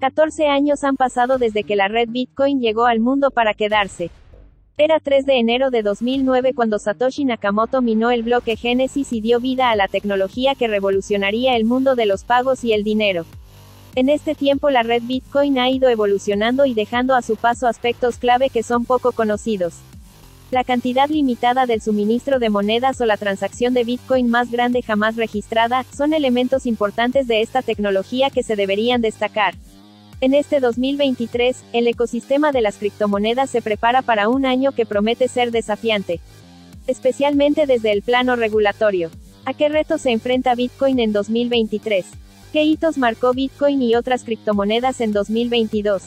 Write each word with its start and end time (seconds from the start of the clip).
14 0.00 0.46
años 0.46 0.84
han 0.84 0.96
pasado 0.96 1.38
desde 1.38 1.64
que 1.64 1.74
la 1.74 1.88
red 1.88 2.08
Bitcoin 2.08 2.60
llegó 2.60 2.86
al 2.86 3.00
mundo 3.00 3.32
para 3.32 3.52
quedarse. 3.52 4.10
Era 4.76 5.00
3 5.00 5.26
de 5.26 5.40
enero 5.40 5.70
de 5.70 5.82
2009 5.82 6.54
cuando 6.54 6.78
Satoshi 6.78 7.24
Nakamoto 7.24 7.82
minó 7.82 8.12
el 8.12 8.22
bloque 8.22 8.54
Genesis 8.54 9.12
y 9.12 9.20
dio 9.20 9.40
vida 9.40 9.70
a 9.70 9.76
la 9.76 9.88
tecnología 9.88 10.54
que 10.54 10.68
revolucionaría 10.68 11.56
el 11.56 11.64
mundo 11.64 11.96
de 11.96 12.06
los 12.06 12.22
pagos 12.22 12.62
y 12.62 12.72
el 12.72 12.84
dinero. 12.84 13.24
En 13.96 14.08
este 14.08 14.36
tiempo 14.36 14.70
la 14.70 14.84
red 14.84 15.02
Bitcoin 15.02 15.58
ha 15.58 15.68
ido 15.68 15.88
evolucionando 15.88 16.64
y 16.64 16.74
dejando 16.74 17.16
a 17.16 17.22
su 17.22 17.34
paso 17.34 17.66
aspectos 17.66 18.18
clave 18.18 18.50
que 18.50 18.62
son 18.62 18.84
poco 18.84 19.10
conocidos. 19.10 19.74
La 20.52 20.62
cantidad 20.62 21.08
limitada 21.08 21.66
del 21.66 21.82
suministro 21.82 22.38
de 22.38 22.50
monedas 22.50 23.00
o 23.00 23.04
la 23.04 23.16
transacción 23.16 23.74
de 23.74 23.82
Bitcoin 23.82 24.30
más 24.30 24.52
grande 24.52 24.80
jamás 24.80 25.16
registrada, 25.16 25.84
son 25.92 26.14
elementos 26.14 26.66
importantes 26.66 27.26
de 27.26 27.40
esta 27.40 27.62
tecnología 27.62 28.30
que 28.30 28.44
se 28.44 28.54
deberían 28.54 29.02
destacar. 29.02 29.54
En 30.20 30.34
este 30.34 30.58
2023, 30.58 31.62
el 31.72 31.86
ecosistema 31.86 32.50
de 32.50 32.60
las 32.60 32.76
criptomonedas 32.76 33.50
se 33.50 33.62
prepara 33.62 34.02
para 34.02 34.28
un 34.28 34.46
año 34.46 34.72
que 34.72 34.84
promete 34.84 35.28
ser 35.28 35.52
desafiante. 35.52 36.18
Especialmente 36.88 37.66
desde 37.66 37.92
el 37.92 38.02
plano 38.02 38.34
regulatorio. 38.34 39.10
¿A 39.44 39.54
qué 39.54 39.68
retos 39.68 40.00
se 40.00 40.10
enfrenta 40.10 40.56
Bitcoin 40.56 40.98
en 40.98 41.12
2023? 41.12 42.04
¿Qué 42.52 42.64
hitos 42.64 42.98
marcó 42.98 43.32
Bitcoin 43.32 43.80
y 43.80 43.94
otras 43.94 44.24
criptomonedas 44.24 45.00
en 45.00 45.12
2022? 45.12 46.02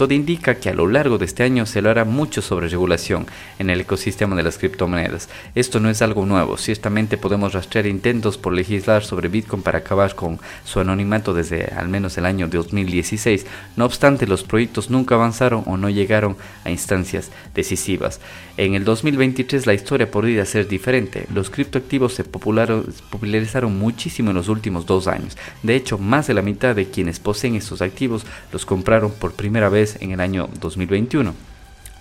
Todo 0.00 0.14
indica 0.14 0.54
que 0.54 0.70
a 0.70 0.72
lo 0.72 0.86
largo 0.86 1.18
de 1.18 1.26
este 1.26 1.42
año 1.42 1.66
se 1.66 1.82
lo 1.82 1.90
hará 1.90 2.06
mucho 2.06 2.40
sobre 2.40 2.68
regulación 2.68 3.26
en 3.58 3.68
el 3.68 3.82
ecosistema 3.82 4.34
de 4.34 4.42
las 4.42 4.56
criptomonedas. 4.56 5.28
Esto 5.54 5.78
no 5.78 5.90
es 5.90 6.00
algo 6.00 6.24
nuevo, 6.24 6.56
ciertamente 6.56 7.18
podemos 7.18 7.52
rastrear 7.52 7.86
intentos 7.86 8.38
por 8.38 8.54
legislar 8.54 9.04
sobre 9.04 9.28
Bitcoin 9.28 9.60
para 9.60 9.80
acabar 9.80 10.14
con 10.14 10.40
su 10.64 10.80
anonimato 10.80 11.34
desde 11.34 11.66
al 11.76 11.90
menos 11.90 12.16
el 12.16 12.24
año 12.24 12.48
2016. 12.48 13.44
No 13.76 13.84
obstante, 13.84 14.26
los 14.26 14.42
proyectos 14.42 14.88
nunca 14.88 15.16
avanzaron 15.16 15.64
o 15.66 15.76
no 15.76 15.90
llegaron 15.90 16.34
a 16.64 16.70
instancias 16.70 17.30
decisivas. 17.54 18.20
En 18.56 18.74
el 18.74 18.84
2023 18.84 19.66
la 19.66 19.74
historia 19.74 20.10
podría 20.10 20.46
ser 20.46 20.66
diferente. 20.66 21.26
Los 21.34 21.50
criptoactivos 21.50 22.14
se 22.14 22.24
popularizaron 22.24 23.78
muchísimo 23.78 24.30
en 24.30 24.36
los 24.36 24.48
últimos 24.48 24.86
dos 24.86 25.08
años. 25.08 25.36
De 25.62 25.76
hecho, 25.76 25.98
más 25.98 26.26
de 26.26 26.32
la 26.32 26.40
mitad 26.40 26.74
de 26.74 26.90
quienes 26.90 27.20
poseen 27.20 27.54
estos 27.54 27.82
activos 27.82 28.24
los 28.50 28.64
compraron 28.64 29.10
por 29.10 29.32
primera 29.32 29.68
vez 29.68 29.89
en 30.00 30.12
el 30.12 30.20
año 30.20 30.48
2021. 30.60 31.34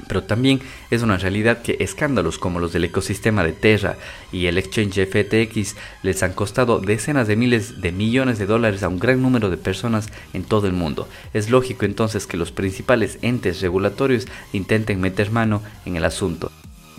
Pero 0.08 0.24
también 0.24 0.62
es 0.92 1.02
una 1.02 1.18
realidad 1.18 1.62
que 1.62 1.78
escándalos 1.80 2.40
como 2.40 2.60
los 2.60 2.72
del 2.72 2.86
ecosistema 2.86 3.44
de 3.44 3.52
Terra 3.52 3.98
y 4.32 4.46
el 4.46 4.58
exchange 4.58 5.06
FTX 5.06 5.76
les 6.04 6.24
han 6.24 6.34
costado 6.34 6.80
decenas 6.80 7.28
de 7.28 7.36
miles 7.36 7.82
de 7.82 7.92
millones 7.92 8.40
de 8.40 8.46
dólares 8.46 8.84
a 8.84 8.88
un 8.88 9.00
gran 9.00 9.22
número 9.22 9.50
de 9.50 9.58
personas 9.58 10.10
en 10.34 10.44
todo 10.44 10.68
el 10.68 10.74
mundo. 10.74 11.08
Es 11.34 11.50
lógico 11.50 11.86
entonces 11.86 12.28
que 12.28 12.38
los 12.38 12.52
principales 12.52 13.20
entes 13.22 13.62
regulatorios 13.62 14.28
intenten 14.54 15.02
meter 15.02 15.32
mano 15.32 15.62
en 15.86 15.98
el 15.98 16.06
asunto. 16.06 16.52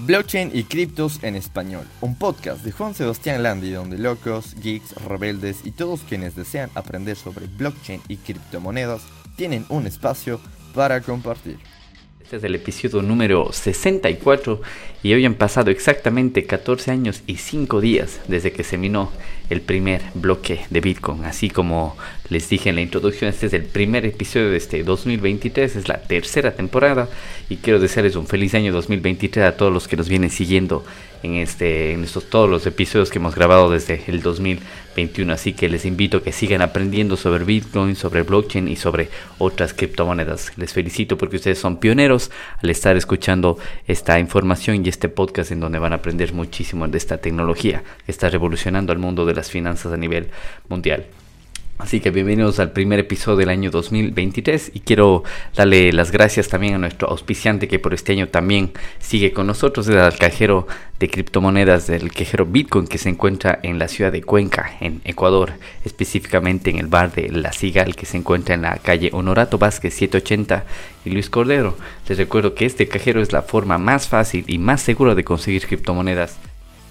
Blockchain 0.07 0.51
y 0.55 0.65
criptos 0.65 1.23
en 1.23 1.37
español, 1.37 1.87
un 2.01 2.17
podcast 2.17 2.65
de 2.65 2.73
Juan 2.73 2.95
Sebastián 2.95 3.43
Landi 3.43 3.71
donde 3.71 3.99
locos, 3.99 4.55
geeks, 4.63 4.95
rebeldes 4.95 5.59
y 5.65 5.73
todos 5.73 6.01
quienes 6.09 6.35
desean 6.35 6.71
aprender 6.75 7.17
sobre 7.17 7.49
blockchain 7.49 8.01
y 8.09 8.17
criptomonedas 8.17 9.03
tienen 9.37 9.67
un 9.69 9.87
espacio 9.87 10.41
para 10.75 11.01
compartir. 11.01 11.59
Este 12.23 12.37
es 12.37 12.45
el 12.45 12.55
episodio 12.55 13.03
número 13.03 13.53
64 13.53 14.61
y 15.03 15.13
hoy 15.15 15.25
han 15.25 15.35
pasado 15.35 15.71
exactamente 15.71 16.47
14 16.47 16.93
años 16.93 17.23
y 17.27 17.39
5 17.39 17.81
días 17.81 18.21
desde 18.29 18.53
que 18.53 18.63
se 18.63 18.79
minó 18.79 19.11
el 19.51 19.61
primer 19.61 20.01
bloque 20.15 20.63
de 20.71 20.81
Bitcoin. 20.81 21.25
Así 21.25 21.51
como 21.51 21.97
les 22.29 22.49
dije 22.49 22.71
en 22.71 22.77
la 22.77 22.81
introducción, 22.81 23.29
este 23.29 23.47
es 23.47 23.53
el 23.53 23.65
primer 23.65 24.07
episodio 24.07 24.51
de 24.51 24.57
este 24.57 24.83
2023, 24.85 25.77
es 25.77 25.89
la 25.89 26.01
tercera 26.01 26.53
temporada 26.53 27.09
y 27.49 27.57
quiero 27.57 27.81
desearles 27.81 28.15
un 28.17 28.27
feliz 28.27 28.55
año 28.55 28.73
2023 28.73 29.45
a 29.45 29.57
todos 29.57 29.73
los 29.73 29.89
que 29.89 29.97
nos 29.97 30.09
vienen 30.09 30.31
siguiendo 30.31 30.85
en, 31.23 31.35
este, 31.37 31.93
en 31.93 32.05
estos, 32.05 32.31
todos 32.31 32.49
los 32.49 32.67
episodios 32.67 33.11
que 33.11 33.19
hemos 33.19 33.35
grabado 33.35 33.71
desde 33.71 34.03
el 34.07 34.23
2021. 34.23 35.33
Así 35.33 35.53
que 35.53 35.69
les 35.69 35.85
invito 35.85 36.19
a 36.19 36.23
que 36.23 36.33
sigan 36.33 36.63
aprendiendo 36.63 37.17
sobre 37.17 37.45
Bitcoin, 37.45 37.97
sobre 37.97 38.23
blockchain 38.23 38.69
y 38.69 38.77
sobre 38.77 39.09
otras 39.39 39.75
criptomonedas. 39.75 40.53
Les 40.57 40.73
felicito 40.73 41.19
porque 41.19 41.37
ustedes 41.37 41.59
son 41.59 41.79
pioneros 41.79 42.31
al 42.63 42.71
estar 42.71 42.97
escuchando 42.97 43.59
esta 43.87 44.19
información 44.19 44.85
y 44.85 44.89
este 44.89 45.09
podcast 45.09 45.51
en 45.53 45.61
donde 45.61 45.79
van 45.79 45.93
a 45.93 45.97
aprender 45.97 46.33
muchísimo 46.33 46.87
de 46.89 46.99
esta 46.99 47.19
tecnología 47.19 47.83
que 48.07 48.13
está 48.13 48.31
revolucionando 48.31 48.93
al 48.93 48.99
mundo 48.99 49.27
de 49.27 49.35
las 49.41 49.51
finanzas 49.51 49.93
a 49.93 49.97
nivel 49.97 50.29
mundial. 50.69 51.07
Así 51.81 52.01
que 52.01 52.11
bienvenidos 52.11 52.61
al 52.61 52.73
primer 52.73 52.99
episodio 52.99 53.39
del 53.39 53.49
año 53.49 53.71
2023 53.71 54.73
y 54.75 54.81
quiero 54.81 55.25
darle 55.57 55.95
las 55.95 56.13
gracias 56.13 56.49
también 56.49 56.75
a 56.75 56.79
nuestro 56.79 57.09
auspiciante 57.09 57.69
que 57.69 57.79
por 57.79 57.95
este 57.95 58.13
año 58.13 58.29
también 58.29 58.73
sigue 58.99 59.33
con 59.33 59.47
nosotros, 59.47 59.89
el 59.89 60.19
cajero 60.19 60.67
de 60.99 61.09
criptomonedas 61.09 61.87
del 61.87 62.13
cajero 62.13 62.45
Bitcoin 62.45 62.87
que 62.87 62.99
se 62.99 63.09
encuentra 63.09 63.59
en 63.63 63.79
la 63.79 63.89
ciudad 63.89 64.13
de 64.13 64.23
Cuenca, 64.23 64.77
en 64.81 65.01
Ecuador, 65.05 65.53
específicamente 65.83 66.69
en 66.69 66.77
el 66.77 66.87
bar 66.87 67.13
de 67.13 67.31
La 67.31 67.51
Cigal 67.51 67.97
que 67.97 68.05
se 68.05 68.19
encuentra 68.19 68.55
en 68.55 68.63
la 68.63 68.77
calle 68.77 69.09
Honorato 69.15 69.57
Vázquez 69.57 69.95
780 69.95 70.65
y 71.07 71.11
Luis 71.11 71.31
Cordero. 71.31 71.79
Les 72.07 72.19
recuerdo 72.19 72.55
que 72.55 72.67
este 72.67 72.89
cajero 72.89 73.23
es 73.23 73.33
la 73.33 73.41
forma 73.41 73.79
más 73.79 74.07
fácil 74.07 74.45
y 74.49 74.59
más 74.59 74.83
segura 74.83 75.15
de 75.15 75.25
conseguir 75.25 75.67
criptomonedas 75.67 76.39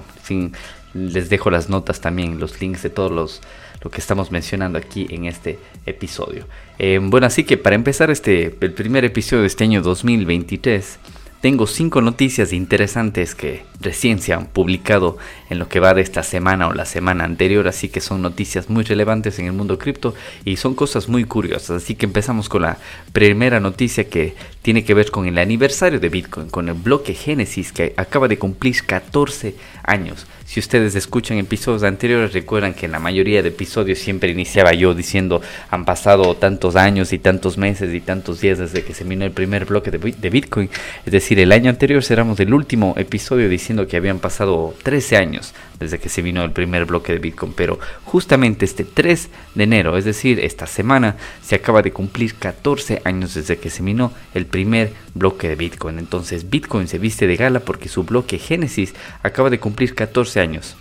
Les 0.94 1.30
dejo 1.30 1.52
las 1.52 1.70
notas 1.70 2.02
también, 2.02 2.40
los 2.40 2.62
links 2.62 2.84
de 2.84 2.92
todos 2.92 3.12
los 3.12 3.42
lo 3.84 3.92
que 3.92 4.00
estamos 4.00 4.32
mencionando 4.32 4.78
aquí 4.78 5.08
en 5.10 5.26
este 5.26 5.60
episodio. 5.86 6.46
Eh, 6.80 7.02
bueno, 7.02 7.28
así 7.28 7.44
que 7.44 7.58
para 7.58 7.76
empezar 7.76 8.10
este 8.12 8.56
el 8.62 8.72
primer 8.72 9.04
episodio 9.04 9.42
de 9.42 9.48
este 9.48 9.66
año 9.66 9.82
2023 9.82 11.00
tengo 11.44 11.68
cinco 11.68 12.00
noticias 12.00 12.54
interesantes 12.54 13.36
que 13.36 13.66
recién 13.82 14.22
se 14.22 14.32
han 14.32 14.46
publicado 14.46 15.18
en 15.50 15.60
lo 15.60 15.68
que 15.68 15.82
va 15.82 15.94
de 15.94 16.02
esta 16.02 16.24
semana 16.24 16.70
o 16.70 16.74
la 16.74 16.86
semana 16.86 17.26
anterior, 17.26 17.68
así 17.68 17.90
que 17.90 18.00
son 18.00 18.22
noticias 18.22 18.70
muy 18.70 18.86
relevantes 18.86 19.40
en 19.40 19.48
el 19.48 19.52
mundo 19.52 19.78
cripto 19.78 20.16
y 20.46 20.56
son 20.56 20.74
cosas 20.74 21.10
muy 21.10 21.26
curiosas. 21.26 21.84
Así 21.84 21.96
que 21.96 22.06
empezamos 22.06 22.48
con 22.48 22.62
la 22.62 22.78
primera 23.12 23.60
noticia 23.60 24.06
que 24.06 24.36
tiene 24.62 24.86
que 24.86 24.94
ver 24.94 25.12
con 25.12 25.26
el 25.26 25.38
aniversario 25.38 26.00
de 26.00 26.08
Bitcoin, 26.08 26.50
con 26.50 26.70
el 26.70 26.76
bloque 26.76 27.14
Génesis 27.14 27.74
que 27.74 27.94
acaba 27.98 28.30
de 28.30 28.40
cumplir 28.40 28.82
14 28.86 29.54
años. 29.84 30.26
Si 30.46 30.60
ustedes 30.60 30.96
escuchan 30.96 31.38
episodios 31.38 31.84
anteriores, 31.84 32.34
recuerdan 32.34 32.74
que 32.74 32.86
en 32.86 32.92
la 32.92 33.00
mayoría 33.00 33.42
de 33.42 33.50
episodios 33.50 34.00
siempre 34.00 34.32
iniciaba 34.32 34.74
yo 34.74 34.94
diciendo 34.94 35.42
han 35.70 35.86
pasado 35.86 36.36
tantos 36.36 36.76
años 36.76 37.14
y 37.14 37.20
tantos 37.20 37.58
meses 37.58 37.94
y 37.94 38.02
tantos 38.02 38.42
días 38.42 38.60
desde 38.60 38.84
que 38.84 38.94
se 38.94 39.06
minó 39.06 39.26
el 39.26 39.32
primer 39.32 39.66
bloque 39.66 39.92
de 39.92 40.30
Bitcoin. 40.30 40.70
Es 41.06 41.12
decir, 41.12 41.40
el 41.40 41.52
año 41.52 41.70
anterior 41.70 42.04
cerramos 42.04 42.40
el 42.40 42.54
último 42.54 42.94
episodio 42.98 43.50
diciendo 43.50 43.88
que 43.88 43.98
habían 43.98 44.20
pasado 44.20 44.76
13 44.84 45.18
años 45.18 45.54
desde 45.80 46.00
que 46.00 46.10
se 46.10 46.22
vino 46.22 46.44
el 46.44 46.52
primer 46.52 46.86
bloque 46.86 47.14
de 47.14 47.20
Bitcoin, 47.20 47.54
pero 47.54 47.80
justamente 48.04 48.66
este 48.66 48.84
3 48.84 49.30
de 49.56 49.64
enero, 49.64 49.98
es 49.98 50.06
decir, 50.06 50.40
esta 50.40 50.68
semana, 50.68 51.18
se 51.42 51.56
acaba 51.56 51.82
de 51.82 51.92
cumplir 51.92 52.36
14 52.36 53.02
años 53.06 53.34
desde 53.34 53.58
que 53.58 53.70
se 53.70 53.84
minó 53.84 54.14
el 54.34 54.46
primer 54.46 54.94
bloque 55.14 55.48
de 55.48 55.56
Bitcoin. 55.56 56.00
Entonces 56.00 56.50
Bitcoin 56.50 56.88
se 56.88 57.00
viste 57.00 57.28
de 57.28 57.36
gala 57.36 57.60
porque 57.60 57.90
su 57.90 58.04
bloque 58.04 58.38
Génesis 58.38 58.94
acaba 59.22 59.50
de 59.50 59.60
cumplir 59.60 59.96
14 59.96 60.40
años. 60.40 60.76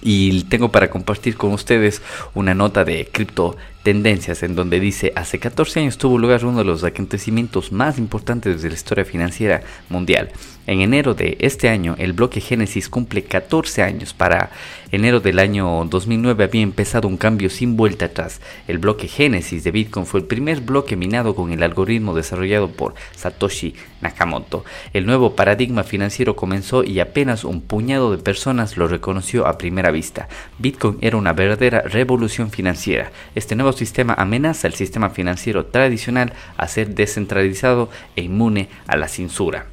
Y 0.00 0.44
tengo 0.44 0.70
para 0.70 0.90
compartir 0.90 1.36
con 1.36 1.52
ustedes 1.52 2.02
una 2.34 2.54
nota 2.54 2.84
de 2.84 3.08
cripto 3.10 3.56
tendencias 3.82 4.42
en 4.42 4.54
donde 4.54 4.80
dice 4.80 5.12
hace 5.16 5.38
14 5.38 5.80
años 5.80 5.98
tuvo 5.98 6.18
lugar 6.18 6.44
uno 6.44 6.58
de 6.58 6.64
los 6.64 6.84
acontecimientos 6.84 7.72
más 7.72 7.98
importantes 7.98 8.62
de 8.62 8.68
la 8.68 8.74
historia 8.74 9.04
financiera 9.04 9.62
mundial 9.88 10.30
En 10.68 10.82
enero 10.82 11.14
de 11.14 11.38
este 11.40 11.70
año, 11.70 11.94
el 11.96 12.12
bloque 12.12 12.42
Génesis 12.42 12.90
cumple 12.90 13.24
14 13.24 13.82
años. 13.82 14.12
Para 14.12 14.50
enero 14.92 15.18
del 15.20 15.38
año 15.38 15.82
2009 15.88 16.44
había 16.44 16.60
empezado 16.60 17.08
un 17.08 17.16
cambio 17.16 17.48
sin 17.48 17.74
vuelta 17.74 18.04
atrás. 18.04 18.42
El 18.66 18.76
bloque 18.76 19.08
Génesis 19.08 19.64
de 19.64 19.70
Bitcoin 19.70 20.04
fue 20.04 20.20
el 20.20 20.26
primer 20.26 20.60
bloque 20.60 20.94
minado 20.94 21.34
con 21.34 21.52
el 21.52 21.62
algoritmo 21.62 22.14
desarrollado 22.14 22.68
por 22.70 22.94
Satoshi 23.16 23.76
Nakamoto. 24.02 24.66
El 24.92 25.06
nuevo 25.06 25.34
paradigma 25.34 25.84
financiero 25.84 26.36
comenzó 26.36 26.84
y 26.84 27.00
apenas 27.00 27.44
un 27.44 27.62
puñado 27.62 28.10
de 28.10 28.22
personas 28.22 28.76
lo 28.76 28.88
reconoció 28.88 29.46
a 29.46 29.56
primera 29.56 29.90
vista. 29.90 30.28
Bitcoin 30.58 30.98
era 31.00 31.16
una 31.16 31.32
verdadera 31.32 31.80
revolución 31.80 32.50
financiera. 32.50 33.10
Este 33.34 33.56
nuevo 33.56 33.72
sistema 33.72 34.12
amenaza 34.12 34.66
el 34.66 34.74
sistema 34.74 35.08
financiero 35.08 35.64
tradicional 35.64 36.34
a 36.58 36.68
ser 36.68 36.94
descentralizado 36.94 37.88
e 38.16 38.22
inmune 38.24 38.68
a 38.86 38.98
la 38.98 39.08
censura. 39.08 39.68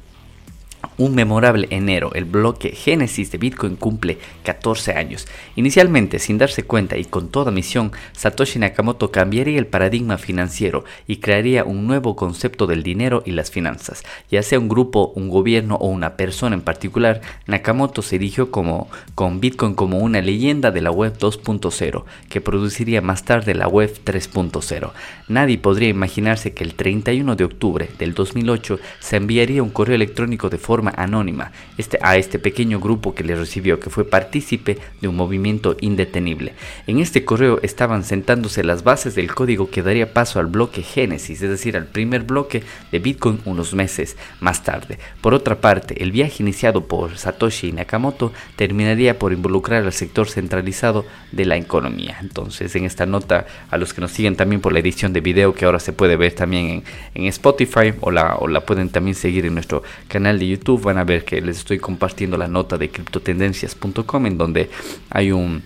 Un 0.98 1.14
memorable 1.14 1.68
enero, 1.70 2.12
el 2.14 2.24
bloque 2.24 2.70
Génesis 2.70 3.30
de 3.30 3.36
Bitcoin 3.36 3.76
cumple 3.76 4.16
14 4.44 4.92
años. 4.92 5.28
Inicialmente, 5.54 6.18
sin 6.18 6.38
darse 6.38 6.62
cuenta 6.62 6.96
y 6.96 7.04
con 7.04 7.28
toda 7.28 7.50
misión, 7.50 7.92
Satoshi 8.12 8.58
Nakamoto 8.58 9.10
cambiaría 9.10 9.58
el 9.58 9.66
paradigma 9.66 10.16
financiero 10.16 10.84
y 11.06 11.16
crearía 11.18 11.64
un 11.64 11.86
nuevo 11.86 12.16
concepto 12.16 12.66
del 12.66 12.82
dinero 12.82 13.22
y 13.26 13.32
las 13.32 13.50
finanzas. 13.50 14.04
Ya 14.30 14.42
sea 14.42 14.58
un 14.58 14.68
grupo, 14.68 15.12
un 15.14 15.28
gobierno 15.28 15.74
o 15.74 15.88
una 15.88 16.16
persona 16.16 16.56
en 16.56 16.62
particular, 16.62 17.20
Nakamoto 17.46 18.00
se 18.00 18.16
erigió 18.16 18.50
como, 18.50 18.88
con 19.14 19.38
Bitcoin 19.38 19.74
como 19.74 19.98
una 19.98 20.22
leyenda 20.22 20.70
de 20.70 20.80
la 20.80 20.90
web 20.90 21.18
2.0, 21.18 22.04
que 22.30 22.40
produciría 22.40 23.02
más 23.02 23.26
tarde 23.26 23.54
la 23.54 23.68
web 23.68 23.92
3.0. 24.02 24.92
Nadie 25.28 25.58
podría 25.58 25.90
imaginarse 25.90 26.54
que 26.54 26.64
el 26.64 26.74
31 26.74 27.36
de 27.36 27.44
octubre 27.44 27.90
del 27.98 28.14
2008 28.14 28.78
se 29.00 29.16
enviaría 29.16 29.62
un 29.62 29.68
correo 29.68 29.96
electrónico 29.96 30.48
de 30.48 30.56
forma 30.56 30.85
anónima 30.96 31.52
este, 31.78 31.98
a 32.02 32.16
este 32.16 32.38
pequeño 32.38 32.80
grupo 32.80 33.14
que 33.14 33.24
le 33.24 33.34
recibió, 33.34 33.80
que 33.80 33.90
fue 33.90 34.04
partícipe 34.04 34.78
de 35.00 35.08
un 35.08 35.16
movimiento 35.16 35.76
indetenible. 35.80 36.54
En 36.86 36.98
este 37.00 37.24
correo 37.24 37.60
estaban 37.62 38.04
sentándose 38.04 38.64
las 38.64 38.84
bases 38.84 39.14
del 39.14 39.34
código 39.34 39.70
que 39.70 39.82
daría 39.82 40.12
paso 40.12 40.38
al 40.38 40.46
bloque 40.46 40.82
Génesis, 40.82 41.42
es 41.42 41.50
decir, 41.50 41.76
al 41.76 41.86
primer 41.86 42.22
bloque 42.22 42.62
de 42.92 42.98
Bitcoin 42.98 43.40
unos 43.44 43.74
meses 43.74 44.16
más 44.40 44.64
tarde. 44.64 44.98
Por 45.20 45.34
otra 45.34 45.60
parte, 45.60 46.02
el 46.02 46.12
viaje 46.12 46.42
iniciado 46.42 46.86
por 46.86 47.16
Satoshi 47.18 47.72
Nakamoto 47.72 48.32
terminaría 48.56 49.18
por 49.18 49.32
involucrar 49.32 49.84
al 49.84 49.92
sector 49.92 50.28
centralizado 50.28 51.04
de 51.32 51.44
la 51.44 51.56
economía. 51.56 52.18
Entonces, 52.20 52.74
en 52.76 52.84
esta 52.84 53.06
nota, 53.06 53.46
a 53.70 53.78
los 53.78 53.94
que 53.94 54.00
nos 54.00 54.12
siguen 54.12 54.36
también 54.36 54.60
por 54.60 54.72
la 54.72 54.80
edición 54.80 55.12
de 55.12 55.20
video 55.20 55.54
que 55.54 55.64
ahora 55.64 55.80
se 55.80 55.92
puede 55.92 56.16
ver 56.16 56.32
también 56.34 56.66
en, 56.66 56.84
en 57.14 57.24
Spotify 57.26 57.94
o 58.00 58.10
la, 58.10 58.36
o 58.36 58.48
la 58.48 58.60
pueden 58.60 58.88
también 58.88 59.14
seguir 59.14 59.46
en 59.46 59.54
nuestro 59.54 59.82
canal 60.08 60.38
de 60.38 60.48
YouTube, 60.48 60.75
van 60.82 60.98
a 60.98 61.04
ver 61.04 61.24
que 61.24 61.40
les 61.40 61.58
estoy 61.58 61.78
compartiendo 61.78 62.36
la 62.36 62.48
nota 62.48 62.78
de 62.78 62.90
criptotendencias.com 62.90 64.26
en 64.26 64.38
donde 64.38 64.70
hay 65.10 65.32
un 65.32 65.62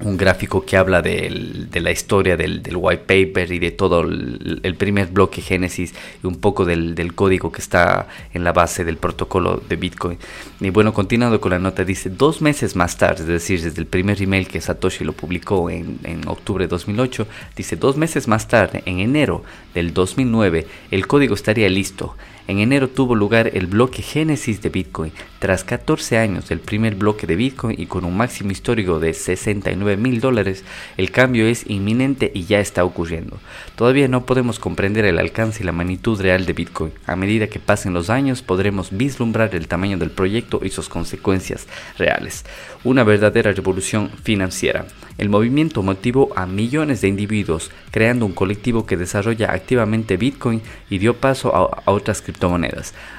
un 0.00 0.16
gráfico 0.16 0.64
que 0.64 0.76
habla 0.76 1.02
de, 1.02 1.68
la 1.72 1.90
historia 1.90 2.36
del, 2.36 2.62
white 2.74 3.02
paper 3.04 3.52
y 3.52 3.58
de 3.58 3.70
todo 3.72 4.02
el, 4.02 4.74
primer 4.78 5.08
bloque 5.08 5.42
Génesis 5.42 5.92
y 6.22 6.26
un 6.26 6.36
poco 6.36 6.64
del, 6.64 7.14
código 7.14 7.50
que 7.50 7.60
está 7.60 8.06
en 8.32 8.44
la 8.44 8.52
base 8.52 8.84
del 8.84 8.96
protocolo 8.96 9.60
de 9.68 9.76
Bitcoin. 9.76 10.18
Y 10.60 10.70
bueno, 10.70 10.94
continuando 10.94 11.40
con 11.40 11.50
la 11.50 11.58
nota, 11.58 11.84
dice, 11.84 12.10
dos 12.10 12.40
meses 12.40 12.76
más 12.76 12.96
tarde, 12.96 13.22
es 13.22 13.28
decir, 13.28 13.62
desde 13.62 13.80
el 13.80 13.86
primer 13.86 14.22
email 14.22 14.46
que 14.46 14.60
Satoshi 14.60 15.04
lo 15.04 15.12
publicó 15.12 15.68
en, 15.68 15.98
en 16.04 16.26
octubre 16.28 16.64
de 16.64 16.68
2008, 16.68 17.26
dice, 17.56 17.76
dos 17.76 17.96
meses 17.96 18.28
más 18.28 18.46
tarde, 18.46 18.82
en 18.86 19.00
enero 19.00 19.42
del 19.74 19.92
2009, 19.92 20.66
el 20.90 21.06
código 21.06 21.34
estaría 21.34 21.68
listo. 21.68 22.16
En 22.48 22.60
enero 22.60 22.88
tuvo 22.88 23.14
lugar 23.14 23.50
el 23.52 23.66
bloque 23.66 24.00
Génesis 24.00 24.62
de 24.62 24.70
Bitcoin. 24.70 25.12
Tras 25.38 25.64
14 25.64 26.16
años 26.16 26.48
del 26.48 26.60
primer 26.60 26.94
bloque 26.94 27.26
de 27.26 27.36
Bitcoin 27.36 27.78
y 27.78 27.84
con 27.84 28.06
un 28.06 28.16
máximo 28.16 28.52
histórico 28.52 28.98
de 28.98 29.12
69 29.12 30.00
mil 30.00 30.22
dólares, 30.22 30.64
el 30.96 31.10
cambio 31.10 31.46
es 31.46 31.68
inminente 31.68 32.32
y 32.34 32.46
ya 32.46 32.58
está 32.58 32.86
ocurriendo. 32.86 33.38
Todavía 33.76 34.08
no 34.08 34.24
podemos 34.24 34.58
comprender 34.58 35.04
el 35.04 35.18
alcance 35.18 35.62
y 35.62 35.66
la 35.66 35.72
magnitud 35.72 36.18
real 36.22 36.46
de 36.46 36.54
Bitcoin. 36.54 36.92
A 37.04 37.16
medida 37.16 37.48
que 37.48 37.58
pasen 37.58 37.92
los 37.92 38.08
años 38.08 38.40
podremos 38.40 38.96
vislumbrar 38.96 39.54
el 39.54 39.68
tamaño 39.68 39.98
del 39.98 40.10
proyecto 40.10 40.60
y 40.62 40.70
sus 40.70 40.88
consecuencias 40.88 41.66
reales. 41.98 42.46
Una 42.82 43.04
verdadera 43.04 43.52
revolución 43.52 44.10
financiera. 44.22 44.86
El 45.18 45.28
movimiento 45.30 45.82
motivó 45.82 46.30
a 46.36 46.46
millones 46.46 47.00
de 47.00 47.08
individuos, 47.08 47.72
creando 47.90 48.24
un 48.24 48.32
colectivo 48.32 48.86
que 48.86 48.96
desarrolla 48.96 49.52
activamente 49.52 50.16
Bitcoin 50.16 50.62
y 50.88 50.98
dio 50.98 51.16
paso 51.16 51.54
a, 51.54 51.90
otras 51.90 52.22
criptomonedas. 52.22 52.37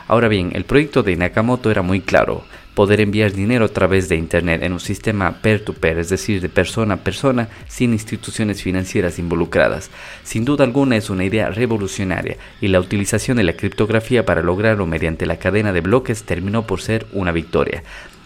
Ahora 0.07 0.27
bien, 0.27 0.51
el 0.53 0.65
proyecto 0.65 1.03
de 1.03 1.15
Nakamoto 1.15 1.69
era 1.69 1.81
muy 1.81 2.01
claro, 2.01 2.43
poder 2.73 3.01
enviar 3.01 3.33
dinero 3.33 3.65
a 3.65 3.69
través 3.69 4.07
de 4.07 4.15
Internet 4.15 4.63
en 4.63 4.71
un 4.71 4.79
sistema 4.79 5.41
peer-to-peer, 5.41 5.97
-peer, 5.97 5.99
es 5.99 6.09
decir, 6.09 6.41
de 6.41 6.47
persona 6.47 6.93
a 6.93 7.03
persona, 7.03 7.49
sin 7.67 7.91
instituciones 7.91 8.63
financieras 8.63 9.19
involucradas. 9.19 9.91
Sin 10.23 10.45
duda 10.45 10.63
alguna 10.63 10.95
es 10.95 11.09
una 11.09 11.25
idea 11.25 11.49
revolucionaria 11.49 12.37
y 12.61 12.69
la 12.69 12.79
utilización 12.79 13.35
de 13.37 13.43
la 13.43 13.53
criptografía 13.53 14.25
para 14.25 14.41
lograrlo 14.41 14.85
mediante 14.85 15.25
la 15.25 15.39
cadena 15.39 15.73
de 15.73 15.81
bloques 15.81 16.23
terminó 16.23 16.65
por 16.65 16.79
ser 16.79 17.05
una 17.11 17.33
victoria. 17.33 17.83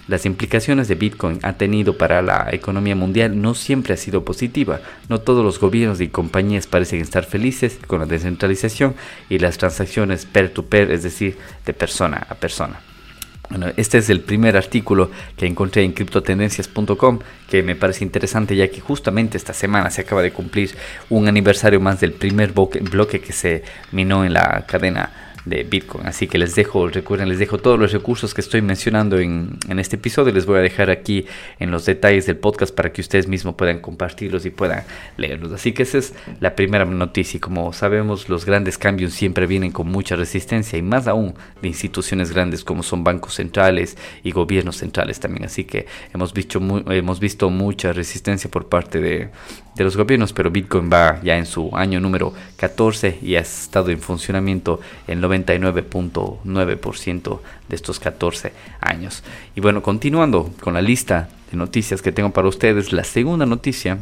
Las 0.07 0.25
implicaciones 0.25 0.89
de 0.89 0.95
Bitcoin 0.95 1.39
ha 1.44 1.53
tenido 1.53 1.97
para 1.97 2.21
la 2.21 2.50
economía 2.51 2.95
mundial 2.95 3.41
no 3.41 3.55
siempre 3.55 3.94
ha 3.94 3.97
sido 3.97 4.25
positiva. 4.25 4.81
No 5.07 5.21
todos 5.21 5.45
los 5.45 5.59
gobiernos 5.59 6.01
y 6.01 6.09
compañías 6.09 6.67
parecen 6.67 7.00
estar 7.00 7.23
felices 7.23 7.79
con 7.88 8.00
la 8.00 8.05
descentralización 8.05 8.95
y 9.29 9.39
las 9.39 9.57
transacciones 9.57 10.25
peer-to-peer, 10.25 10.91
es 10.91 11.03
decir, 11.03 11.38
de 11.65 11.73
persona 11.73 12.27
a 12.29 12.35
persona. 12.35 12.81
Bueno, 13.50 13.67
este 13.77 13.97
es 13.97 14.09
el 14.09 14.21
primer 14.21 14.57
artículo 14.57 15.11
que 15.38 15.45
encontré 15.45 15.83
en 15.83 15.91
criptotendencias.com 15.91 17.19
que 17.50 17.61
me 17.61 17.75
parece 17.75 18.03
interesante 18.03 18.55
ya 18.55 18.67
que 18.69 18.81
justamente 18.81 19.38
esta 19.38 19.53
semana 19.53 19.89
se 19.89 20.01
acaba 20.01 20.21
de 20.21 20.31
cumplir 20.31 20.75
un 21.09 21.27
aniversario 21.27 21.79
más 21.79 22.00
del 22.00 22.13
primer 22.13 22.51
bloque 22.51 23.21
que 23.21 23.31
se 23.31 23.63
minó 23.91 24.25
en 24.25 24.33
la 24.33 24.65
cadena 24.65 25.23
de 25.45 25.63
Bitcoin. 25.63 26.06
Así 26.06 26.28
que 26.28 26.38
les 26.38 26.56
dejo, 26.56 26.88
recuerden, 26.88 27.30
les 27.30 27.40
dejo 27.40 27.57
todos 27.57 27.80
los 27.80 27.92
recursos 27.92 28.34
que 28.34 28.42
estoy 28.42 28.62
mencionando 28.62 29.19
en, 29.19 29.57
en, 29.68 29.80
este 29.80 29.98
episodio. 29.98 30.34
Les 30.34 30.45
voy 30.45 30.60
a 30.60 30.62
dejar 30.62 30.90
aquí 30.90 31.25
en 31.60 31.72
los 31.72 31.86
detalles 31.86 32.25
del 32.25 32.38
podcast 32.38 32.74
para 32.74 32.92
que 32.94 33.01
ustedes 33.01 33.28
mismos 33.28 33.56
puedan 33.56 33.80
compartirlos 33.80 34.45
y 34.45 34.50
puedan 34.50 34.84
leerlos. 35.18 35.51
Así 35.51 35.74
que 35.74 35.84
esa 35.84 35.98
es 35.98 36.13
la 36.40 36.56
primera 36.56 36.86
noticia. 36.86 37.38
Y 37.38 37.40
como 37.42 37.74
sabemos, 37.74 38.30
los 38.30 38.45
grandes 38.45 38.78
cambios 38.78 39.13
siempre 39.13 39.48
vienen 39.48 39.72
con 39.72 39.88
mucha 39.88 40.16
resistencia 40.16 40.78
y 40.78 40.81
más 40.81 41.07
aún 41.07 41.34
de 41.62 41.68
instituciones 41.68 42.31
grandes 42.31 42.63
como 42.63 42.84
son 42.84 43.04
bancos 43.04 43.36
centrales 43.36 43.98
y 44.24 44.31
gobiernos 44.31 44.78
centrales 44.78 45.19
también. 45.19 45.46
Así 45.46 45.66
que 45.66 45.88
hemos 46.13 46.34
visto, 46.34 46.60
hemos 46.92 47.19
visto 47.19 47.50
mucha 47.50 47.92
resistencia 47.92 48.50
por 48.50 48.69
parte 48.69 49.01
de, 49.01 49.30
de 49.75 49.84
los 49.84 49.98
gobiernos, 49.98 50.34
pero 50.34 50.52
Bitcoin 50.52 50.90
va 50.92 51.20
ya 51.24 51.38
en 51.38 51.46
su 51.46 51.75
año 51.75 52.00
número 52.00 52.34
14 52.58 53.20
y 53.22 53.36
ha 53.36 53.42
estado 53.42 53.90
en 53.90 54.00
funcionamiento 54.00 54.80
en 55.08 55.22
99.9% 55.22 57.40
de 57.70 57.75
estos 57.75 58.00
14 58.00 58.54
años. 58.81 59.24
Y 59.56 59.62
bueno, 59.62 59.81
continuando 59.81 60.52
con 60.62 60.74
la 60.74 60.82
lista 60.82 61.30
de 61.51 61.58
noticias 61.58 62.01
que 62.01 62.12
tengo 62.12 62.32
para 62.32 62.48
ustedes, 62.48 62.94
la 62.94 63.03
segunda 63.03 63.46
noticia 63.46 64.00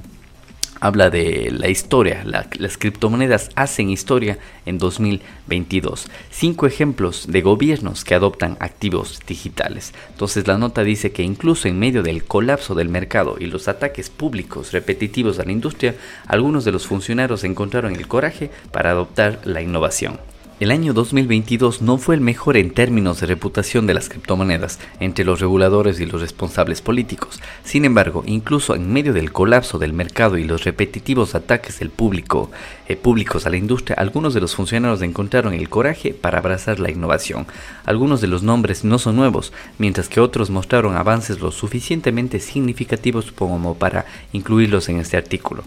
habla 0.81 1.09
de 1.09 1.51
la 1.51 1.69
historia. 1.69 2.25
las 2.25 2.77
criptomonedas 2.77 3.49
hacen 3.55 3.89
historia 3.89 4.39
en 4.65 4.77
2022. 4.79 6.07
Cinco 6.31 6.65
ejemplos 6.65 7.27
de 7.27 7.41
gobiernos 7.41 8.03
que 8.03 8.15
adoptan 8.15 8.57
activos 8.59 9.19
digitales. 9.25 9.93
Entonces 10.09 10.47
la 10.47 10.57
nota 10.57 10.83
dice 10.83 11.11
que 11.11 11.23
incluso 11.23 11.67
en 11.67 11.79
medio 11.79 12.03
del 12.03 12.25
colapso 12.25 12.75
del 12.75 12.89
mercado 12.89 13.35
y 13.39 13.45
los 13.45 13.67
ataques 13.67 14.09
públicos 14.09 14.71
repetitivos 14.71 15.39
a 15.39 15.45
la 15.45 15.51
industria, 15.51 15.95
algunos 16.25 16.65
de 16.65 16.71
los 16.71 16.87
funcionarios 16.87 17.43
encontraron 17.43 17.95
el 17.95 18.07
coraje 18.07 18.49
para 18.71 18.91
adoptar 18.91 19.39
la 19.45 19.61
innovación. 19.61 20.30
El 20.61 20.69
año 20.69 20.93
2022 20.93 21.81
no 21.81 21.97
fue 21.97 22.13
el 22.13 22.21
mejor 22.21 22.55
en 22.55 22.69
términos 22.69 23.19
de 23.19 23.25
reputación 23.25 23.87
de 23.87 23.95
las 23.95 24.09
criptomonedas 24.09 24.77
entre 24.99 25.25
los 25.25 25.39
reguladores 25.39 25.99
y 25.99 26.05
los 26.05 26.21
responsables 26.21 26.83
políticos. 26.83 27.41
Sin 27.63 27.83
embargo, 27.83 28.23
incluso 28.27 28.75
en 28.75 28.93
medio 28.93 29.11
del 29.11 29.31
colapso 29.31 29.79
del 29.79 29.91
mercado 29.91 30.37
y 30.37 30.43
los 30.43 30.63
repetitivos 30.63 31.33
ataques 31.33 31.79
del 31.79 31.89
público, 31.89 32.51
eh, 32.87 32.95
públicos 32.95 33.47
a 33.47 33.49
la 33.49 33.57
industria, 33.57 33.95
algunos 33.97 34.35
de 34.35 34.41
los 34.41 34.53
funcionarios 34.53 35.01
encontraron 35.01 35.55
el 35.55 35.67
coraje 35.67 36.13
para 36.13 36.37
abrazar 36.37 36.79
la 36.79 36.91
innovación. 36.91 37.47
Algunos 37.83 38.21
de 38.21 38.27
los 38.27 38.43
nombres 38.43 38.83
no 38.83 38.99
son 38.99 39.15
nuevos, 39.15 39.53
mientras 39.79 40.09
que 40.09 40.19
otros 40.19 40.51
mostraron 40.51 40.95
avances 40.95 41.39
lo 41.39 41.49
suficientemente 41.49 42.39
significativos 42.39 43.31
como 43.31 43.79
para 43.79 44.05
incluirlos 44.31 44.89
en 44.89 44.97
este 44.97 45.17
artículo. 45.17 45.63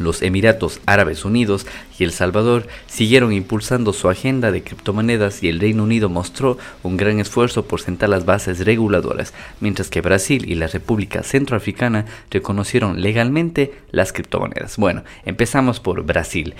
Los 0.00 0.22
Emiratos 0.22 0.80
Árabes 0.86 1.24
Unidos 1.24 1.66
y 1.98 2.04
El 2.04 2.12
Salvador 2.12 2.66
siguieron 2.86 3.32
impulsando 3.32 3.92
su 3.92 4.08
agenda 4.08 4.50
de 4.50 4.62
criptomonedas 4.62 5.42
y 5.42 5.48
el 5.48 5.60
Reino 5.60 5.84
Unido 5.84 6.08
mostró 6.08 6.58
un 6.82 6.96
gran 6.96 7.20
esfuerzo 7.20 7.66
por 7.66 7.80
sentar 7.80 8.08
las 8.08 8.24
bases 8.24 8.64
reguladoras, 8.64 9.34
mientras 9.60 9.90
que 9.90 10.00
Brasil 10.00 10.50
y 10.50 10.54
la 10.54 10.66
República 10.66 11.22
Centroafricana 11.22 12.06
reconocieron 12.30 13.00
legalmente 13.00 13.74
las 13.90 14.12
criptomonedas. 14.12 14.76
Bueno, 14.78 15.04
empezamos 15.24 15.78
por 15.78 16.02
Brasil. 16.02 16.54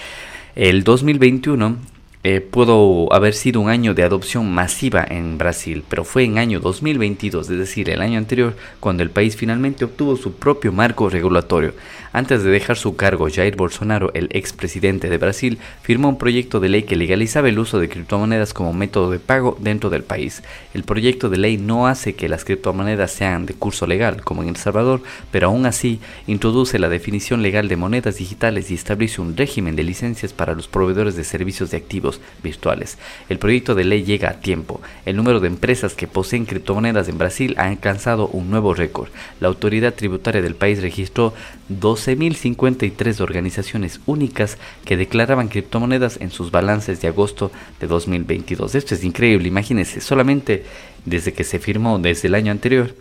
El 0.54 0.84
2021 0.84 1.76
eh, 2.22 2.42
pudo 2.42 3.10
haber 3.14 3.32
sido 3.32 3.62
un 3.62 3.70
año 3.70 3.94
de 3.94 4.02
adopción 4.02 4.52
masiva 4.52 5.06
en 5.08 5.38
Brasil, 5.38 5.82
pero 5.88 6.04
fue 6.04 6.24
en 6.24 6.36
año 6.36 6.60
2022, 6.60 7.48
es 7.48 7.58
decir, 7.58 7.88
el 7.88 8.02
año 8.02 8.18
anterior, 8.18 8.54
cuando 8.78 9.02
el 9.02 9.08
país 9.08 9.36
finalmente 9.36 9.86
obtuvo 9.86 10.16
su 10.16 10.34
propio 10.34 10.70
marco 10.70 11.08
regulatorio. 11.08 11.72
Antes 12.12 12.42
de 12.42 12.50
dejar 12.50 12.76
su 12.76 12.96
cargo, 12.96 13.28
Jair 13.32 13.54
Bolsonaro, 13.54 14.10
el 14.14 14.30
expresidente 14.32 15.08
de 15.08 15.16
Brasil, 15.16 15.58
firmó 15.82 16.08
un 16.08 16.18
proyecto 16.18 16.58
de 16.58 16.68
ley 16.68 16.82
que 16.82 16.96
legalizaba 16.96 17.48
el 17.48 17.60
uso 17.60 17.78
de 17.78 17.88
criptomonedas 17.88 18.52
como 18.52 18.72
método 18.72 19.12
de 19.12 19.20
pago 19.20 19.56
dentro 19.60 19.90
del 19.90 20.02
país. 20.02 20.42
El 20.74 20.82
proyecto 20.82 21.28
de 21.28 21.36
ley 21.36 21.56
no 21.56 21.86
hace 21.86 22.16
que 22.16 22.28
las 22.28 22.44
criptomonedas 22.44 23.12
sean 23.12 23.46
de 23.46 23.54
curso 23.54 23.86
legal, 23.86 24.24
como 24.24 24.42
en 24.42 24.48
El 24.48 24.56
Salvador, 24.56 25.02
pero 25.30 25.46
aún 25.46 25.66
así 25.66 26.00
introduce 26.26 26.80
la 26.80 26.88
definición 26.88 27.42
legal 27.42 27.68
de 27.68 27.76
monedas 27.76 28.16
digitales 28.16 28.72
y 28.72 28.74
establece 28.74 29.20
un 29.20 29.36
régimen 29.36 29.76
de 29.76 29.84
licencias 29.84 30.32
para 30.32 30.54
los 30.54 30.66
proveedores 30.66 31.14
de 31.14 31.22
servicios 31.22 31.70
de 31.70 31.76
activos 31.76 32.20
virtuales. 32.42 32.98
El 33.28 33.38
proyecto 33.38 33.76
de 33.76 33.84
ley 33.84 34.02
llega 34.02 34.30
a 34.30 34.40
tiempo. 34.40 34.80
El 35.06 35.14
número 35.14 35.38
de 35.38 35.46
empresas 35.46 35.94
que 35.94 36.08
poseen 36.08 36.44
criptomonedas 36.44 37.08
en 37.08 37.18
Brasil 37.18 37.54
ha 37.56 37.66
alcanzado 37.66 38.26
un 38.26 38.50
nuevo 38.50 38.74
récord. 38.74 39.10
La 39.38 39.46
autoridad 39.46 39.94
tributaria 39.94 40.42
del 40.42 40.56
país 40.56 40.82
registró 40.82 41.34
dos 41.68 41.99
12.053 42.06 43.20
organizaciones 43.20 44.00
únicas 44.06 44.58
que 44.84 44.96
declaraban 44.96 45.48
criptomonedas 45.48 46.18
en 46.20 46.30
sus 46.30 46.50
balances 46.50 47.00
de 47.00 47.08
agosto 47.08 47.50
de 47.80 47.86
2022. 47.86 48.74
Esto 48.74 48.94
es 48.94 49.04
increíble, 49.04 49.48
imagínense, 49.48 50.00
solamente 50.00 50.64
desde 51.04 51.32
que 51.32 51.44
se 51.44 51.58
firmó 51.58 51.98
desde 51.98 52.28
el 52.28 52.34
año 52.34 52.52
anterior 52.52 52.94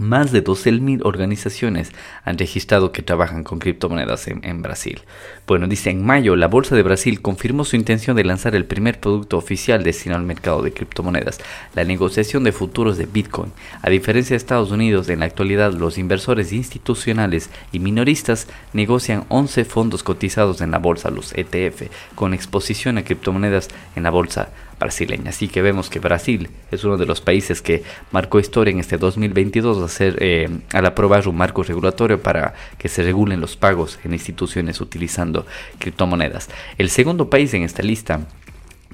más 0.00 0.32
de 0.32 0.42
12.000 0.42 1.02
organizaciones 1.04 1.92
han 2.24 2.38
registrado 2.38 2.90
que 2.90 3.02
trabajan 3.02 3.44
con 3.44 3.58
criptomonedas 3.58 4.28
en, 4.28 4.62
Brasil. 4.62 5.02
Bueno, 5.46 5.68
dice, 5.68 5.90
en 5.90 6.04
mayo 6.04 6.36
la 6.36 6.48
Bolsa 6.48 6.74
de 6.74 6.82
Brasil 6.82 7.20
confirmó 7.20 7.64
su 7.64 7.76
intención 7.76 8.16
de 8.16 8.24
lanzar 8.24 8.54
el 8.54 8.64
primer 8.64 8.98
producto 8.98 9.36
oficial 9.36 9.82
destinado 9.82 10.20
al 10.20 10.26
mercado 10.26 10.62
de 10.62 10.72
criptomonedas, 10.72 11.38
la 11.74 11.84
negociación 11.84 12.44
de 12.44 12.52
futuros 12.52 12.96
de 12.96 13.06
Bitcoin. 13.06 13.52
A 13.82 13.90
diferencia 13.90 14.34
de 14.34 14.38
Estados 14.38 14.70
Unidos, 14.70 15.08
en 15.10 15.20
la 15.20 15.26
actualidad 15.26 15.74
los 15.74 15.98
inversores 15.98 16.52
institucionales 16.52 17.50
y 17.70 17.78
minoristas 17.78 18.48
negocian 18.72 19.24
11 19.28 19.66
fondos 19.66 20.02
cotizados 20.02 20.62
en 20.62 20.70
la 20.70 20.78
bolsa, 20.78 21.10
los 21.10 21.34
ETF, 21.34 21.90
con 22.14 22.32
exposición 22.32 22.96
a 22.96 23.04
criptomonedas 23.04 23.68
en 23.96 24.04
la 24.04 24.10
bolsa 24.10 24.48
brasileña. 24.80 25.30
Así 25.30 25.46
que 25.46 25.62
vemos 25.62 25.88
que 25.88 26.00
Brasil 26.00 26.50
es 26.72 26.82
uno 26.82 26.96
de 26.96 27.06
los 27.06 27.20
países 27.20 27.62
que 27.62 27.84
marcó 28.10 28.40
historia 28.40 28.72
en 28.72 28.80
este 28.80 28.98
2022 28.98 29.78
hacer, 29.82 30.16
eh, 30.20 30.48
al 30.72 30.86
aprobar 30.86 31.28
un 31.28 31.36
marco 31.36 31.62
regulatorio 31.62 32.20
para 32.20 32.54
que 32.78 32.88
se 32.88 33.02
regulen 33.04 33.40
los 33.40 33.56
pagos 33.56 34.00
en 34.02 34.12
instituciones 34.12 34.80
utilizando 34.80 35.46
criptomonedas. 35.78 36.48
El 36.78 36.90
segundo 36.90 37.30
país 37.30 37.54
en 37.54 37.62
esta 37.62 37.82
lista 37.82 38.26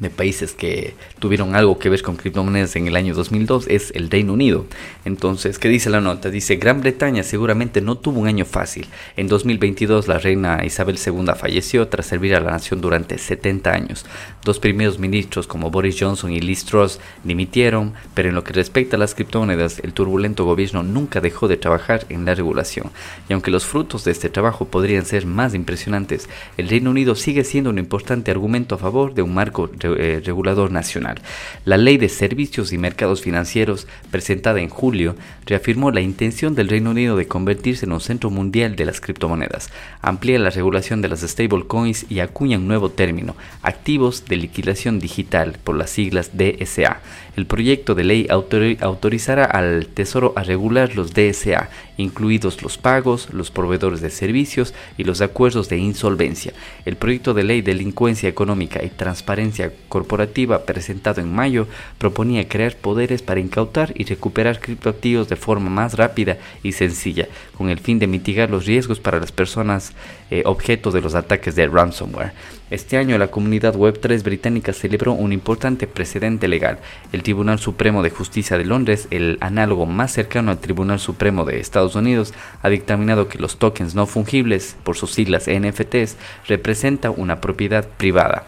de 0.00 0.10
países 0.10 0.52
que 0.52 0.94
tuvieron 1.18 1.54
algo 1.54 1.78
que 1.78 1.88
ver 1.88 2.02
con 2.02 2.16
criptomonedas 2.16 2.76
en 2.76 2.86
el 2.86 2.96
año 2.96 3.14
2002 3.14 3.66
es 3.68 3.92
el 3.94 4.10
Reino 4.10 4.34
Unido. 4.34 4.66
Entonces, 5.06 5.58
¿qué 5.58 5.68
dice 5.68 5.88
la 5.88 6.02
nota? 6.02 6.28
Dice, 6.28 6.56
Gran 6.56 6.82
Bretaña 6.82 7.22
seguramente 7.22 7.80
no 7.80 7.96
tuvo 7.96 8.20
un 8.20 8.26
año 8.26 8.44
fácil. 8.44 8.86
En 9.16 9.26
2022 9.26 10.06
la 10.06 10.18
reina 10.18 10.64
Isabel 10.66 10.98
II 11.04 11.32
falleció 11.38 11.88
tras 11.88 12.06
servir 12.06 12.34
a 12.34 12.40
la 12.40 12.50
nación 12.50 12.82
durante 12.82 13.16
70 13.16 13.72
años. 13.72 14.04
Dos 14.44 14.58
primeros 14.58 14.98
ministros 14.98 15.46
como 15.46 15.70
Boris 15.70 15.96
Johnson 15.98 16.30
y 16.30 16.40
Liz 16.40 16.66
Truss 16.66 17.00
dimitieron, 17.24 17.94
pero 18.12 18.28
en 18.28 18.34
lo 18.34 18.44
que 18.44 18.52
respecta 18.52 18.96
a 18.96 18.98
las 18.98 19.14
criptomonedas, 19.14 19.78
el 19.80 19.94
turbulento 19.94 20.44
gobierno 20.44 20.82
nunca 20.82 21.22
dejó 21.22 21.48
de 21.48 21.56
trabajar 21.56 22.04
en 22.10 22.26
la 22.26 22.34
regulación. 22.34 22.90
Y 23.28 23.32
aunque 23.32 23.50
los 23.50 23.64
frutos 23.64 24.04
de 24.04 24.12
este 24.12 24.28
trabajo 24.28 24.66
podrían 24.66 25.06
ser 25.06 25.24
más 25.24 25.54
impresionantes, 25.54 26.28
el 26.58 26.68
Reino 26.68 26.90
Unido 26.90 27.14
sigue 27.14 27.44
siendo 27.44 27.70
un 27.70 27.78
importante 27.78 28.30
argumento 28.30 28.74
a 28.74 28.78
favor 28.78 29.14
de 29.14 29.22
un 29.22 29.32
marco 29.32 29.68
eh, 29.95 30.23
regulador 30.25 30.71
nacional. 30.73 31.21
La 31.64 31.76
Ley 31.76 31.97
de 31.97 32.09
Servicios 32.09 32.73
y 32.73 32.78
Mercados 32.78 33.23
Financieros, 33.23 33.87
presentada 34.11 34.61
en 34.61 34.69
julio, 34.69 35.16
reafirmó 35.45 35.90
la 35.90 36.00
intención 36.00 36.55
del 36.55 36.69
Reino 36.69 36.90
Unido 36.90 37.16
de 37.16 37.28
convertirse 37.28 37.87
en 37.87 37.93
un 37.93 38.00
centro 38.00 38.31
mundial 38.31 38.76
de 38.76 38.85
las 38.85 39.00
criptomonedas, 39.00 39.71
amplía 40.02 40.38
la 40.38 40.50
regulación 40.50 41.02
de 41.02 41.09
las 41.09 41.21
stablecoins 41.21 42.07
y 42.11 42.21
acuña 42.21 42.59
un 42.59 42.69
nuevo 42.69 42.90
término, 42.90 43.37
activos 43.62 44.25
de 44.26 44.37
liquidación 44.37 44.99
digital, 44.99 45.59
por 45.62 45.76
las 45.76 45.90
siglas 45.90 46.33
DSA. 46.35 47.00
El 47.37 47.47
proyecto 47.47 47.95
de 47.95 48.05
ley 48.05 48.26
autorizará 48.31 49.45
al 49.45 49.88
Tesoro 49.88 50.33
a 50.37 50.43
regular 50.43 50.97
los 50.97 51.12
DSA, 51.12 51.69
incluidos 51.99 52.62
los 52.62 52.78
pagos, 52.78 53.28
los 53.33 53.50
proveedores 53.50 54.00
de 54.00 54.11
servicios 54.11 54.75
y 54.97 55.05
los 55.05 55.21
acuerdos 55.21 55.69
de 55.69 55.76
insolvencia. 55.78 56.55
El 56.87 56.97
proyecto 56.97 57.35
de 57.35 57.45
ley 57.45 57.61
Delincuencia 57.61 58.28
Económica 58.28 58.83
y 58.83 58.88
Transparencia 58.88 59.73
Corporativa 59.88 60.64
presentado 60.64 61.21
en 61.21 61.33
mayo 61.33 61.66
proponía 61.99 62.49
crear 62.49 62.76
poderes 62.76 63.23
para 63.23 63.40
incautar 63.40 63.92
y 63.95 64.04
recuperar 64.04 64.61
criptoactivos 64.61 65.28
de 65.28 65.37
forma 65.37 65.71
más 65.71 65.95
rápida 65.95 66.38
y 66.62 66.73
sencilla, 66.73 67.28
con 67.56 67.71
el 67.71 67.78
fin 67.78 67.99
de 67.99 68.06
mitigar 68.06 68.50
los 68.50 68.66
riesgos 68.66 69.00
para 69.00 69.21
las 69.21 69.33
personas 69.33 69.92
eh, 70.30 70.42
objeto 70.45 70.90
de 70.90 71.00
los 71.00 71.14
ataques 71.14 71.54
de 71.54 71.68
ransomware. 71.68 72.33
Este 72.68 72.97
año 72.97 73.16
la 73.16 73.28
comunidad 73.28 73.76
Web3 73.76 74.25
británica 74.25 74.73
celebró 74.73 75.12
un 75.12 75.33
importante 75.33 75.87
precedente 75.87 76.49
legal. 76.49 76.78
El 77.12 77.23
Tribunal 77.23 77.61
Supremo 77.61 78.02
de 78.02 78.11
Justicia 78.11 78.59
de 78.59 78.64
Londres, 78.64 79.06
el 79.12 79.38
análogo 79.40 79.87
más 79.87 80.12
cercano 80.12 80.50
al 80.50 80.59
Tribunal 80.59 80.99
Supremo 80.99 81.45
de 81.45 81.61
Estados 81.61 81.95
Unidos, 81.95 82.35
ha 82.62 82.68
dictaminado 82.68 83.28
que 83.28 83.38
los 83.38 83.59
tokens 83.59 83.95
no 83.95 84.06
fungibles, 84.06 84.76
por 84.83 84.97
sus 84.97 85.12
siglas 85.12 85.47
NFTs, 85.49 86.16
representan 86.49 87.14
una 87.16 87.40
propiedad 87.40 87.87
privada. 87.87 88.47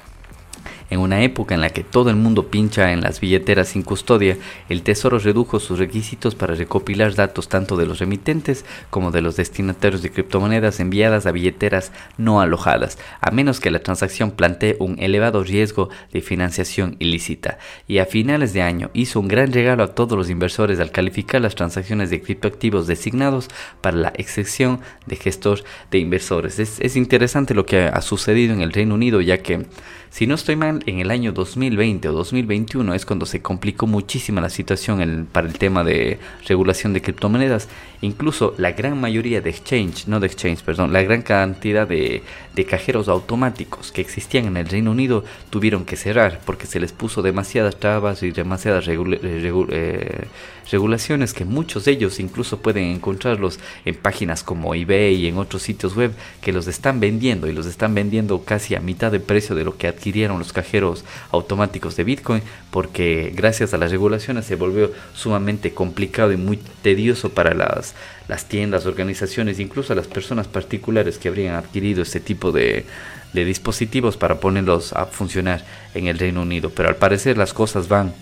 En 0.90 1.00
una 1.00 1.22
época 1.22 1.54
en 1.54 1.60
la 1.60 1.70
que 1.70 1.84
todo 1.84 2.08
el 2.08 2.16
mundo 2.16 2.48
pincha 2.48 2.92
en 2.92 3.02
las 3.02 3.20
billeteras 3.20 3.68
sin 3.68 3.82
custodia, 3.82 4.38
el 4.68 4.82
Tesoro 4.82 5.18
redujo 5.18 5.60
sus 5.60 5.78
requisitos 5.78 6.34
para 6.34 6.54
recopilar 6.54 7.14
datos 7.14 7.48
tanto 7.48 7.76
de 7.76 7.84
los 7.84 7.98
remitentes 7.98 8.64
como 8.88 9.10
de 9.10 9.20
los 9.20 9.36
destinatarios 9.36 10.02
de 10.02 10.10
criptomonedas 10.10 10.80
enviadas 10.80 11.26
a 11.26 11.32
billeteras 11.32 11.92
no 12.16 12.40
alojadas, 12.40 12.98
a 13.20 13.30
menos 13.30 13.60
que 13.60 13.70
la 13.70 13.80
transacción 13.80 14.30
plantee 14.30 14.76
un 14.78 14.98
elevado 14.98 15.44
riesgo 15.44 15.90
de 16.12 16.22
financiación 16.22 16.96
ilícita. 16.98 17.58
Y 17.86 17.98
a 17.98 18.06
finales 18.06 18.54
de 18.54 18.62
año 18.62 18.90
hizo 18.94 19.20
un 19.20 19.28
gran 19.28 19.52
regalo 19.52 19.82
a 19.82 19.94
todos 19.94 20.16
los 20.16 20.30
inversores 20.30 20.80
al 20.80 20.90
calificar 20.90 21.42
las 21.42 21.54
transacciones 21.54 22.08
de 22.08 22.22
criptoactivos 22.22 22.86
designados 22.86 23.48
para 23.82 23.96
la 23.96 24.12
excepción 24.16 24.80
de 25.06 25.16
gestor 25.16 25.64
de 25.90 25.98
inversores. 25.98 26.58
Es, 26.58 26.80
es 26.80 26.96
interesante 26.96 27.54
lo 27.54 27.66
que 27.66 27.82
ha 27.82 28.00
sucedido 28.00 28.54
en 28.54 28.62
el 28.62 28.72
Reino 28.72 28.94
Unido, 28.94 29.20
ya 29.20 29.38
que 29.38 29.66
si 30.10 30.26
no 30.26 30.34
estoy 30.34 30.56
mal, 30.56 30.77
en 30.86 31.00
el 31.00 31.10
año 31.10 31.32
2020 31.32 32.08
o 32.08 32.12
2021 32.12 32.94
es 32.94 33.06
cuando 33.06 33.26
se 33.26 33.42
complicó 33.42 33.86
muchísimo 33.86 34.40
la 34.40 34.50
situación 34.50 35.28
para 35.30 35.46
el 35.46 35.58
tema 35.58 35.84
de 35.84 36.18
regulación 36.46 36.92
de 36.92 37.02
criptomonedas. 37.02 37.68
Incluso 38.00 38.54
la 38.58 38.72
gran 38.72 39.00
mayoría 39.00 39.40
de 39.40 39.50
exchange, 39.50 40.06
no 40.06 40.20
de 40.20 40.26
exchange, 40.26 40.62
perdón, 40.62 40.92
la 40.92 41.02
gran 41.02 41.22
cantidad 41.22 41.86
de, 41.86 42.22
cajeros 42.68 43.08
automáticos 43.08 43.92
que 43.92 44.00
existían 44.00 44.46
en 44.46 44.56
el 44.56 44.68
Reino 44.68 44.90
Unido 44.90 45.24
tuvieron 45.48 45.84
que 45.84 45.96
cerrar 45.96 46.40
porque 46.44 46.66
se 46.66 46.80
les 46.80 46.92
puso 46.92 47.22
demasiadas 47.22 47.76
trabas 47.76 48.22
y 48.22 48.32
demasiadas 48.32 48.84
eh, 48.88 50.26
regulaciones 50.70 51.32
que 51.32 51.44
muchos 51.44 51.84
de 51.84 51.92
ellos 51.92 52.20
incluso 52.20 52.60
pueden 52.60 52.84
encontrarlos 52.84 53.58
en 53.84 53.94
páginas 53.94 54.42
como 54.42 54.74
eBay 54.74 55.14
y 55.14 55.26
en 55.28 55.38
otros 55.38 55.62
sitios 55.62 55.96
web 55.96 56.12
que 56.40 56.52
los 56.52 56.66
están 56.66 57.00
vendiendo 57.00 57.46
y 57.46 57.52
los 57.52 57.66
están 57.66 57.94
vendiendo 57.94 58.44
casi 58.44 58.74
a 58.74 58.80
mitad 58.80 59.10
de 59.10 59.20
precio 59.20 59.54
de 59.54 59.64
lo 59.64 59.76
que 59.76 59.88
adquirieron 59.88 60.38
los 60.38 60.52
cajeros 60.52 61.04
automáticos 61.30 61.96
de 61.96 62.04
Bitcoin 62.04 62.42
porque 62.70 63.32
gracias 63.34 63.74
a 63.74 63.78
las 63.78 63.90
regulaciones 63.90 64.44
se 64.44 64.56
volvió 64.56 64.92
sumamente 65.14 65.72
complicado 65.72 66.32
y 66.32 66.36
muy 66.36 66.58
tedioso 66.82 67.30
para 67.30 67.54
las, 67.54 67.94
las 68.28 68.46
tiendas, 68.46 68.86
organizaciones, 68.86 69.60
incluso 69.60 69.92
a 69.92 69.96
las 69.96 70.06
personas 70.06 70.48
particulares 70.48 71.18
que 71.18 71.28
habrían 71.28 71.54
adquirido 71.54 72.02
este 72.02 72.20
tipo 72.20 72.52
de, 72.52 72.84
de 73.32 73.44
dispositivos 73.44 74.16
para 74.16 74.40
ponerlos 74.40 74.92
a 74.92 75.06
funcionar 75.06 75.64
en 75.94 76.06
el 76.06 76.18
Reino 76.18 76.42
Unido. 76.42 76.70
Pero 76.70 76.88
al 76.88 76.96
parecer 76.96 77.38
las 77.38 77.54
cosas 77.54 77.88
van 77.88 78.12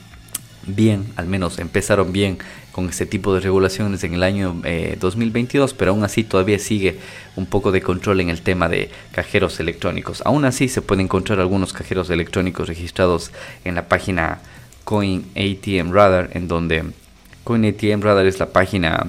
bien, 0.67 1.07
al 1.17 1.27
menos 1.27 1.59
empezaron 1.59 2.13
bien 2.13 2.39
con 2.73 2.89
este 2.89 3.07
tipo 3.07 3.33
de 3.33 3.41
regulaciones 3.41 4.05
en 4.05 4.15
el 4.15 4.23
año 4.23 4.55
2022, 5.01 5.71
eh, 5.71 5.75
pero 5.79 5.93
aún 5.93 6.05
así 6.05 6.25
todavía 6.25 6.59
sigue 6.59 6.99
un 7.37 7.47
poco 7.47 7.73
de 7.73 7.81
control 7.81 8.21
en 8.21 8.29
el 8.29 8.43
tema 8.43 8.69
de 8.69 8.91
cajeros 9.13 9.59
electrónicos. 9.61 10.23
Aún 10.27 10.45
así 10.45 10.69
se 10.69 10.83
pueden 10.83 11.07
encontrar 11.07 11.41
algunos 11.41 11.73
cajeros 11.73 12.11
electrónicos 12.11 12.69
registrados 12.69 13.31
en 13.65 13.77
la 13.77 13.89
página 13.89 14.41
Coin 14.85 15.25
ATM 15.35 15.93
Radar, 15.93 16.31
en 16.35 16.49
donde 16.49 16.85
Coin 17.45 17.65
ATM 17.65 18.03
Radar 18.03 18.27
es 18.27 18.39
la 18.39 18.51
página 18.51 19.07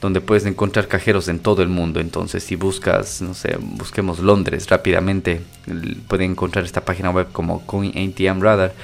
donde 0.00 0.20
puedes 0.20 0.46
encontrar 0.46 0.86
cajeros 0.86 1.28
en 1.28 1.40
todo 1.40 1.62
el 1.62 1.68
mundo. 1.68 2.00
Entonces, 2.00 2.44
si 2.44 2.56
buscas, 2.56 3.20
no 3.20 3.34
sé, 3.34 3.56
busquemos 3.58 4.20
Londres 4.20 4.68
rápidamente, 4.68 5.40
pueden 6.08 6.32
encontrar 6.32 6.64
esta 6.64 6.84
página 6.84 7.10
web 7.10 7.28
como 7.32 7.64
Coin 7.66 7.90
ATM 7.90 8.40
Radar 8.40 8.74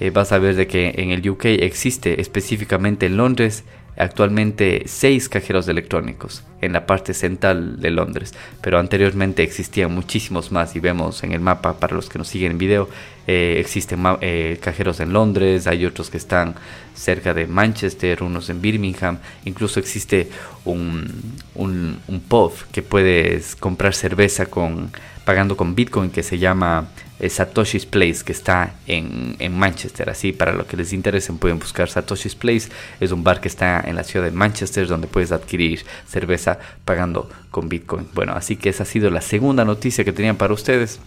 eh, 0.00 0.10
vas 0.10 0.32
a 0.32 0.38
ver 0.38 0.56
de 0.56 0.66
que 0.66 0.94
en 0.96 1.10
el 1.10 1.28
UK 1.28 1.44
existe 1.44 2.20
específicamente 2.20 3.06
en 3.06 3.16
Londres 3.16 3.64
actualmente 3.96 4.84
seis 4.86 5.28
cajeros 5.28 5.68
electrónicos 5.68 6.42
en 6.60 6.72
la 6.72 6.86
parte 6.86 7.12
central 7.12 7.80
de 7.80 7.90
Londres, 7.90 8.34
pero 8.60 8.78
anteriormente 8.78 9.42
existían 9.42 9.94
muchísimos 9.94 10.52
más 10.52 10.74
y 10.74 10.80
vemos 10.80 11.22
en 11.22 11.32
el 11.32 11.40
mapa 11.40 11.78
para 11.78 11.94
los 11.94 12.08
que 12.08 12.18
nos 12.18 12.28
siguen 12.28 12.52
en 12.52 12.58
video, 12.58 12.88
eh, 13.26 13.56
existen 13.58 14.02
eh, 14.20 14.58
cajeros 14.62 15.00
en 15.00 15.12
Londres, 15.12 15.66
hay 15.66 15.84
otros 15.84 16.10
que 16.10 16.16
están 16.16 16.54
cerca 16.94 17.34
de 17.34 17.46
Manchester, 17.46 18.22
unos 18.22 18.48
en 18.48 18.60
Birmingham, 18.60 19.18
incluso 19.44 19.80
existe 19.80 20.30
un, 20.64 21.36
un, 21.54 21.98
un 22.08 22.20
pub 22.20 22.52
que 22.72 22.82
puedes 22.82 23.54
comprar 23.56 23.94
cerveza 23.94 24.46
con 24.46 24.92
pagando 25.24 25.56
con 25.56 25.74
Bitcoin 25.74 26.10
que 26.10 26.22
se 26.22 26.38
llama 26.38 26.88
eh, 27.20 27.28
Satoshi's 27.28 27.86
Place, 27.86 28.24
que 28.24 28.32
está 28.32 28.74
en, 28.86 29.36
en, 29.38 29.56
Manchester. 29.58 30.08
Así, 30.10 30.32
para 30.32 30.52
los 30.52 30.66
que 30.66 30.76
les 30.76 30.92
interesen, 30.92 31.38
pueden 31.38 31.58
buscar 31.58 31.88
Satoshi's 31.88 32.34
Place. 32.34 32.70
Es 32.98 33.12
un 33.12 33.22
bar 33.22 33.40
que 33.40 33.48
está 33.48 33.80
en 33.80 33.96
la 33.96 34.04
ciudad 34.04 34.24
de 34.24 34.32
Manchester, 34.32 34.86
donde 34.86 35.06
puedes 35.06 35.30
adquirir 35.30 35.84
cerveza 36.08 36.58
pagando 36.84 37.28
con 37.50 37.68
Bitcoin. 37.68 38.08
Bueno, 38.14 38.32
así 38.32 38.56
que 38.56 38.70
esa 38.70 38.84
ha 38.84 38.86
sido 38.86 39.10
la 39.10 39.20
segunda 39.20 39.64
noticia 39.64 40.04
que 40.04 40.12
tenían 40.12 40.36
para 40.36 40.54
ustedes. 40.54 40.98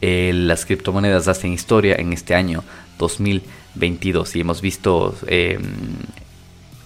Eh, 0.00 0.32
las 0.34 0.66
criptomonedas 0.66 1.28
hacen 1.28 1.52
historia 1.52 1.96
en 1.96 2.12
este 2.12 2.34
año 2.34 2.64
2022 2.98 4.36
y 4.36 4.40
hemos 4.40 4.60
visto 4.60 5.14
eh, 5.26 5.58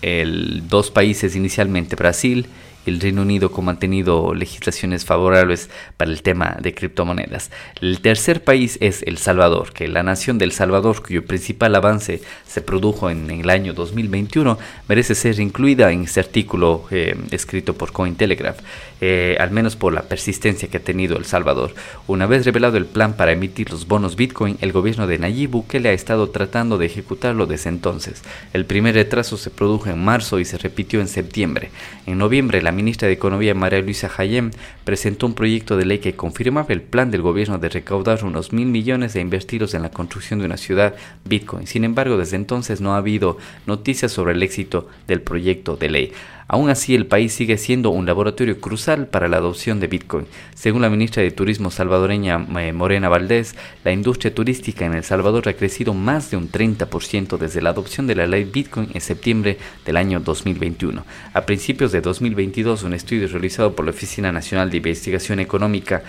el, 0.02 0.68
dos 0.68 0.90
países 0.90 1.34
inicialmente, 1.34 1.96
Brasil 1.96 2.46
el 2.88 3.00
Reino 3.00 3.22
Unido 3.22 3.50
como 3.50 3.70
han 3.70 3.78
tenido 3.78 4.34
legislaciones 4.34 5.04
favorables 5.04 5.70
para 5.96 6.10
el 6.10 6.22
tema 6.22 6.56
de 6.60 6.74
criptomonedas. 6.74 7.50
El 7.80 8.00
tercer 8.00 8.42
país 8.42 8.78
es 8.80 9.02
El 9.02 9.18
Salvador, 9.18 9.72
que 9.72 9.88
la 9.88 10.02
nación 10.02 10.38
del 10.38 10.52
Salvador, 10.52 11.02
cuyo 11.02 11.24
principal 11.24 11.74
avance 11.74 12.20
se 12.46 12.62
produjo 12.62 13.10
en, 13.10 13.30
el 13.30 13.50
año 13.50 13.74
2021, 13.74 14.58
merece 14.88 15.14
ser 15.14 15.38
incluida 15.40 15.92
en 15.92 16.04
este 16.04 16.20
artículo 16.20 16.84
eh, 16.90 17.16
escrito 17.30 17.74
por 17.74 17.92
Cointelegraph, 17.92 18.58
eh, 19.00 19.36
al 19.38 19.50
menos 19.50 19.76
por 19.76 19.92
la 19.92 20.02
persistencia 20.02 20.68
que 20.68 20.78
ha 20.78 20.82
tenido 20.82 21.16
El 21.16 21.24
Salvador. 21.24 21.74
Una 22.06 22.26
vez 22.26 22.44
revelado 22.44 22.76
el 22.76 22.86
plan 22.86 23.14
para 23.14 23.32
emitir 23.32 23.70
los 23.70 23.86
bonos 23.86 24.16
Bitcoin, 24.16 24.56
el 24.60 24.72
gobierno 24.72 25.06
de 25.06 25.18
Nayib 25.18 25.50
Bukele 25.50 25.90
ha 25.90 25.92
estado 25.92 26.30
tratando 26.30 26.78
de 26.78 26.86
ejecutarlo 26.86 27.46
desde 27.46 27.68
entonces. 27.68 28.22
El 28.52 28.64
primer 28.64 28.94
retraso 28.94 29.36
se 29.36 29.50
produjo 29.50 29.90
en 29.90 30.04
marzo 30.04 30.38
y 30.38 30.44
se 30.44 30.58
repitió 30.58 31.00
en 31.00 31.08
septiembre. 31.08 31.70
En 32.06 32.18
noviembre, 32.18 32.62
la 32.62 32.72
ministra 32.78 33.08
de 33.08 33.14
Economía 33.14 33.54
María 33.54 33.82
Luisa 33.82 34.08
Hayem 34.16 34.52
presentó 34.84 35.26
un 35.26 35.34
proyecto 35.34 35.76
de 35.76 35.84
ley 35.84 35.98
que 35.98 36.14
confirmaba 36.14 36.72
el 36.72 36.80
plan 36.80 37.10
del 37.10 37.22
gobierno 37.22 37.58
de 37.58 37.68
recaudar 37.68 38.24
unos 38.24 38.52
mil 38.52 38.68
millones 38.68 39.16
e 39.16 39.20
invertirlos 39.20 39.74
en 39.74 39.82
la 39.82 39.90
construcción 39.90 40.38
de 40.38 40.46
una 40.46 40.56
ciudad 40.56 40.94
Bitcoin. 41.24 41.66
Sin 41.66 41.82
embargo, 41.82 42.16
desde 42.16 42.36
entonces 42.36 42.80
no 42.80 42.94
ha 42.94 42.98
habido 42.98 43.36
noticias 43.66 44.12
sobre 44.12 44.34
el 44.34 44.42
éxito 44.44 44.88
del 45.08 45.20
proyecto 45.22 45.76
de 45.76 45.88
ley. 45.90 46.12
Aún 46.50 46.70
así, 46.70 46.94
el 46.94 47.04
país 47.04 47.34
sigue 47.34 47.58
siendo 47.58 47.90
un 47.90 48.06
laboratorio 48.06 48.58
crucial 48.58 49.06
para 49.06 49.28
la 49.28 49.36
adopción 49.36 49.80
de 49.80 49.86
Bitcoin. 49.86 50.26
Según 50.54 50.80
la 50.80 50.88
ministra 50.88 51.22
de 51.22 51.30
Turismo 51.30 51.70
salvadoreña 51.70 52.46
eh, 52.58 52.72
Morena 52.72 53.10
Valdés, 53.10 53.54
la 53.84 53.92
industria 53.92 54.34
turística 54.34 54.86
en 54.86 54.94
El 54.94 55.04
Salvador 55.04 55.46
ha 55.46 55.52
crecido 55.52 55.92
más 55.92 56.30
de 56.30 56.38
un 56.38 56.50
30% 56.50 57.36
desde 57.36 57.60
la 57.60 57.70
adopción 57.70 58.06
de 58.06 58.14
la 58.14 58.26
ley 58.26 58.44
Bitcoin 58.44 58.88
en 58.94 59.00
septiembre 59.02 59.58
del 59.84 59.98
año 59.98 60.20
2021. 60.20 61.04
A 61.34 61.42
principios 61.42 61.92
de 61.92 62.00
2022, 62.00 62.82
un 62.82 62.94
estudio 62.94 63.28
realizado 63.28 63.76
por 63.76 63.84
la 63.84 63.90
Oficina 63.90 64.32
Nacional 64.32 64.70
de 64.70 64.78
Investigación 64.78 65.40
Económica 65.40 66.02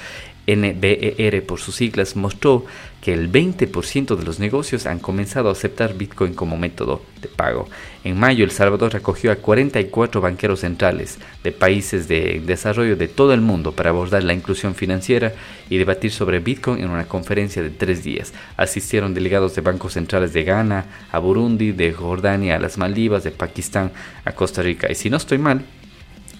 NBER 0.47 1.45
por 1.45 1.59
sus 1.59 1.75
siglas, 1.75 2.15
mostró 2.15 2.65
que 3.01 3.13
el 3.13 3.31
20% 3.31 4.15
de 4.15 4.23
los 4.23 4.39
negocios 4.39 4.85
han 4.85 4.99
comenzado 4.99 5.49
a 5.49 5.53
aceptar 5.53 5.93
Bitcoin 5.93 6.33
como 6.33 6.57
método 6.57 7.01
de 7.21 7.29
pago. 7.29 7.69
En 8.03 8.19
mayo, 8.19 8.43
El 8.43 8.51
Salvador 8.51 8.95
acogió 8.95 9.31
a 9.31 9.37
44 9.37 10.21
banqueros 10.21 10.61
centrales 10.61 11.17
de 11.43 11.51
países 11.51 12.07
de 12.07 12.41
desarrollo 12.45 12.97
de 12.97 13.07
todo 13.07 13.33
el 13.33 13.41
mundo 13.41 13.71
para 13.71 13.91
abordar 13.91 14.23
la 14.23 14.33
inclusión 14.33 14.75
financiera 14.75 15.33
y 15.69 15.77
debatir 15.77 16.11
sobre 16.11 16.39
Bitcoin 16.39 16.83
en 16.83 16.89
una 16.89 17.07
conferencia 17.07 17.61
de 17.61 17.69
tres 17.69 18.03
días. 18.03 18.33
Asistieron 18.57 19.13
delegados 19.13 19.55
de 19.55 19.61
bancos 19.61 19.93
centrales 19.93 20.33
de 20.33 20.43
Ghana, 20.43 20.85
a 21.11 21.19
Burundi, 21.19 21.71
de 21.71 21.93
Jordania, 21.93 22.55
a 22.55 22.59
las 22.59 22.77
Maldivas, 22.77 23.23
de 23.23 23.31
Pakistán, 23.31 23.91
a 24.25 24.33
Costa 24.33 24.61
Rica. 24.61 24.91
Y 24.91 24.95
si 24.95 25.09
no 25.09 25.17
estoy 25.17 25.37
mal, 25.37 25.63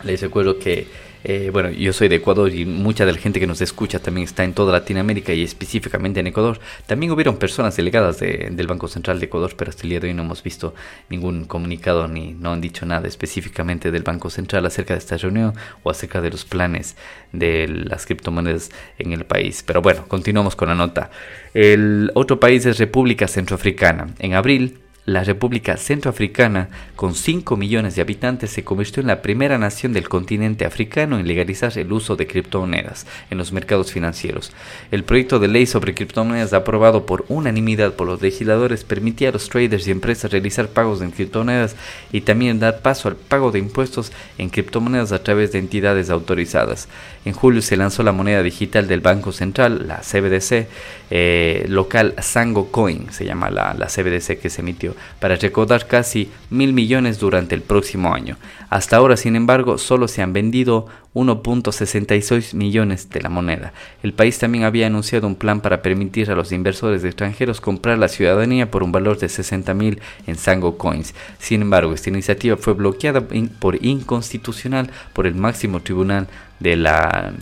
les 0.04 0.22
recuerdo 0.22 0.60
que 0.60 0.88
eh, 1.24 1.50
bueno, 1.52 1.70
yo 1.70 1.92
soy 1.92 2.08
de 2.08 2.16
Ecuador 2.16 2.54
y 2.54 2.66
mucha 2.66 3.06
de 3.06 3.12
la 3.12 3.18
gente 3.18 3.40
que 3.40 3.48
nos 3.48 3.60
escucha 3.62 4.00
también 4.00 4.26
está 4.26 4.44
en 4.44 4.54
toda 4.54 4.72
Latinoamérica 4.72 5.34
y 5.34 5.44
específicamente 5.44 6.20
en 6.22 6.28
Ecuador. 6.28 6.60
También 6.86 7.12
hubieron 7.12 7.38
personas 7.38 7.76
delegadas 7.76 8.20
del 8.20 8.68
Banco 8.68 8.88
Central 8.88 9.20
de 9.20 9.26
Ecuador, 9.26 9.54
pero 9.58 9.70
hasta 9.70 9.84
el 9.84 9.90
día 9.90 10.00
de 10.00 10.08
hoy 10.08 10.14
no 10.14 10.24
hemos 10.24 10.42
visto 10.44 10.74
ningún 11.10 11.46
comunicado 11.46 12.08
ni 12.08 12.34
no 12.34 12.54
han 12.54 12.62
dicho 12.62 12.86
nada 12.86 13.08
específicamente 13.08 13.92
del 13.92 14.04
Banco 14.04 14.30
Central 14.30 14.66
acerca 14.66 14.94
de 14.94 15.00
esta 15.00 15.18
reunión 15.18 15.54
o 15.84 15.90
acerca 15.90 16.22
de 16.22 16.32
los 16.32 16.46
planes 16.46 16.96
de 17.34 17.68
las 17.68 18.06
criptomonedas 18.06 18.72
en 18.98 19.12
el 19.12 19.26
país. 19.26 19.64
Pero 19.66 19.82
bueno, 19.82 20.06
continuamos 20.08 20.56
con 20.56 20.70
la 20.70 20.76
nota. 20.76 21.12
El 21.54 22.12
otro 22.14 22.40
país 22.40 22.66
es 22.66 22.78
República 22.78 23.28
Centroafricana. 23.28 24.10
En 24.20 24.34
abril, 24.36 24.80
la 25.14 25.24
República 25.24 25.78
Centroafricana, 25.78 26.70
con 26.96 27.16
5 27.16 27.58
millones 27.58 27.96
de 27.96 28.02
habitantes, 28.02 28.52
se 28.52 28.64
convirtió 28.64 29.02
en 29.02 29.08
la 29.08 29.22
primera 29.22 29.58
nación 29.58 29.94
del 29.94 30.08
continente 30.08 30.66
africano 30.66 31.20
en 31.20 31.28
legalizar 31.28 31.78
el 31.78 31.92
uso 31.92 32.16
de 32.16 32.28
criptomonedas 32.28 33.06
en 33.30 33.38
los 33.38 33.52
mercados 33.52 33.92
financieros. 33.92 34.52
El 34.92 35.04
proyecto 35.04 35.40
de 35.40 35.48
ley 35.48 35.66
sobre 35.66 35.94
criptomonedas 35.94 36.54
aprobado 36.54 37.06
por 37.06 37.26
unanimidad 37.28 37.94
por 37.94 38.08
los 38.08 38.22
legisladores 38.22 38.84
permitía 38.84 39.30
a 39.30 39.32
los 39.32 39.50
traders 39.50 39.88
y 39.88 39.92
empresas 39.92 40.32
realizar 40.32 40.70
pagos 40.70 41.02
en 41.02 41.12
criptomonedas 41.12 41.76
y 42.12 42.22
también 42.22 42.60
dar 42.60 42.82
paso 42.82 43.08
al 43.08 43.16
pago 43.16 43.52
de 43.52 43.60
impuestos 43.60 44.12
en 44.38 44.50
criptomonedas 44.50 45.12
a 45.12 45.24
través 45.24 45.52
de 45.52 45.60
entidades 45.60 46.10
autorizadas. 46.10 46.88
En 47.26 47.34
julio 47.34 47.62
se 47.62 47.78
lanzó 47.78 48.04
la 48.04 48.12
moneda 48.12 48.44
digital 48.44 48.88
del 48.88 49.02
Banco 49.02 49.32
Central, 49.32 49.88
la 49.88 50.02
CBDC, 50.02 50.68
eh, 51.12 51.66
local 51.68 52.14
Sango 52.20 52.72
Coin, 52.72 53.12
se 53.12 53.26
llama 53.26 53.50
la, 53.50 53.74
la 53.74 53.88
CBDC 53.88 54.40
que 54.40 54.50
se 54.50 54.62
emitió 54.62 54.96
para 55.20 55.36
recaudar 55.36 55.88
casi 55.88 56.30
mil 56.50 56.74
millones 56.74 57.20
durante 57.20 57.56
el 57.56 57.62
próximo 57.62 58.14
año. 58.14 58.38
Hasta 58.70 58.98
ahora, 58.98 59.18
sin 59.18 59.36
embargo, 59.36 59.78
solo 59.78 60.08
se 60.08 60.22
han 60.22 60.34
vendido 60.34 60.88
1.66 61.16 62.54
millones 62.54 63.10
de 63.10 63.22
la 63.22 63.30
moneda. 63.30 63.74
El 64.04 64.14
país 64.14 64.38
también 64.38 64.64
había 64.64 64.88
anunciado 64.88 65.26
un 65.26 65.36
plan 65.36 65.62
para 65.62 65.82
permitir 65.82 66.30
a 66.30 66.36
los 66.36 66.52
inversores 66.52 67.04
extranjeros 67.04 67.62
comprar 67.62 67.98
la 67.98 68.08
ciudadanía 68.08 68.70
por 68.70 68.84
un 68.84 68.92
valor 68.92 69.18
de 69.18 69.30
60 69.30 69.74
mil 69.74 70.02
en 70.28 70.36
Sango 70.36 70.78
Coins. 70.78 71.16
Sin 71.40 71.64
embargo, 71.64 71.94
esta 71.94 72.10
iniciativa 72.10 72.58
fue 72.58 72.74
bloqueada 72.74 73.28
por 73.60 73.84
inconstitucional 73.84 74.92
por 75.14 75.26
el 75.26 75.36
máximo 75.36 75.82
tribunal 75.82 76.28
de 76.60 76.76
la 76.76 77.34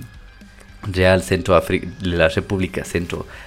Real 0.89 1.21
Centro 1.21 1.59
de 1.59 1.89
la 2.01 2.29
República 2.29 2.85
Centroafricana. 2.85 3.46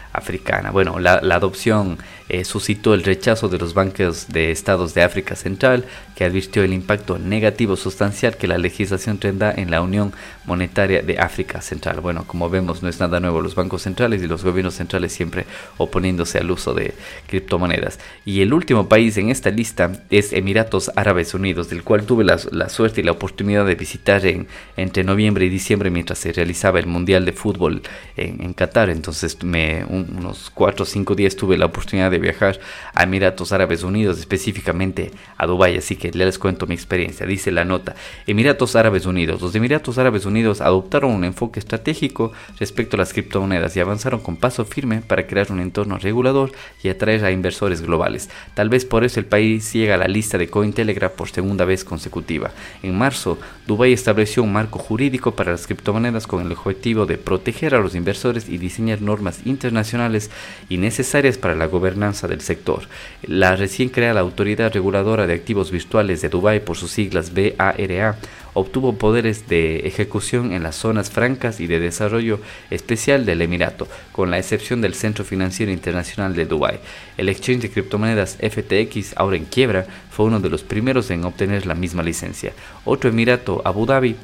Bueno, 0.71 0.99
la 0.99 1.19
adopción 1.35 1.99
eh, 2.31 2.45
suscitó 2.45 2.95
el 2.95 3.03
rechazo 3.03 3.49
de 3.49 3.59
los 3.59 3.75
bancos 3.75 4.29
de 4.29 4.53
estados 4.53 4.95
de 4.95 5.03
África 5.03 5.35
Central, 5.35 5.85
que 6.15 6.25
advirtió 6.25 6.63
el 6.63 6.73
impacto 6.73 7.19
negativo 7.19 7.77
sustancial 7.77 8.37
que 8.37 8.47
la 8.47 8.57
legislación 8.57 9.19
tendrá 9.19 9.53
en 9.53 9.71
la 9.71 9.81
Unión 9.81 10.13
Monetaria 10.47 11.03
de 11.03 11.19
África 11.19 11.61
Central. 11.61 12.01
Bueno, 12.01 12.25
como 12.27 12.49
vemos, 12.49 12.85
no 12.85 12.89
es 12.89 13.01
nada 13.01 13.19
nuevo 13.19 13.41
los 13.41 13.57
bancos 13.57 13.83
centrales 13.83 14.23
y 14.23 14.29
los 14.29 14.45
gobiernos 14.45 14.75
centrales 14.75 15.13
siempre 15.13 15.45
oponiéndose 15.77 16.39
al 16.39 16.51
uso 16.53 16.73
de 16.73 16.95
criptomonedas. 17.27 17.99
Y 18.25 18.43
el 18.43 18.53
último 18.55 18.89
país 18.89 19.17
en 19.17 19.31
esta 19.31 19.51
lista 19.51 19.91
es 20.11 20.33
Emiratos 20.33 20.93
Árabes 20.95 21.35
Unidos, 21.35 21.69
del 21.69 21.83
cual 21.83 22.05
tuve 22.07 22.23
la, 22.25 22.39
suerte 22.69 23.01
y 23.01 23.05
la 23.05 23.13
oportunidad 23.13 23.67
de 23.67 23.75
visitar 23.75 24.25
en, 24.25 24.47
entre 24.77 25.03
noviembre 25.03 25.47
y 25.47 25.49
diciembre 25.49 25.91
mientras 25.91 26.21
se 26.21 26.33
realizaba 26.33 26.79
el 26.79 26.87
Mundial 26.87 27.25
de 27.25 27.33
Fútbol 27.33 27.83
en, 28.17 28.53
Qatar. 28.55 28.89
Entonces, 28.91 29.43
me, 29.43 29.85
unos 29.85 30.51
4 30.55 30.85
o 30.85 30.87
5 30.87 31.15
días 31.17 31.35
tuve 31.35 31.59
la 31.59 31.67
oportunidad 31.67 32.11
de 32.11 32.20
viajar 32.21 32.61
a 32.95 33.03
Emiratos 33.03 33.53
Árabes 33.53 33.83
Unidos, 33.83 34.19
específicamente 34.19 35.11
a 35.37 35.47
Dubái, 35.47 35.77
así 35.77 35.97
que 35.97 36.11
les 36.11 36.39
cuento 36.39 36.67
mi 36.67 36.75
experiencia. 36.75 37.27
Dice 37.27 37.51
la 37.51 37.65
nota, 37.65 37.95
Emiratos 38.27 38.77
Árabes 38.77 39.07
Unidos. 39.07 39.43
Los 39.43 39.55
Emiratos 39.55 39.99
Árabes 39.99 40.27
Unidos 40.27 40.61
adoptaron 40.61 41.13
un 41.13 41.25
enfoque 41.25 41.61
estratégico 41.61 42.33
respecto 42.59 42.97
a 42.97 42.99
las 42.99 43.13
criptomonedas 43.13 43.77
y 43.77 43.81
avanzaron 43.81 44.21
con 44.21 44.37
paso 44.37 44.65
firme 44.65 45.01
para 45.01 45.27
crear 45.27 45.51
un 45.51 45.61
entorno 45.61 45.99
regulador 45.99 46.53
y 46.83 46.89
atraer 46.89 47.25
a 47.25 47.31
inversores 47.31 47.83
globales. 47.83 48.31
Tal 48.55 48.69
vez 48.69 48.85
por 48.85 49.05
eso 49.05 49.21
el 49.21 49.27
país 49.27 49.73
llega 49.73 49.95
a 49.95 49.99
la 49.99 50.09
lista 50.09 50.39
de 50.39 50.49
Cointelegraph 50.49 51.13
por 51.13 51.31
segunda 51.31 51.65
vez 51.65 51.85
consecutiva. 51.85 52.51
En 52.83 52.97
marzo, 52.97 53.39
Dubái 53.67 53.93
estableció 53.93 54.43
un 54.43 54.53
marco 54.53 54.79
jurídico 54.79 55.35
para 55.35 55.53
las 55.53 55.67
criptomonedas 55.67 56.27
con 56.27 56.45
el 56.45 56.53
objetivo 56.53 57.07
de 57.07 57.19
proteger 57.19 57.75
a 57.75 57.81
los 57.81 57.95
inversores 57.95 58.49
y 58.49 58.59
diseñar 58.59 59.03
normas 59.03 59.41
internacionales 59.45 60.31
y 60.69 60.79
necesarias 60.79 61.39
para 61.39 61.55
la 61.55 61.67
del 62.11 62.41
sector. 62.41 62.83
La 63.23 63.55
recién 63.57 63.89
creada 63.89 64.21
Autoridad 64.21 64.73
Reguladora 64.73 65.27
de 65.27 65.35
Activos 65.35 65.71
Virtuales 65.71 66.21
de 66.21 66.29
Dubái, 66.29 66.61
por 66.61 66.77
sus 66.77 66.91
siglas 66.91 67.33
BARA, 67.33 68.17
obtuvo 68.55 68.97
poderes 68.97 69.49
de 69.49 69.87
ejecución 69.87 70.53
en 70.53 70.63
las 70.63 70.77
zonas 70.77 71.11
francas 71.11 71.61
y 71.61 71.67
de 71.67 71.79
desarrollo 71.79 72.41
especial 72.71 73.25
del 73.25 73.43
Emirato, 73.43 73.87
con 74.13 74.31
la 74.31 74.39
excepción 74.39 74.81
del 74.81 74.95
Centro 74.95 75.25
Financiero 75.25 75.71
Internacional 75.71 76.35
de 76.35 76.47
Dubái. 76.47 76.81
El 77.17 77.29
exchange 77.29 77.63
de 77.63 77.71
criptomonedas 77.71 78.39
FTX, 78.39 79.17
ahora 79.17 79.37
en 79.37 79.45
quiebra, 79.45 79.87
fue 80.11 80.27
uno 80.27 80.41
de 80.41 80.51
los 80.51 80.63
primeros 80.63 81.11
en 81.11 81.25
obtener 81.25 81.67
la 81.67 81.75
misma 81.75 82.03
licencia. 82.03 82.53
Otro 82.85 83.11
Emirato, 83.11 83.63
Abu 83.65 83.87
Dhabi, 83.87 84.17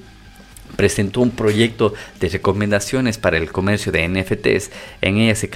presentó 0.76 1.20
un 1.20 1.30
proyecto 1.30 1.94
de 2.20 2.28
recomendaciones 2.28 3.18
para 3.18 3.38
el 3.38 3.50
comercio 3.50 3.92
de 3.92 4.06
NFTs. 4.08 4.70
En 5.00 5.16
ella 5.16 5.34
se, 5.34 5.48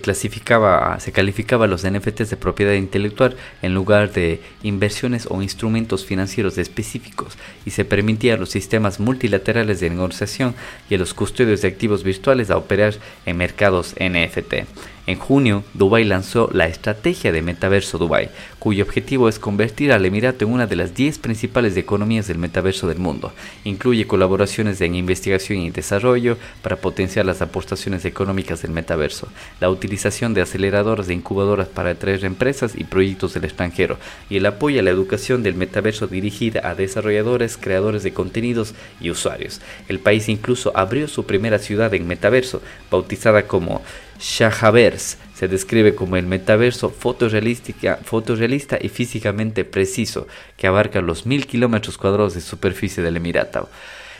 clasificaba, 0.00 1.00
se 1.00 1.12
calificaba 1.12 1.66
los 1.66 1.84
NFTs 1.88 2.30
de 2.30 2.36
propiedad 2.36 2.74
intelectual 2.74 3.36
en 3.62 3.74
lugar 3.74 4.12
de 4.12 4.40
inversiones 4.62 5.26
o 5.30 5.42
instrumentos 5.42 6.04
financieros 6.04 6.58
específicos 6.58 7.38
y 7.64 7.70
se 7.70 7.84
permitía 7.84 8.34
a 8.34 8.38
los 8.38 8.50
sistemas 8.50 9.00
multilaterales 9.00 9.80
de 9.80 9.90
negociación 9.90 10.54
y 10.88 10.94
a 10.94 10.98
los 10.98 11.14
custodios 11.14 11.62
de 11.62 11.68
activos 11.68 12.04
virtuales 12.04 12.50
a 12.50 12.56
operar 12.56 12.94
en 13.24 13.36
mercados 13.36 13.94
NFT. 13.98 14.66
En 15.06 15.20
junio, 15.20 15.62
Dubai 15.74 16.02
lanzó 16.02 16.50
la 16.52 16.66
estrategia 16.66 17.30
de 17.30 17.40
Metaverso 17.40 17.96
Dubai, 17.96 18.28
cuyo 18.58 18.82
objetivo 18.82 19.28
es 19.28 19.38
convertir 19.38 19.92
al 19.92 20.04
Emirato 20.04 20.44
en 20.44 20.52
una 20.52 20.66
de 20.66 20.74
las 20.74 20.96
10 20.96 21.18
principales 21.18 21.76
economías 21.76 22.26
del 22.26 22.38
metaverso 22.38 22.88
del 22.88 22.98
mundo. 22.98 23.32
Incluye 23.62 24.08
colaboraciones 24.08 24.80
en 24.80 24.96
investigación 24.96 25.60
y 25.60 25.70
desarrollo 25.70 26.36
para 26.60 26.74
potenciar 26.74 27.24
las 27.24 27.40
aportaciones 27.40 28.04
económicas 28.04 28.62
del 28.62 28.72
metaverso, 28.72 29.28
la 29.60 29.70
utilización 29.70 30.34
de 30.34 30.42
aceleradoras 30.42 31.08
e 31.08 31.14
incubadoras 31.14 31.68
para 31.68 31.90
atraer 31.90 32.24
empresas 32.24 32.72
y 32.76 32.82
proyectos 32.82 33.32
del 33.32 33.44
extranjero, 33.44 33.98
y 34.28 34.38
el 34.38 34.46
apoyo 34.46 34.80
a 34.80 34.82
la 34.82 34.90
educación 34.90 35.44
del 35.44 35.54
metaverso 35.54 36.08
dirigida 36.08 36.68
a 36.68 36.74
desarrolladores, 36.74 37.56
creadores 37.56 38.02
de 38.02 38.12
contenidos 38.12 38.74
y 39.00 39.10
usuarios. 39.10 39.60
El 39.86 40.00
país 40.00 40.28
incluso 40.28 40.76
abrió 40.76 41.06
su 41.06 41.26
primera 41.26 41.60
ciudad 41.60 41.94
en 41.94 42.08
metaverso, 42.08 42.60
bautizada 42.90 43.46
como 43.46 43.82
Shahavers 44.18 45.18
se 45.34 45.48
describe 45.48 45.94
como 45.94 46.16
el 46.16 46.26
metaverso 46.26 46.90
fotorrealista 46.90 48.78
y 48.80 48.88
físicamente 48.88 49.64
preciso 49.64 50.26
que 50.56 50.66
abarca 50.66 51.00
los 51.00 51.26
mil 51.26 51.46
kilómetros 51.46 51.98
cuadrados 51.98 52.34
de 52.34 52.40
superficie 52.40 53.02
del 53.02 53.18
Emirato. 53.18 53.68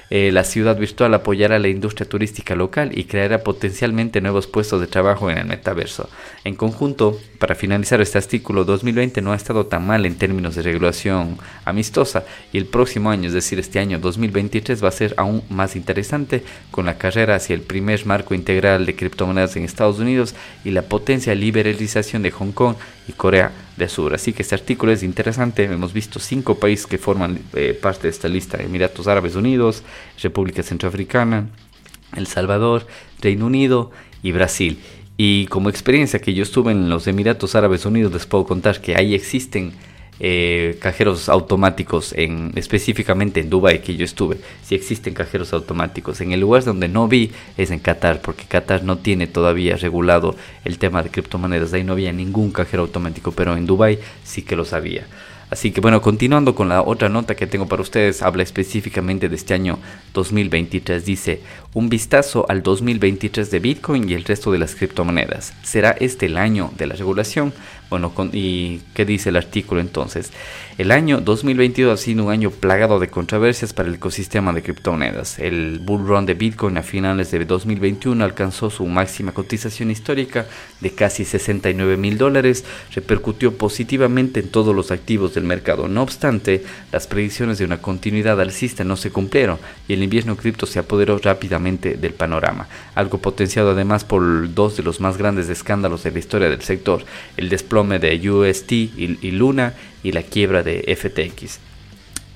Eh, 0.09 0.31
la 0.31 0.45
ciudad 0.45 0.79
virtual 0.79 1.13
apoyará 1.15 1.59
la 1.59 1.69
industria 1.69 2.09
turística 2.09 2.55
local 2.55 2.97
y 2.97 3.05
creará 3.05 3.43
potencialmente 3.43 4.21
nuevos 4.21 4.47
puestos 4.47 4.81
de 4.81 4.87
trabajo 4.87 5.31
en 5.31 5.39
el 5.39 5.47
metaverso. 5.47 6.09
En 6.45 6.55
conjunto, 6.55 7.19
para 7.41 7.57
finalizar 7.57 8.01
este 8.01 8.19
artículo, 8.19 8.65
2020 8.65 9.21
no 9.21 9.33
ha 9.33 9.37
estado 9.37 9.67
tan 9.67 9.85
mal 9.85 10.07
en 10.07 10.17
términos 10.17 10.55
de 10.55 10.63
regulación 10.63 11.39
amistosa 11.65 12.25
y 12.53 12.59
el 12.59 12.67
próximo 12.67 13.11
año, 13.11 13.27
es 13.27 13.35
decir, 13.35 13.59
este 13.59 13.81
año 13.81 13.99
2023 13.99 14.83
va 14.83 14.89
a 14.89 14.93
ser 14.93 15.15
aún 15.17 15.43
más 15.51 15.75
interesante 15.75 16.45
con 16.71 16.87
la 16.87 16.99
carrera 16.99 17.35
hacia 17.35 17.55
el 17.55 17.63
primer 17.63 18.07
marco 18.07 18.35
integral 18.35 18.87
de 18.87 18.95
criptomonedas 18.95 19.57
en 19.57 19.65
Estados 19.65 19.99
Unidos 19.99 20.35
y 20.65 20.71
la 20.71 20.83
potencia 20.83 21.35
liberalización 21.35 22.23
de 22.23 22.31
Hong 22.31 22.53
Kong 22.53 22.77
y 23.09 23.13
Corea 23.13 23.51
de 23.77 23.89
Sur. 23.89 24.15
Así 24.15 24.33
que 24.33 24.43
este 24.43 24.55
artículo 24.55 24.93
es 24.93 25.03
interesante. 25.03 25.65
Hemos 25.65 25.93
visto 25.93 26.19
cinco 26.19 26.57
países 26.57 26.87
que 26.87 26.99
forman 26.99 27.41
eh, 27.55 27.79
parte 27.81 28.05
de 28.05 28.11
esta 28.11 28.29
lista. 28.29 28.63
Emiratos 28.63 29.07
Árabes 29.07 29.35
Unidos, 29.35 29.83
República 30.23 30.63
Centroafricana, 30.63 31.49
El 32.15 32.27
Salvador, 32.27 32.87
Reino 33.21 33.47
Unido 33.47 33.91
y 34.23 34.33
Brasil. 34.33 34.79
Y 35.17 35.47
como 35.47 35.71
experiencia 35.71 36.21
que 36.21 36.35
yo 36.35 36.43
estuve 36.43 36.73
en 36.73 36.91
los 36.91 37.07
Emiratos 37.07 37.55
Árabes 37.55 37.87
Unidos, 37.87 38.13
les 38.13 38.27
puedo 38.27 38.45
contar 38.45 38.81
que 38.81 38.97
ahí 38.97 39.15
existen 39.15 39.73
eh, 40.19 40.79
cajeros 40.81 41.29
automáticos, 41.29 42.13
en, 42.15 42.53
específicamente 42.57 43.41
en 43.41 43.51
Dubai 43.51 43.83
que 43.83 43.97
yo 43.97 44.05
estuve, 44.05 44.39
si 44.63 44.75
existen 44.75 45.15
cajeros 45.15 45.53
automáticos. 45.53 46.21
En 46.21 46.33
el 46.33 46.41
lugar 46.41 46.65
donde 46.65 46.89
no 46.89 47.09
vi 47.09 47.33
es 47.57 47.71
en 47.71 47.81
Qatar, 47.81 48.21
porque 48.23 48.45
Qatar 48.45 48.83
no 48.83 48.99
tiene 48.99 49.27
todavía 49.27 49.77
regulado 49.77 50.37
el 50.65 50.79
tema 50.79 51.03
de 51.03 51.11
criptomonedas. 51.11 51.73
Ahí 51.73 51.85
no 51.85 51.93
había 51.93 52.13
ningún 52.13 52.51
cajero 52.51 52.83
automático, 52.83 53.33
pero 53.33 53.57
en 53.57 53.67
Dubai 53.67 53.99
sí 54.25 54.43
que 54.43 54.57
lo 54.57 54.65
sabía. 54.65 55.07
Así 55.49 55.71
que 55.71 55.81
bueno, 55.81 56.03
continuando 56.03 56.57
con 56.57 56.69
la 56.69 56.83
otra 56.83 57.09
nota 57.09 57.37
que 57.37 57.47
tengo 57.47 57.69
para 57.69 57.83
ustedes, 57.83 58.23
habla 58.23 58.43
específicamente 58.43 59.29
de 59.29 59.37
este 59.37 59.55
año 59.55 59.79
2023. 60.13 61.05
Dice, 61.05 61.41
un 61.73 61.89
vistazo 61.89 62.47
al 62.49 62.65
2023 62.65 63.49
de 63.51 63.59
Bitcoin 63.61 64.09
y 64.09 64.15
el 64.15 64.25
resto 64.25 64.51
de 64.51 64.59
las 64.59 64.75
criptomonedas. 64.75 65.53
¿Será 65.63 65.91
este 65.93 66.27
el 66.27 66.37
año 66.37 66.73
de 66.77 66.87
la 66.89 66.97
regulación? 66.97 67.53
Bueno, 67.89 68.13
¿y 68.33 68.81
qué 68.95 69.05
dice 69.05 69.29
el 69.29 69.37
artículo 69.37 69.81
entonces? 69.81 70.33
El 70.77 70.91
año 70.91 71.21
2022 71.21 71.95
ha 71.95 72.03
sido 72.03 72.25
un 72.25 72.33
año 72.33 72.51
plagado 72.51 72.99
de 72.99 73.09
controversias 73.09 73.73
para 73.73 73.89
el 73.89 73.95
ecosistema 73.95 74.53
de 74.53 74.63
criptomonedas. 74.63 75.39
El 75.39 75.79
bull 75.79 76.05
run 76.07 76.27
de 76.27 76.35
Bitcoin 76.35 76.77
a 76.79 76.83
finales 76.83 77.31
de 77.31 77.45
2021 77.45 78.25
alcanzó 78.25 78.71
su 78.71 78.85
máxima 78.87 79.33
cotización 79.33 79.93
histórica 79.93 80.47
de 80.81 80.91
casi 80.91 81.25
69 81.25 81.97
mil 81.97 82.19
dólares, 82.19 82.65
repercutió 82.93 83.57
positivamente 83.57 84.41
en 84.41 84.49
todos 84.49 84.75
los 84.75 84.91
activos 84.91 85.33
del 85.35 85.45
mercado. 85.45 85.87
No 85.87 86.03
obstante, 86.03 86.65
las 86.91 87.07
predicciones 87.07 87.59
de 87.59 87.67
una 87.67 87.81
continuidad 87.81 88.41
alcista 88.41 88.83
no 88.83 88.97
se 88.97 89.11
cumplieron 89.11 89.59
y 89.87 89.93
el 89.93 90.03
invierno 90.03 90.37
cripto 90.37 90.67
se 90.67 90.81
apoderó 90.81 91.19
rápidamente 91.19 91.95
del 91.95 92.15
panorama, 92.15 92.69
algo 92.97 93.19
potenciado 93.19 93.71
además 93.71 94.05
por 94.05 94.53
dos 94.53 94.77
de 94.77 94.83
los 94.83 95.01
más 95.01 95.17
grandes 95.17 95.49
escándalos 95.49 96.03
de 96.03 96.11
la 96.11 96.19
historia 96.19 96.51
del 96.51 96.63
sector, 96.63 97.05
el 97.37 97.49
desplome 97.49 97.76
de 97.85 98.31
UST 98.31 98.73
y 98.73 99.31
Luna 99.33 99.75
y 100.03 100.13
la 100.13 100.23
quiebra 100.23 100.63
de 100.63 100.97
FTX. 100.97 101.59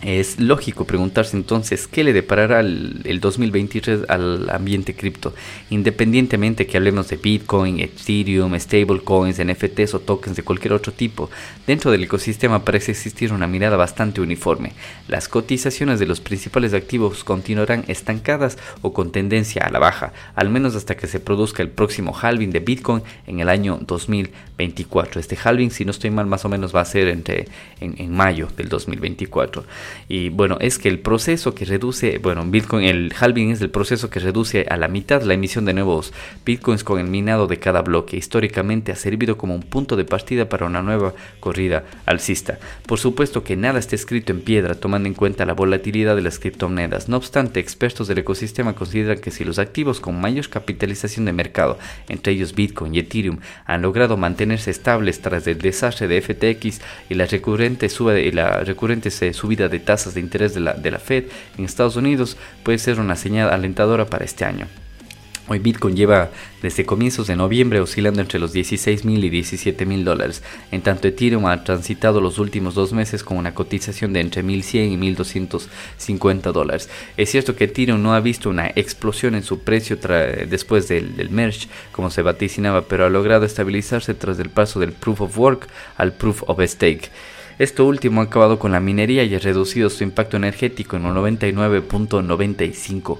Es 0.02 0.40
lógico 0.40 0.86
preguntarse 0.86 1.36
entonces 1.36 1.86
qué 1.86 2.02
le 2.02 2.14
deparará 2.14 2.60
el, 2.60 3.20
2023 3.20 4.08
al 4.08 4.48
ambiente 4.48 4.94
cripto, 4.94 5.34
independientemente 5.68 6.66
que 6.66 6.78
hablemos 6.78 7.08
de 7.08 7.18
Bitcoin, 7.18 7.80
Ethereum, 7.80 8.58
stablecoins, 8.58 9.44
NFTs 9.44 9.92
o 9.92 10.00
tokens 10.00 10.36
de 10.36 10.42
cualquier 10.42 10.72
otro 10.72 10.90
tipo. 10.90 11.28
Dentro 11.66 11.90
del 11.90 12.04
ecosistema 12.04 12.64
parece 12.64 12.92
existir 12.92 13.30
una 13.30 13.46
mirada 13.46 13.76
bastante 13.76 14.22
uniforme. 14.22 14.72
Las 15.06 15.28
cotizaciones 15.28 16.00
de 16.00 16.06
los 16.06 16.22
principales 16.22 16.72
activos 16.72 17.22
continuarán 17.22 17.84
estancadas 17.86 18.56
o 18.80 18.94
con 18.94 19.12
tendencia 19.12 19.66
a 19.66 19.70
la 19.70 19.80
baja, 19.80 20.14
al 20.34 20.48
menos 20.48 20.76
hasta 20.76 20.96
que 20.96 21.08
se 21.08 21.20
produzca 21.20 21.62
el 21.62 21.68
próximo 21.68 22.16
halving 22.18 22.52
de 22.52 22.60
Bitcoin 22.60 23.02
en 23.26 23.40
el 23.40 23.50
año 23.50 23.78
2024. 23.82 25.20
Este 25.20 25.36
halving, 25.36 25.70
si 25.70 25.84
no 25.84 25.90
estoy 25.90 26.10
mal, 26.10 26.24
más 26.24 26.46
o 26.46 26.48
menos 26.48 26.74
va 26.74 26.80
a 26.80 26.86
ser 26.86 27.08
entre 27.08 27.48
en, 27.80 27.96
en 27.98 28.10
mayo 28.10 28.48
del 28.56 28.70
2024. 28.70 29.62
Y 30.08 30.28
bueno, 30.28 30.58
es 30.60 30.78
que 30.78 30.88
el 30.88 30.98
proceso 30.98 31.54
que 31.54 31.64
reduce, 31.64 32.18
bueno, 32.18 32.46
el 32.80 33.14
halving 33.18 33.50
es 33.50 33.60
el 33.60 33.70
proceso 33.70 34.10
que 34.10 34.20
reduce 34.20 34.66
a 34.68 34.76
la 34.76 34.88
mitad 34.88 35.22
la 35.22 35.34
emisión 35.34 35.64
de 35.64 35.74
nuevos 35.74 36.12
Bitcoins 36.44 36.84
con 36.84 36.98
el 36.98 37.06
minado 37.06 37.46
de 37.46 37.58
cada 37.58 37.82
bloque. 37.82 38.16
Históricamente 38.16 38.92
ha 38.92 38.96
servido 38.96 39.36
como 39.36 39.54
un 39.54 39.62
punto 39.62 39.96
de 39.96 40.04
partida 40.04 40.48
para 40.48 40.66
una 40.66 40.82
nueva 40.82 41.14
corrida 41.40 41.84
alcista. 42.06 42.58
Por 42.86 42.98
supuesto 42.98 43.44
que 43.44 43.56
nada 43.56 43.78
está 43.78 43.94
escrito 43.94 44.32
en 44.32 44.40
piedra 44.40 44.74
tomando 44.74 45.08
en 45.08 45.14
cuenta 45.14 45.46
la 45.46 45.54
volatilidad 45.54 46.16
de 46.16 46.22
las 46.22 46.38
criptomonedas. 46.38 47.08
No 47.08 47.16
obstante, 47.16 47.60
expertos 47.60 48.08
del 48.08 48.18
ecosistema 48.18 48.74
consideran 48.74 49.18
que 49.18 49.30
si 49.30 49.44
los 49.44 49.58
activos 49.58 50.00
con 50.00 50.20
mayor 50.20 50.48
capitalización 50.48 51.24
de 51.24 51.32
mercado, 51.32 51.78
entre 52.08 52.32
ellos 52.32 52.54
Bitcoin 52.54 52.94
y 52.94 53.00
Ethereum, 53.00 53.38
han 53.64 53.82
logrado 53.82 54.16
mantenerse 54.16 54.70
estables 54.70 55.20
tras 55.20 55.46
el 55.46 55.58
desastre 55.58 56.08
de 56.08 56.20
FTX 56.20 56.80
y 57.08 57.14
la 57.14 57.26
recurrente, 57.26 57.88
y 57.88 58.32
la 58.32 58.60
recurrente 58.60 59.10
subida 59.32 59.68
de 59.68 59.79
tasas 59.80 60.14
de 60.14 60.20
interés 60.20 60.54
de 60.54 60.60
la, 60.60 60.98
Fed 60.98 61.24
en 61.58 61.64
Estados 61.64 61.96
Unidos 61.96 62.36
puede 62.62 62.78
ser 62.78 63.00
una 63.00 63.16
señal 63.16 63.50
alentadora 63.50 64.06
para 64.06 64.24
este 64.24 64.44
año. 64.44 64.66
Hoy 65.52 65.58
Bitcoin 65.58 65.96
lleva 65.96 66.30
desde 66.62 66.86
comienzos 66.86 67.26
de 67.26 67.34
noviembre 67.34 67.80
oscilando 67.80 68.20
entre 68.20 68.38
los 68.38 68.52
16 68.52 69.04
mil 69.04 69.24
y 69.24 69.30
17 69.30 69.84
mil 69.84 70.04
dólares. 70.04 70.44
En 70.70 70.80
tanto 70.80 71.08
Ethereum 71.08 71.46
ha 71.46 71.64
transitado 71.64 72.20
los 72.20 72.38
últimos 72.38 72.76
dos 72.76 72.92
meses 72.92 73.24
con 73.24 73.36
una 73.36 73.52
cotización 73.52 74.12
de 74.12 74.20
entre 74.20 74.44
1100 74.44 74.92
y 74.92 74.96
1250 74.96 76.52
dólares. 76.52 76.88
Es 77.16 77.32
cierto 77.32 77.56
que 77.56 77.64
Ethereum 77.64 78.00
no 78.00 78.14
ha 78.14 78.20
visto 78.20 78.48
una 78.48 78.68
explosión 78.68 79.34
en 79.34 79.42
su 79.42 79.58
precio 79.58 79.98
después 80.48 80.86
del, 80.86 81.16
del, 81.16 81.30
merge 81.30 81.66
como 81.90 82.12
se 82.12 82.22
vaticinaba, 82.22 82.82
pero 82.82 83.06
ha 83.06 83.10
logrado 83.10 83.44
estabilizarse 83.44 84.14
tras 84.14 84.38
el 84.38 84.50
paso 84.50 84.78
del 84.78 84.92
Proof 84.92 85.22
of 85.22 85.36
Work 85.36 85.66
al 85.96 86.12
Proof 86.12 86.44
of 86.46 86.60
Stake. 86.64 87.10
Esto 87.60 87.84
último 87.84 88.22
ha 88.22 88.24
acabado 88.24 88.58
con 88.58 88.72
la 88.72 88.80
minería 88.80 89.22
y 89.22 89.34
ha 89.34 89.38
reducido 89.38 89.90
su 89.90 90.02
impacto 90.02 90.38
energético 90.38 90.96
en 90.96 91.04
un 91.04 91.14
99.95%. 91.14 93.18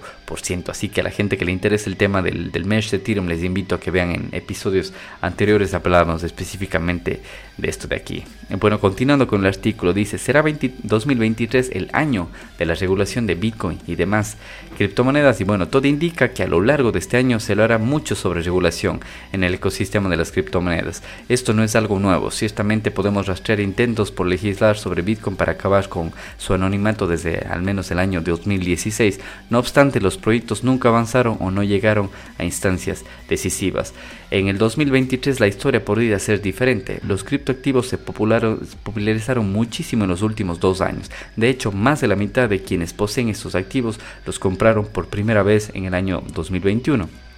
Así 0.71 0.89
que 0.89 1.01
a 1.01 1.05
la 1.05 1.11
gente 1.11 1.37
que 1.37 1.45
le 1.45 1.53
interesa 1.53 1.91
el 1.91 1.97
tema 1.97 2.23
del, 2.23 2.53
del 2.53 2.65
mesh 2.65 2.91
de 2.91 2.99
Ethereum, 2.99 3.27
les 3.27 3.43
invito 3.43 3.75
a 3.75 3.81
que 3.81 3.91
vean 3.91 4.13
en 4.13 4.29
episodios 4.33 4.93
anteriores 5.21 5.75
hablábamos 5.75 6.23
específicamente 6.23 7.21
de 7.57 7.69
esto 7.69 7.89
de 7.89 7.97
aquí. 7.97 8.25
Bueno, 8.59 8.81
continuando 8.81 9.27
con 9.27 9.41
el 9.41 9.47
artículo, 9.47 9.93
dice, 9.93 10.19
será 10.19 10.43
2023 10.43 11.71
el 11.73 11.91
año 11.93 12.29
de 12.59 12.67
la 12.67 12.75
regulación 12.75 13.27
de 13.27 13.35
Bitcoin 13.35 13.79
y 13.87 13.95
demás 13.95 14.37
criptomonedas 14.77 15.41
y 15.41 15.45
bueno, 15.45 15.69
todo 15.69 15.87
indica 15.87 16.31
que 16.31 16.43
a 16.43 16.49
lo 16.49 16.61
largo 16.61 16.91
de 16.91 16.99
este 16.99 17.17
año 17.17 17.39
se 17.39 17.55
lo 17.55 17.63
hará 17.63 17.79
mucho 17.79 18.15
sobre 18.15 18.43
regulación 18.43 19.01
en 19.33 19.45
el 19.45 19.55
ecosistema 19.55 20.09
de 20.09 20.17
las 20.17 20.33
criptomonedas. 20.33 21.03
Esto 21.29 21.53
no 21.53 21.63
es 21.63 21.77
algo 21.77 21.99
nuevo, 21.99 22.31
ciertamente 22.31 22.91
podemos 22.91 23.27
rastrear 23.27 23.61
intentos 23.61 24.11
por 24.11 24.27
legislar 24.27 24.77
sobre 24.77 25.03
Bitcoin 25.03 25.37
para 25.37 25.53
acabar 25.53 25.89
con 25.89 26.13
su 26.39 26.55
anonimato 26.55 27.07
desde 27.07 27.47
al 27.49 27.63
menos 27.63 27.91
el 27.91 27.99
año 27.99 28.21
2016. 28.21 29.21
No 29.51 29.59
obstante, 29.59 30.01
los 30.01 30.17
proyectos 30.21 30.63
nunca 30.63 30.89
avanzaron 30.89 31.37
o 31.41 31.51
no 31.51 31.63
llegaron 31.63 32.11
a 32.39 32.45
instancias 32.45 33.05
decisivas. 33.29 33.93
En 34.31 34.49
el 34.49 34.59
2023 34.59 35.41
la 35.41 35.49
historia 35.49 35.85
podría 35.85 36.19
ser 36.19 36.41
diferente. 36.41 37.01
Los 37.07 37.25
criptoactivos 37.25 37.89
se 37.89 37.99
popularizaron 37.99 39.53
muchísimo 39.53 40.05
en 40.05 40.11
los 40.11 40.23
últimos 40.23 40.61
dos 40.61 40.81
años. 40.81 41.11
De 41.37 41.49
hecho, 41.49 41.73
más 41.73 42.01
de 42.01 42.09
la 42.09 42.17
mitad 42.17 42.49
de 42.49 42.63
quienes 42.63 42.93
poseen 42.93 43.29
estos 43.29 43.55
activos 43.55 43.99
los 44.27 44.39
compraron 44.39 44.87
por 44.87 45.09
primera 45.09 45.43
vez 45.43 45.71
en 45.75 45.87
el 45.87 45.95
año 45.95 46.23
2021. 46.35 47.30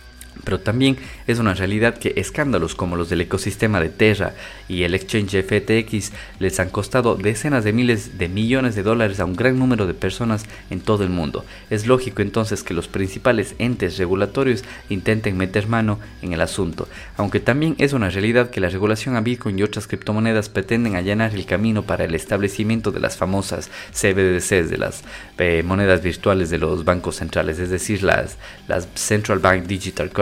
Pero 0.44 0.60
también 0.60 0.96
es 1.26 1.38
una 1.38 1.54
realidad 1.54 1.98
que 1.98 2.14
escándalos 2.16 2.74
como 2.74 2.96
los 2.96 3.08
del 3.08 3.20
ecosistema 3.20 3.80
de 3.80 3.90
Terra 3.90 4.34
y 4.68 4.82
el 4.82 4.94
exchange 4.94 5.42
FTX 5.42 6.12
les 6.38 6.58
han 6.58 6.70
costado 6.70 7.16
decenas 7.16 7.64
de 7.64 7.72
miles 7.72 8.18
de 8.18 8.28
millones 8.28 8.74
de 8.74 8.82
dólares 8.82 9.20
a 9.20 9.24
un 9.24 9.36
gran 9.36 9.58
número 9.58 9.86
de 9.86 9.94
personas 9.94 10.44
en 10.70 10.80
todo 10.80 11.04
el 11.04 11.10
mundo. 11.10 11.44
Es 11.70 11.86
lógico 11.86 12.22
entonces 12.22 12.62
que 12.62 12.74
los 12.74 12.88
principales 12.88 13.54
entes 13.58 13.98
regulatorios 13.98 14.64
intenten 14.88 15.36
meter 15.36 15.68
mano 15.68 16.00
en 16.22 16.32
el 16.32 16.40
asunto, 16.40 16.88
aunque 17.16 17.40
también 17.40 17.76
es 17.78 17.92
una 17.92 18.10
realidad 18.10 18.50
que 18.50 18.60
la 18.60 18.68
regulación 18.68 19.16
a 19.16 19.20
Bitcoin 19.20 19.58
y 19.58 19.62
otras 19.62 19.86
criptomonedas 19.86 20.48
pretenden 20.48 20.96
allanar 20.96 21.34
el 21.34 21.46
camino 21.46 21.82
para 21.82 22.04
el 22.04 22.14
establecimiento 22.14 22.90
de 22.90 23.00
las 23.00 23.16
famosas 23.16 23.70
CBDCs, 23.92 24.70
de 24.70 24.78
las 24.78 25.02
eh, 25.38 25.62
monedas 25.64 26.02
virtuales 26.02 26.50
de 26.50 26.58
los 26.58 26.84
bancos 26.84 27.16
centrales, 27.16 27.58
es 27.58 27.70
decir, 27.70 28.02
las, 28.02 28.38
las 28.68 28.88
Central 28.94 29.38
Bank 29.38 29.64
Digital 29.64 30.10
Currency 30.10 30.21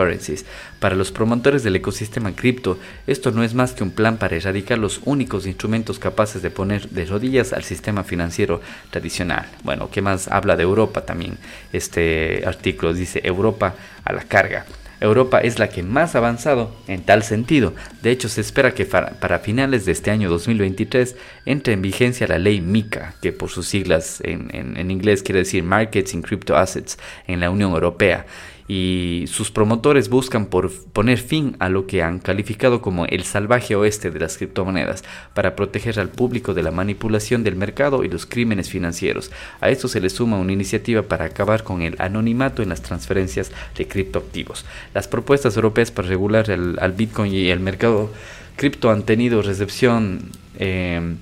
para 0.79 0.95
los 0.95 1.11
promotores 1.11 1.63
del 1.63 1.75
ecosistema 1.75 2.31
cripto, 2.33 2.77
esto 3.07 3.31
no 3.31 3.43
es 3.43 3.53
más 3.53 3.73
que 3.73 3.83
un 3.83 3.91
plan 3.91 4.17
para 4.17 4.35
erradicar 4.35 4.77
los 4.77 5.01
únicos 5.05 5.45
instrumentos 5.45 5.99
capaces 5.99 6.41
de 6.41 6.49
poner 6.49 6.89
de 6.89 7.05
rodillas 7.05 7.53
al 7.53 7.63
sistema 7.63 8.03
financiero 8.03 8.61
tradicional. 8.89 9.47
Bueno, 9.63 9.89
¿qué 9.91 10.01
más 10.01 10.27
habla 10.27 10.55
de 10.55 10.63
Europa 10.63 11.01
también? 11.01 11.37
Este 11.71 12.43
artículo 12.45 12.93
dice 12.93 13.21
Europa 13.23 13.75
a 14.03 14.13
la 14.13 14.23
carga. 14.23 14.65
Europa 15.01 15.39
es 15.39 15.57
la 15.57 15.67
que 15.67 15.81
más 15.81 16.13
ha 16.13 16.19
avanzado 16.19 16.71
en 16.87 17.01
tal 17.01 17.23
sentido. 17.23 17.73
De 18.03 18.11
hecho, 18.11 18.29
se 18.29 18.39
espera 18.39 18.73
que 18.73 18.85
para, 18.85 19.39
finales 19.39 19.85
de 19.85 19.91
este 19.91 20.11
año 20.11 20.29
2023 20.29 21.15
entre 21.45 21.73
en 21.73 21.81
vigencia 21.81 22.27
la 22.27 22.37
ley 22.37 22.61
MICA, 22.61 23.15
que 23.19 23.33
por 23.33 23.49
sus 23.49 23.67
siglas 23.67 24.21
en, 24.23 24.51
en 24.53 24.91
inglés 24.91 25.23
quiere 25.23 25.39
decir 25.39 25.63
Markets 25.63 26.13
in 26.13 26.21
Crypto 26.21 26.55
Assets 26.55 26.99
en 27.25 27.39
la 27.39 27.49
Unión 27.49 27.71
Europea 27.71 28.27
y 28.73 29.25
sus 29.27 29.51
promotores 29.51 30.07
buscan 30.07 30.45
por 30.45 30.71
poner 30.71 31.17
fin 31.17 31.57
a 31.59 31.67
lo 31.67 31.87
que 31.87 32.03
han 32.03 32.19
calificado 32.19 32.81
como 32.81 33.05
el 33.05 33.25
salvaje 33.25 33.75
oeste 33.75 34.11
de 34.11 34.19
las 34.21 34.37
criptomonedas 34.37 35.03
para 35.33 35.57
proteger 35.57 35.99
al 35.99 36.07
público 36.07 36.53
de 36.53 36.63
la 36.63 36.71
manipulación 36.71 37.43
del 37.43 37.57
mercado 37.57 38.05
y 38.05 38.07
los 38.07 38.25
crímenes 38.25 38.69
financieros. 38.69 39.29
A 39.59 39.69
esto 39.69 39.89
se 39.89 39.99
le 39.99 40.09
suma 40.09 40.39
una 40.39 40.53
iniciativa 40.53 41.01
para 41.01 41.25
acabar 41.25 41.65
con 41.65 41.81
el 41.81 41.97
anonimato 41.99 42.63
en 42.63 42.69
las 42.69 42.81
transferencias 42.81 43.51
de 43.77 43.89
criptoactivos. 43.89 44.63
Las 44.93 45.09
propuestas 45.09 45.57
europeas 45.57 45.91
para 45.91 46.07
regular 46.07 46.49
al 46.49 46.91
Bitcoin 46.93 47.33
y 47.33 47.49
el 47.49 47.59
mercado 47.59 48.09
cripto 48.55 48.89
han 48.89 49.03
tenido 49.03 49.41
recepción 49.41 50.31
eh, 50.59 51.17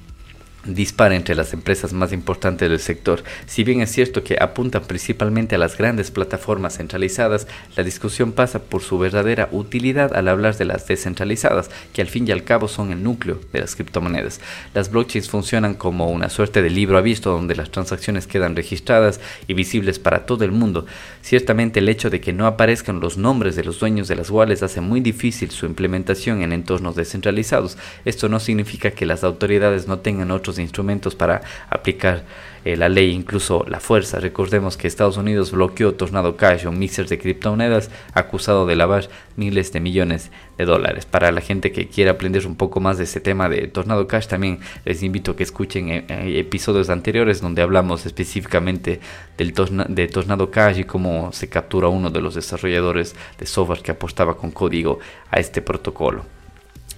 dispara 0.66 1.16
entre 1.16 1.36
las 1.36 1.54
empresas 1.54 1.94
más 1.94 2.12
importantes 2.14 2.70
del 2.70 2.80
sector. 2.80 3.24
Si 3.46 3.64
bien 3.64 3.82
es 3.82 3.92
cierto 3.92 4.24
que 4.24 4.38
apuntan 4.40 4.84
principalmente 4.84 5.56
a 5.56 5.58
las 5.58 5.78
grandes 5.78 6.12
plataformas 6.12 6.78
centralizadas, 6.78 7.48
la 7.76 7.84
discusión 7.84 8.34
pasa 8.34 8.60
por 8.60 8.82
su 8.82 9.00
verdadera 9.00 9.50
utilidad 9.52 10.16
al 10.16 10.28
hablar 10.28 10.58
de 10.58 10.66
las 10.66 10.88
descentralizadas, 10.88 11.70
que 11.94 12.02
al 12.02 12.08
fin 12.08 12.28
y 12.28 12.32
al 12.32 12.44
cabo 12.44 12.68
son 12.68 12.92
el 12.92 13.04
núcleo 13.04 13.40
de 13.54 13.62
las 13.62 13.76
criptomonedas. 13.76 14.42
Las 14.74 14.92
blockchains 14.92 15.30
funcionan 15.30 15.76
como 15.76 16.10
una 16.10 16.30
suerte 16.30 16.62
de 16.62 16.70
libro 16.70 17.02
visto 17.02 17.32
donde 17.32 17.56
las 17.56 17.72
transacciones 17.72 18.28
quedan 18.28 18.56
registradas 18.56 19.20
y 19.48 19.54
visibles 19.54 20.00
para 20.00 20.26
todo 20.26 20.44
el 20.44 20.52
mundo. 20.52 20.86
Ciertamente 21.22 21.80
el 21.80 21.90
hecho 21.90 22.10
de 22.10 22.22
que 22.22 22.34
no 22.34 22.46
aparezcan 22.46 23.00
los 23.00 23.18
nombres 23.18 23.56
de 23.56 23.64
los 23.64 23.80
dueños 23.80 24.08
de 24.08 24.16
las 24.16 24.30
wallets 24.30 24.64
hace 24.64 24.82
muy 24.82 25.00
difícil 25.00 25.52
su 25.52 25.66
implementación 25.66 26.42
en 26.42 26.52
entornos 26.52 26.96
descentralizados. 26.96 27.78
Esto 28.06 28.30
no 28.30 28.40
significa 28.40 28.92
que 28.92 29.06
las 29.06 29.24
autoridades 29.24 29.88
no 29.88 30.00
tengan 30.00 30.32
otros 30.32 30.49
instrumentos 30.58 31.14
para 31.14 31.42
aplicar 31.70 32.24
eh, 32.66 32.76
la 32.76 32.90
ley, 32.90 33.12
incluso 33.12 33.66
la 33.68 33.80
fuerza. 33.80 34.20
Recordemos 34.20 34.76
que 34.76 34.88
Estados 34.88 35.16
Unidos 35.16 35.52
bloqueó 35.52 35.94
Tornado 35.94 36.36
Cash, 36.36 36.66
un 36.66 36.78
mixer 36.78 37.08
de 37.08 37.18
criptomonedas 37.18 37.90
acusado 38.14 38.66
de 38.66 38.76
lavar 38.76 39.08
miles 39.38 39.72
de 39.72 39.80
millones 39.80 40.32
de 40.58 40.66
dólares. 40.66 41.06
Para 41.06 41.32
la 41.32 41.40
gente 41.40 41.72
que 41.72 41.88
quiera 41.88 42.12
aprender 42.12 42.46
un 42.46 42.56
poco 42.56 42.82
más 42.82 42.98
de 42.98 43.06
este 43.06 43.22
tema 43.22 43.48
de 43.48 43.68
Tornado 43.68 44.08
Cash, 44.08 44.28
también 44.28 44.60
les 44.84 45.04
invito 45.04 45.32
a 45.32 45.36
que 45.38 45.44
escuchen 45.44 45.90
eh, 45.90 46.06
eh, 46.10 46.40
episodios 46.40 46.90
anteriores 46.90 47.40
donde 47.40 47.62
hablamos 47.62 48.06
específicamente 48.06 49.00
del 49.38 49.54
de 49.90 50.08
Tornado 50.08 50.52
Cash 50.52 50.80
y 50.80 50.84
cómo 50.84 51.32
se 51.32 51.48
captura 51.48 51.88
uno 51.88 52.10
de 52.10 52.22
los 52.22 52.36
desarrolladores 52.36 53.16
de 53.38 53.46
software 53.46 53.82
que 53.82 53.92
apostaba 53.92 54.36
con 54.36 54.52
código 54.52 55.00
a 55.32 55.40
este 55.40 55.62
protocolo. 55.62 56.39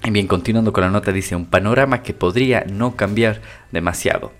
Bien, 0.09 0.27
continuando 0.27 0.73
con 0.73 0.83
la 0.83 0.89
nota, 0.89 1.11
dice 1.11 1.35
un 1.35 1.45
panorama 1.45 2.01
que 2.01 2.13
podría 2.13 2.65
no 2.67 2.95
cambiar 2.95 3.41
demasiado. 3.71 4.31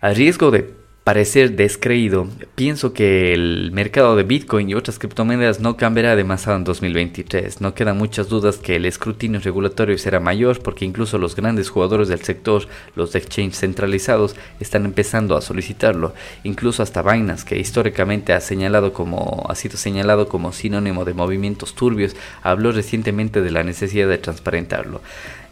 A 0.00 0.10
riesgo 0.10 0.50
de 0.50 0.83
parecer 1.04 1.54
descreído, 1.54 2.26
pienso 2.54 2.94
que 2.94 3.34
el 3.34 3.70
mercado 3.72 4.16
de 4.16 4.22
Bitcoin 4.22 4.70
y 4.70 4.74
otras 4.74 4.98
criptomonedas 4.98 5.60
no 5.60 5.76
cambiará 5.76 6.16
demasiado 6.16 6.56
en 6.56 6.64
2023. 6.64 7.60
No 7.60 7.74
quedan 7.74 7.98
muchas 7.98 8.30
dudas 8.30 8.56
que 8.56 8.76
el 8.76 8.86
escrutinio 8.86 9.38
regulatorio 9.38 9.98
será 9.98 10.18
mayor 10.18 10.62
porque 10.62 10.86
incluso 10.86 11.18
los 11.18 11.36
grandes 11.36 11.68
jugadores 11.68 12.08
del 12.08 12.22
sector, 12.22 12.66
los 12.96 13.14
exchanges 13.14 13.60
centralizados, 13.60 14.34
están 14.60 14.86
empezando 14.86 15.36
a 15.36 15.42
solicitarlo. 15.42 16.14
Incluso 16.42 16.82
hasta 16.82 17.02
Binance, 17.02 17.44
que 17.44 17.58
históricamente 17.58 18.32
ha, 18.32 18.40
sido 18.40 19.76
señalado 19.76 20.28
como 20.28 20.52
sinónimo 20.52 21.04
de 21.04 21.12
movimientos 21.12 21.74
turbios, 21.74 22.16
habló 22.42 22.72
recientemente 22.72 23.42
de 23.42 23.50
la 23.50 23.62
necesidad 23.62 24.08
de 24.08 24.16
transparentarlo. 24.16 25.02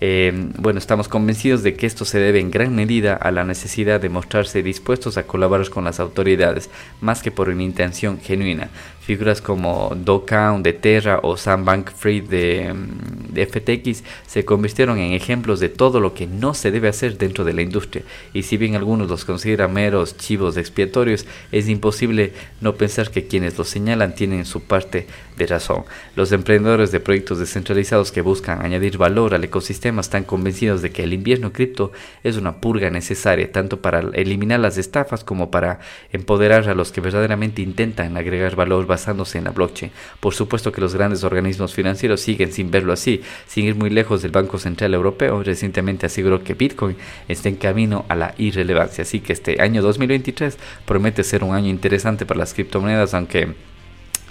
Eh, 0.05 0.33
bueno, 0.59 0.81
estamos 0.81 1.07
convencidos 1.07 1.63
de 1.63 1.75
que 1.75 1.87
esto 1.87 2.05
se 2.05 2.19
debe 2.19 2.41
en 2.41 2.51
gran 2.51 2.75
medida 2.75 3.15
a 3.15 3.31
la 3.31 3.45
necesidad 3.45 4.01
de 4.01 4.09
mostrarse 4.09 4.61
dispuestos 4.61 5.17
a 5.17 5.29
colaborar 5.29 5.71
con 5.71 5.85
las 5.85 6.01
autoridades, 6.01 6.71
más 7.01 7.23
que 7.23 7.31
por 7.31 7.49
una 7.49 7.63
intención 7.63 8.19
genuina. 8.21 8.69
Figuras 9.05 9.41
como 9.41 9.93
Do 9.97 10.25
de 10.61 10.73
Terra 10.73 11.19
o 11.25 11.37
Sam 11.37 11.65
Bank 11.65 11.91
Free 11.91 12.21
de, 12.21 12.73
mm, 12.73 13.35
de, 13.35 13.47
FTX 13.47 14.05
se 14.29 14.45
convirtieron 14.45 14.97
en 14.99 15.13
ejemplos 15.13 15.59
de 15.59 15.69
todo 15.69 15.99
lo 15.99 16.15
que 16.15 16.29
no 16.29 16.55
se 16.55 16.71
debe 16.71 16.87
hacer 16.87 17.19
dentro 17.19 17.45
de 17.45 17.53
la 17.53 17.63
industria. 17.63 18.05
Y 18.33 18.45
si 18.45 18.57
bien 18.57 18.77
algunos 18.77 19.09
los 19.09 19.25
consideran 19.25 19.73
meros 19.73 20.17
chivos 20.17 20.57
expiatorios, 20.57 21.27
es 21.51 21.69
imposible 21.69 22.33
no 22.61 22.77
pensar 22.77 23.11
que 23.11 23.27
quienes 23.27 23.59
los 23.59 23.69
señalan 23.69 24.15
tienen 24.15 24.45
su 24.45 24.63
parte 24.63 25.09
de 25.37 25.47
razón. 25.47 25.85
Los 26.15 26.31
emprendedores 26.31 26.93
de 26.93 27.01
proyectos 27.01 27.39
descentralizados 27.39 28.13
que 28.13 28.21
buscan 28.21 28.65
añadir 28.65 28.99
valor 28.99 29.35
al 29.35 29.43
ecosistema 29.43 30.01
están 30.01 30.25
convencidos 30.25 30.83
de 30.83 30.91
que 30.91 31.03
el 31.03 31.13
invierno 31.13 31.53
cripto 31.53 31.91
es 32.23 32.37
una 32.37 32.61
purga 32.61 32.91
necesaria 32.91 33.51
tanto 33.51 33.81
para 33.81 34.01
eliminar 34.13 34.61
las 34.61 34.79
estafas 34.79 35.25
como 35.25 35.51
para 35.51 35.81
empoderar 36.13 36.69
a 36.69 36.75
los 36.75 36.93
que 36.93 37.01
verdaderamente 37.01 37.63
intentan 37.63 38.17
agregar 38.17 38.55
valor 38.55 38.87
basándose 38.93 39.39
en 39.39 39.45
la 39.45 39.51
blockchain. 39.51 39.91
Por 40.21 40.35
supuesto 40.35 40.71
que 40.71 40.83
los 40.83 40.95
grandes 40.95 41.25
organismos 41.25 41.73
financieros 41.73 42.21
siguen 42.21 42.53
sin 42.53 42.71
verlo 42.71 42.93
así, 42.93 43.23
sin 43.47 43.65
ir 43.65 43.75
muy 43.75 43.91
lejos 43.91 44.21
del 44.21 44.33
Banco 44.33 44.59
Central 44.59 44.93
Europeo. 44.93 45.43
Recientemente 45.43 46.07
aseguró 46.07 46.45
que 46.45 46.55
Bitcoin 46.55 46.97
está 47.27 47.49
en 47.49 47.57
camino 47.57 48.05
a 48.09 48.15
la 48.15 48.35
irrelevancia, 48.37 49.03
así 49.03 49.21
que 49.21 49.33
este 49.33 49.61
año 49.63 49.81
2023 49.83 50.59
promete 50.85 51.25
ser 51.25 51.43
un 51.43 51.55
año 51.55 51.69
interesante 51.69 52.27
para 52.27 52.41
las 52.41 52.53
criptomonedas, 52.53 53.15
aunque 53.15 53.55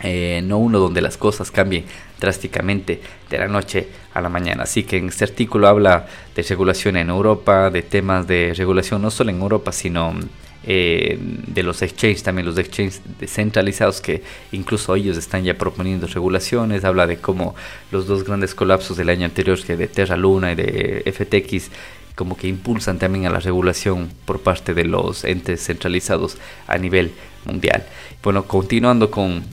eh, 0.04 0.41
no 0.43 0.58
uno 0.58 0.80
donde 0.80 1.02
las 1.02 1.17
cosas 1.17 1.52
cambien 1.52 1.86
drásticamente 2.19 3.02
de 3.30 3.38
la 3.38 3.47
noche 3.47 3.88
a 4.13 4.21
la 4.21 4.30
mañana. 4.30 4.63
Así 4.63 4.84
que 4.84 4.97
en 4.97 5.08
este 5.08 5.26
artículo 5.26 5.67
habla 5.67 6.08
de 6.36 6.43
regulación 6.43 6.97
en 6.97 7.10
Europa, 7.10 7.69
de 7.71 7.82
temas 7.82 8.28
de 8.28 8.54
regulación 8.56 9.02
no 9.02 9.10
solo 9.10 9.32
en 9.32 9.41
Europa, 9.41 9.71
sino 9.71 10.13
eh, 10.63 11.17
de 11.54 11.64
los 11.64 11.82
exchanges, 11.82 12.24
también 12.24 12.46
los 12.46 12.58
exchanges 12.58 13.02
descentralizados 13.20 14.02
que 14.02 14.24
incluso 14.52 14.96
ellos 14.96 15.18
están 15.18 15.44
ya 15.44 15.58
proponiendo 15.58 16.08
regulaciones, 16.08 16.84
habla 16.84 17.08
de 17.08 17.18
cómo 17.18 17.56
los 17.92 18.08
dos 18.08 18.24
grandes 18.24 18.56
colapsos 18.56 18.98
del 18.98 19.10
año 19.10 19.26
anterior, 19.26 19.60
que 19.62 19.78
de 19.78 19.88
Terra 19.88 20.18
Luna 20.18 20.52
y 20.52 20.56
de 20.56 21.04
FTX, 21.12 21.70
como 22.16 22.38
que 22.38 22.48
impulsan 22.48 23.00
también 23.00 23.26
a 23.26 23.30
la 23.30 23.40
regulación 23.40 24.10
por 24.26 24.42
parte 24.42 24.74
de 24.74 24.86
los 24.86 25.24
entes 25.24 25.66
centralizados 25.66 26.38
a 26.68 26.78
nivel 26.78 27.12
mundial. 27.46 27.86
Bueno, 28.22 28.44
continuando 28.44 29.10
con 29.10 29.44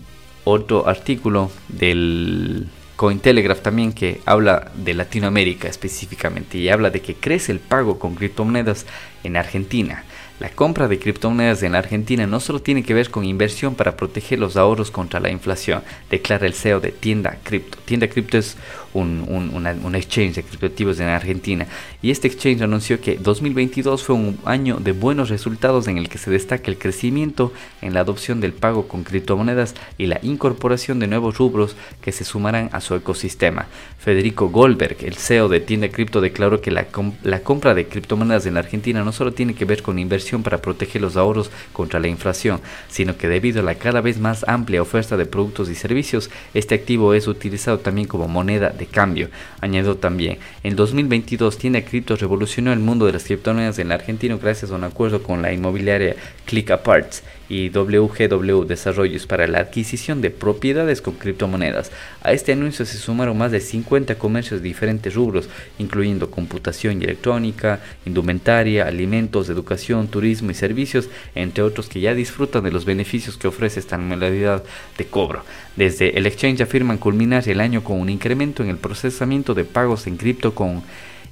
otro 0.44 0.88
artículo 0.88 1.50
del 1.68 2.68
Cointelegraph 2.96 3.60
también 3.60 3.92
que 3.92 4.20
habla 4.24 4.72
de 4.74 4.92
Latinoamérica 4.92 5.68
específicamente 5.68 6.58
y 6.58 6.68
habla 6.68 6.90
de 6.90 7.00
que 7.00 7.14
crece 7.14 7.52
el 7.52 7.60
pago 7.60 7.98
con 7.98 8.16
criptomonedas 8.16 8.86
en 9.22 9.36
Argentina. 9.36 10.04
La 10.40 10.50
compra 10.50 10.86
de 10.86 11.00
criptomonedas 11.00 11.64
en 11.64 11.74
Argentina 11.74 12.24
no 12.28 12.38
solo 12.38 12.62
tiene 12.62 12.84
que 12.84 12.94
ver 12.94 13.10
con 13.10 13.24
inversión 13.24 13.74
para 13.74 13.96
proteger 13.96 14.38
los 14.38 14.56
ahorros 14.56 14.92
contra 14.92 15.18
la 15.18 15.32
inflación, 15.32 15.82
declara 16.10 16.46
el 16.46 16.54
CEO 16.54 16.78
de 16.78 16.92
Tienda 16.92 17.38
Cripto. 17.42 17.76
Tienda 17.84 18.06
Cripto 18.06 18.38
es 18.38 18.56
un, 18.94 19.24
un, 19.28 19.94
exchange 19.94 20.36
de 20.36 20.42
criptoactivos 20.44 21.00
en 21.00 21.08
Argentina 21.08 21.66
y 22.02 22.10
este 22.10 22.28
exchange 22.28 22.62
anunció 22.62 23.00
que 23.00 23.16
2022 23.16 24.02
fue 24.02 24.14
un 24.14 24.38
año 24.44 24.76
de 24.76 24.92
buenos 24.92 25.28
resultados 25.28 25.88
en 25.88 25.98
el 25.98 26.08
que 26.08 26.18
se 26.18 26.30
destaca 26.30 26.70
el 26.70 26.78
crecimiento 26.78 27.52
en 27.82 27.94
la 27.94 28.00
adopción 28.00 28.40
del 28.40 28.52
pago 28.52 28.86
con 28.86 29.02
criptomonedas 29.02 29.74
y 29.98 30.06
la 30.06 30.20
incorporación 30.22 31.00
de 31.00 31.08
nuevos 31.08 31.36
rubros 31.36 31.76
que 32.00 32.12
se 32.12 32.24
sumarán 32.24 32.70
a 32.72 32.80
su 32.80 32.94
ecosistema. 32.94 33.66
Federico 33.98 34.48
Goldberg, 34.48 34.96
el 35.00 35.16
CEO 35.16 35.48
de 35.48 35.60
Tienda 35.60 35.88
Cripto, 35.88 36.20
declaró 36.20 36.60
que 36.60 36.70
la, 36.70 36.86
la 37.24 37.40
compra 37.40 37.74
de 37.74 37.88
criptomonedas 37.88 38.46
en 38.46 38.56
Argentina 38.56 39.04
no 39.04 39.12
solo 39.12 39.32
tiene 39.32 39.54
que 39.54 39.64
ver 39.64 39.82
con 39.82 39.98
inversión 39.98 40.27
para 40.36 40.58
proteger 40.58 41.00
los 41.00 41.16
ahorros 41.16 41.50
contra 41.72 42.00
la 42.00 42.08
inflación, 42.08 42.60
sino 42.88 43.16
que 43.16 43.28
debido 43.28 43.60
a 43.60 43.62
la 43.62 43.76
cada 43.76 44.00
vez 44.00 44.18
más 44.18 44.44
amplia 44.46 44.82
oferta 44.82 45.16
de 45.16 45.26
productos 45.26 45.70
y 45.70 45.74
servicios, 45.74 46.30
este 46.54 46.74
activo 46.74 47.14
es 47.14 47.26
utilizado 47.26 47.78
también 47.78 48.06
como 48.06 48.28
moneda 48.28 48.70
de 48.70 48.86
cambio. 48.86 49.30
Añadió 49.60 49.96
también, 49.96 50.38
en 50.62 50.76
2022 50.76 51.56
Tienda 51.58 51.82
Cripto 51.82 52.16
revolucionó 52.16 52.72
el 52.72 52.80
mundo 52.80 53.06
de 53.06 53.12
las 53.12 53.24
criptomonedas 53.24 53.78
en 53.78 53.88
la 53.88 53.94
Argentina 53.94 54.36
gracias 54.40 54.70
a 54.70 54.74
un 54.74 54.84
acuerdo 54.84 55.22
con 55.22 55.42
la 55.42 55.52
inmobiliaria 55.52 56.16
ClickAparts 56.44 57.22
y 57.48 57.70
WGW 57.70 58.64
Desarrollos 58.64 59.26
para 59.26 59.46
la 59.46 59.60
adquisición 59.60 60.20
de 60.20 60.30
propiedades 60.30 61.00
con 61.00 61.14
criptomonedas. 61.14 61.90
A 62.22 62.32
este 62.32 62.52
anuncio 62.52 62.84
se 62.84 62.98
sumaron 62.98 63.38
más 63.38 63.52
de 63.52 63.60
50 63.60 64.16
comercios 64.16 64.60
de 64.60 64.68
diferentes 64.68 65.14
rubros, 65.14 65.48
incluyendo 65.78 66.30
computación 66.30 67.00
y 67.00 67.04
electrónica, 67.04 67.80
indumentaria, 68.04 68.86
alimentos, 68.86 69.48
educación, 69.48 70.08
turismo 70.08 70.17
y 70.24 70.54
servicios, 70.54 71.08
entre 71.34 71.62
otros 71.62 71.88
que 71.88 72.00
ya 72.00 72.14
disfrutan 72.14 72.64
de 72.64 72.70
los 72.70 72.84
beneficios 72.84 73.36
que 73.36 73.48
ofrece 73.48 73.80
esta 73.80 73.98
modalidad 73.98 74.62
de 74.96 75.06
cobro. 75.06 75.44
Desde 75.76 76.18
el 76.18 76.26
exchange 76.26 76.62
afirman 76.62 76.98
culminar 76.98 77.48
el 77.48 77.60
año 77.60 77.84
con 77.84 78.00
un 78.00 78.08
incremento 78.08 78.62
en 78.62 78.70
el 78.70 78.78
procesamiento 78.78 79.54
de 79.54 79.64
pagos 79.64 80.06
en 80.06 80.16
cripto 80.16 80.54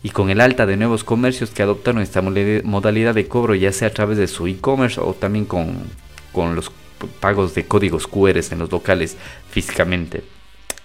y 0.02 0.10
con 0.10 0.30
el 0.30 0.40
alta 0.40 0.66
de 0.66 0.76
nuevos 0.76 1.04
comercios 1.04 1.50
que 1.50 1.62
adoptaron 1.62 2.02
esta 2.02 2.22
modalidad 2.22 3.14
de 3.14 3.26
cobro 3.26 3.54
ya 3.54 3.72
sea 3.72 3.88
a 3.88 3.92
través 3.92 4.18
de 4.18 4.28
su 4.28 4.46
e-commerce 4.46 5.00
o 5.00 5.14
también 5.14 5.46
con 5.46 6.06
con 6.36 6.54
los 6.54 6.70
pagos 7.20 7.54
de 7.54 7.64
códigos 7.64 8.06
QR 8.06 8.38
en 8.50 8.58
los 8.58 8.70
locales 8.70 9.16
físicamente. 9.50 10.35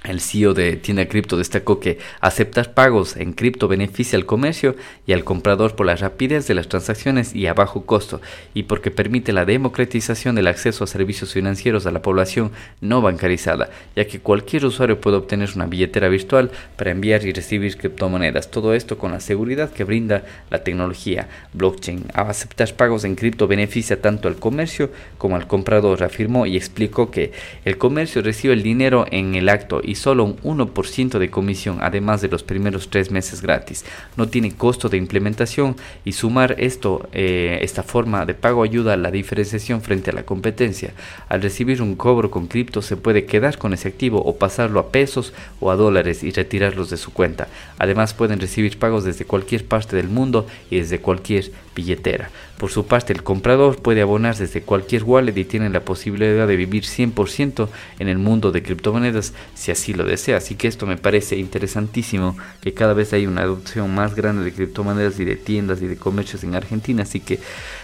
El 0.04 0.20
CEO 0.20 0.56
de 0.56 0.78
Tienda 0.78 1.08
Cripto 1.08 1.38
destacó 1.38 1.80
que 1.80 2.00
aceptar 2.22 2.74
pagos 2.74 3.16
en 3.18 3.34
cripto 3.34 3.68
beneficia 3.68 4.18
al 4.18 4.26
comercio 4.26 4.76
y 5.06 5.14
al 5.14 5.24
comprador 5.24 5.76
por 5.76 5.86
la 5.86 5.96
rapidez 5.96 6.48
de 6.48 6.56
las 6.56 6.68
transacciones 6.68 7.36
y 7.36 7.46
a 7.46 7.54
bajo 7.54 7.86
costo, 7.86 8.20
y 8.56 8.64
porque 8.64 8.90
permite 8.90 9.32
la 9.32 9.46
democratización 9.46 10.34
del 10.34 10.48
acceso 10.48 10.84
a 10.84 10.88
servicios 10.88 11.34
financieros 11.34 11.86
a 11.86 11.92
la 11.92 12.02
población 12.02 12.52
no 12.82 13.04
bancarizada, 13.04 13.70
ya 13.96 14.08
que 14.08 14.20
cualquier 14.20 14.66
usuario 14.66 15.00
puede 15.00 15.18
obtener 15.18 15.52
una 15.56 15.68
billetera 15.68 16.10
virtual 16.10 16.50
para 16.78 16.90
enviar 16.90 17.24
y 17.24 17.32
recibir 17.32 17.78
criptomonedas. 17.78 18.50
Todo 18.50 18.74
esto 18.74 18.98
con 18.98 19.12
la 19.12 19.20
seguridad 19.20 19.70
que 19.72 19.84
brinda 19.84 20.24
la 20.50 20.64
tecnología 20.64 21.30
blockchain. 21.54 22.06
Aceptar 22.16 22.74
pagos 22.74 23.04
en 23.04 23.14
cripto 23.14 23.48
beneficia 23.48 24.02
tanto 24.02 24.28
al 24.28 24.38
comercio 24.38 24.90
como 25.20 25.36
al 25.36 25.46
comprador, 25.46 26.02
afirmó 26.02 26.48
y 26.48 26.58
explicó 26.58 27.12
que 27.12 27.34
el 27.66 27.78
comercio 27.78 28.24
recibe 28.24 28.56
el 28.56 28.64
dinero 28.64 29.06
en 29.12 29.36
el 29.36 29.48
acto 29.48 29.80
solo 29.96 30.24
un 30.24 30.38
1% 30.38 31.20
de 31.20 31.30
comisión, 31.30 31.80
además 31.82 32.22
de 32.22 32.28
los 32.28 32.44
primeros 32.44 32.90
tres 32.90 33.12
meses 33.12 33.42
gratis. 33.42 33.86
No 34.18 34.28
tiene 34.28 34.56
costo 34.56 34.90
de 34.90 34.98
implementación 34.98 35.76
y 36.06 36.14
sumar 36.14 36.56
esto, 36.58 37.10
eh, 37.14 37.60
esta 37.62 37.84
forma 37.84 38.26
de 38.26 38.34
pago 38.34 38.64
ayuda 38.64 38.94
a 38.94 38.98
la 38.98 39.12
diferenciación 39.12 39.82
frente 39.82 40.12
a 40.12 40.14
la 40.14 40.24
competencia. 40.24 40.94
Al 41.30 41.42
recibir 41.42 41.82
un 41.82 41.96
cobro 41.96 42.32
con 42.32 42.48
cripto 42.48 42.82
se 42.82 42.98
puede 42.98 43.26
quedar 43.26 43.58
con 43.58 43.74
ese 43.74 43.88
activo 43.88 44.22
o 44.24 44.36
pasarlo 44.38 44.80
a 44.80 44.90
pesos 44.90 45.34
o 45.60 45.72
a 45.72 45.76
dólares 45.76 46.24
y 46.24 46.32
retirarlos 46.32 46.90
de 46.90 46.98
su 46.98 47.12
cuenta. 47.12 47.48
Además 47.78 48.14
pueden 48.14 48.40
recibir 48.40 48.78
pagos 48.78 49.04
desde 49.04 49.26
cualquier 49.26 49.66
parte 49.66 49.96
del 49.96 50.10
mundo 50.10 50.46
y 50.70 50.78
desde 50.78 51.00
cualquier 51.00 51.52
billetera. 51.76 52.30
Por 52.62 52.70
su 52.70 52.86
parte, 52.86 53.12
el 53.12 53.24
comprador 53.24 53.82
puede 53.82 54.02
abonar 54.02 54.38
desde 54.38 54.62
cualquier 54.62 55.04
wallet 55.04 55.36
y 55.36 55.46
tiene 55.46 55.72
la 55.72 55.80
posibilidad 55.80 56.48
de 56.48 56.56
vivir 56.56 56.84
100% 56.84 57.70
en 57.98 58.08
el 58.08 58.20
mundo 58.20 58.52
de 58.52 58.62
criptomonedas 58.62 59.34
si 59.56 59.72
así 59.72 59.81
lo 59.90 60.04
desea. 60.04 60.38
Así 60.38 60.56
que 60.56 60.68
esto 60.68 60.86
me 60.86 60.98
parece 60.98 61.38
interesantísimo, 61.38 62.38
que 62.62 62.74
cada 62.74 62.94
vez 62.94 63.14
hay 63.14 63.28
una 63.28 63.42
adopción 63.42 63.94
más 63.94 64.16
grande 64.16 64.44
de 64.44 64.54
criptomonedas 64.54 65.20
y 65.20 65.26
de 65.26 65.36
tiendas 65.36 65.82
y 65.82 65.88
de 65.88 65.98
comercios 65.98 66.44
en 66.44 66.56
Argentina. 66.56 67.04
Así 67.04 67.20
que 67.20 67.40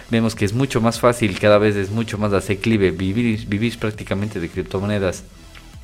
vemos 0.10 0.36
que 0.36 0.46
es 0.46 0.54
mucho 0.54 0.82
más 0.82 1.00
fácil, 1.00 1.40
cada 1.40 1.58
vez 1.58 1.76
es 1.76 1.90
mucho 1.90 2.18
más 2.18 2.34
asequible 2.34 2.92
vivir, 2.92 3.46
vivir 3.48 3.78
prácticamente 3.80 4.40
de 4.40 4.50
criptomonedas 4.50 5.24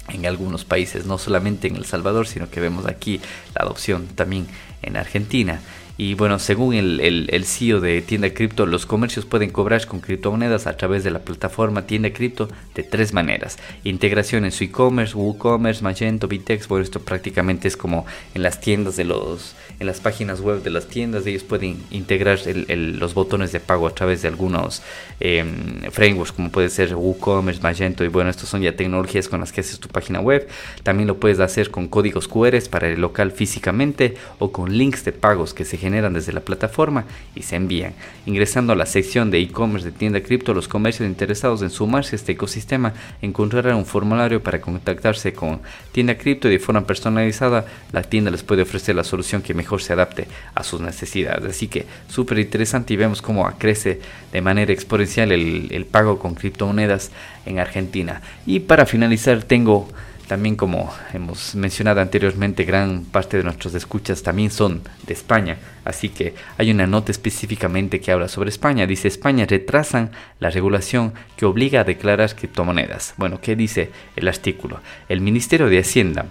en 0.09 0.25
algunos 0.25 0.65
países, 0.65 1.05
no 1.05 1.17
solamente 1.17 1.67
en 1.67 1.75
El 1.75 1.85
Salvador, 1.85 2.27
sino 2.27 2.49
que 2.49 2.59
vemos 2.59 2.85
aquí 2.85 3.21
la 3.55 3.63
adopción 3.63 4.07
también 4.07 4.47
en 4.81 4.97
Argentina. 4.97 5.61
Y 5.95 6.15
bueno, 6.15 6.39
según 6.39 6.73
el, 6.73 6.99
el, 7.29 7.45
CEO 7.45 7.79
de 7.79 8.01
Tienda 8.01 8.33
Cripto, 8.33 8.65
los 8.65 8.87
comercios 8.87 9.25
pueden 9.25 9.51
cobrar 9.51 9.85
con 9.85 9.99
criptomonedas 9.99 10.65
a 10.65 10.75
través 10.75 11.03
de 11.03 11.11
la 11.11 11.19
plataforma 11.19 11.85
Tienda 11.85 12.11
Cripto 12.11 12.49
de 12.73 12.81
tres 12.81 13.13
maneras. 13.13 13.59
Integración 13.83 14.43
en 14.43 14.51
su 14.51 14.63
e-commerce, 14.63 15.15
WooCommerce, 15.15 15.83
Magento, 15.83 16.27
Bitex. 16.27 16.67
Bueno, 16.67 16.83
esto 16.83 16.99
prácticamente 16.99 17.67
es 17.67 17.77
como 17.77 18.07
en 18.33 18.41
las 18.41 18.59
tiendas 18.59 18.95
de 18.95 19.03
los, 19.03 19.55
en 19.79 19.85
las 19.85 19.99
páginas 19.99 20.41
web 20.41 20.63
de 20.63 20.71
las 20.71 20.87
tiendas. 20.87 21.27
Ellos 21.27 21.43
pueden 21.43 21.77
integrar 21.91 22.39
los 22.69 23.13
botones 23.13 23.51
de 23.51 23.59
pago 23.59 23.85
a 23.85 23.93
través 23.93 24.23
de 24.23 24.29
algunos 24.29 24.81
em, 25.19 25.81
frameworks 25.91 26.31
como 26.31 26.49
puede 26.51 26.69
ser 26.69 26.95
WooCommerce, 26.95 27.61
Magento. 27.61 28.03
Y 28.03 28.07
bueno, 28.07 28.31
estos 28.31 28.49
son 28.49 28.63
ya 28.63 28.75
tecnologías 28.75 29.29
con 29.29 29.41
las 29.41 29.51
que 29.51 29.61
haces 29.61 29.79
tu 29.79 29.89
página 29.89 30.21
web. 30.21 30.47
También 30.81 31.07
lo 31.07 31.19
puedes 31.19 31.39
hacer 31.39 31.69
con 31.69 31.87
códigos 31.87 32.27
QR 32.27 32.57
para 32.71 32.89
el 32.89 32.99
local 32.99 33.31
físicamente 33.31 34.15
o 34.39 34.51
con 34.51 34.75
links 34.75 35.05
de 35.05 35.11
pagos 35.11 35.53
que 35.53 35.65
se 35.65 35.82
generan 35.83 36.13
desde 36.13 36.33
la 36.33 36.39
plataforma 36.39 37.05
y 37.35 37.43
se 37.43 37.55
envían. 37.55 37.93
Ingresando 38.25 38.73
a 38.73 38.75
la 38.75 38.85
sección 38.85 39.29
de 39.29 39.39
e-commerce 39.39 39.91
de 39.91 39.97
tienda 39.97 40.21
cripto, 40.21 40.53
los 40.53 40.67
comercios 40.67 41.07
interesados 41.07 41.61
en 41.61 41.69
sumarse 41.69 42.15
a 42.15 42.17
este 42.17 42.31
ecosistema 42.31 42.93
encontrarán 43.21 43.75
un 43.75 43.85
formulario 43.85 44.41
para 44.41 44.61
contactarse 44.61 45.33
con 45.33 45.61
tienda 45.91 46.15
cripto 46.17 46.47
y 46.47 46.51
de 46.51 46.59
forma 46.59 46.87
personalizada 46.87 47.65
la 47.91 48.01
tienda 48.01 48.31
les 48.31 48.43
puede 48.43 48.61
ofrecer 48.61 48.95
la 48.95 49.03
solución 49.03 49.41
que 49.41 49.53
mejor 49.53 49.81
se 49.81 49.93
adapte 49.93 50.27
a 50.55 50.63
sus 50.63 50.81
necesidades. 50.81 51.49
Así 51.49 51.67
que 51.67 51.85
súper 52.07 52.39
interesante 52.39 52.93
y 52.93 52.97
vemos 52.97 53.21
cómo 53.21 53.49
crece 53.57 53.99
de 54.31 54.41
manera 54.41 54.71
exponencial 54.71 55.31
el, 55.31 55.67
el 55.71 55.85
pago 55.85 56.17
con 56.17 56.35
criptomonedas 56.35 57.11
en 57.45 57.59
Argentina. 57.59 58.21
Y 58.45 58.61
para 58.61 58.85
finalizar 58.85 59.43
tengo 59.43 59.89
también 60.33 60.55
como 60.55 60.91
hemos 61.13 61.53
mencionado 61.53 62.01
anteriormente, 62.01 62.63
gran 62.63 63.03
parte 63.03 63.37
de 63.37 63.43
nuestros 63.43 63.75
escuchas 63.75 64.23
también 64.23 64.49
son 64.49 64.81
de 65.05 65.13
España, 65.13 65.59
así 65.85 66.09
que 66.09 66.33
hay 66.57 66.71
una 66.71 66.87
nota 66.87 67.11
específicamente 67.11 68.01
que 68.01 68.11
habla 68.11 68.27
sobre 68.27 68.49
España. 68.49 68.87
Dice 68.87 69.07
España 69.07 69.45
retrasan 69.47 70.09
la 70.39 70.49
regulación 70.49 71.13
que 71.37 71.45
obliga 71.45 71.81
a 71.81 71.83
declarar 71.83 72.35
criptomonedas. 72.35 73.13
Bueno, 73.17 73.41
¿qué 73.41 73.55
dice 73.55 73.91
el 74.15 74.27
artículo? 74.27 74.79
El 75.07 75.21
Ministerio 75.21 75.69
de 75.69 75.77
Hacienda 75.77 76.25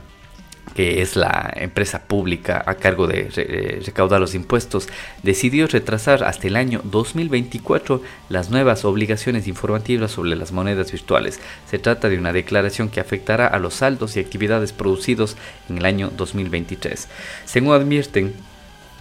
que 0.75 1.03
es 1.03 1.16
la 1.16 1.53
empresa 1.57 2.03
pública 2.03 2.62
a 2.66 2.77
cargo 2.77 3.07
de 3.07 3.83
recaudar 3.85 4.20
los 4.20 4.35
impuestos, 4.35 4.88
decidió 5.22 5.66
retrasar 5.66 6.25
hasta 6.25 6.46
el 6.46 6.57
año 6.57 6.81
2024 6.85 8.03
las 8.29 8.51
nuevas 8.51 8.85
obligaciones 8.85 9.46
informativas 9.46 10.12
sobre 10.12 10.35
las 10.35 10.53
monedas 10.53 10.90
virtuales. 10.90 11.40
Se 11.68 11.79
trata 11.79 12.09
de 12.09 12.18
una 12.18 12.33
declaración 12.33 12.88
que 12.88 13.01
afectará 13.01 13.46
a 13.46 13.59
los 13.59 13.75
saldos 13.75 14.16
y 14.16 14.20
actividades 14.20 14.72
producidos 14.72 15.37
en 15.68 15.79
el 15.79 15.85
año 15.85 16.11
2023. 16.16 17.09
Según 17.44 17.75
advierten, 17.75 18.35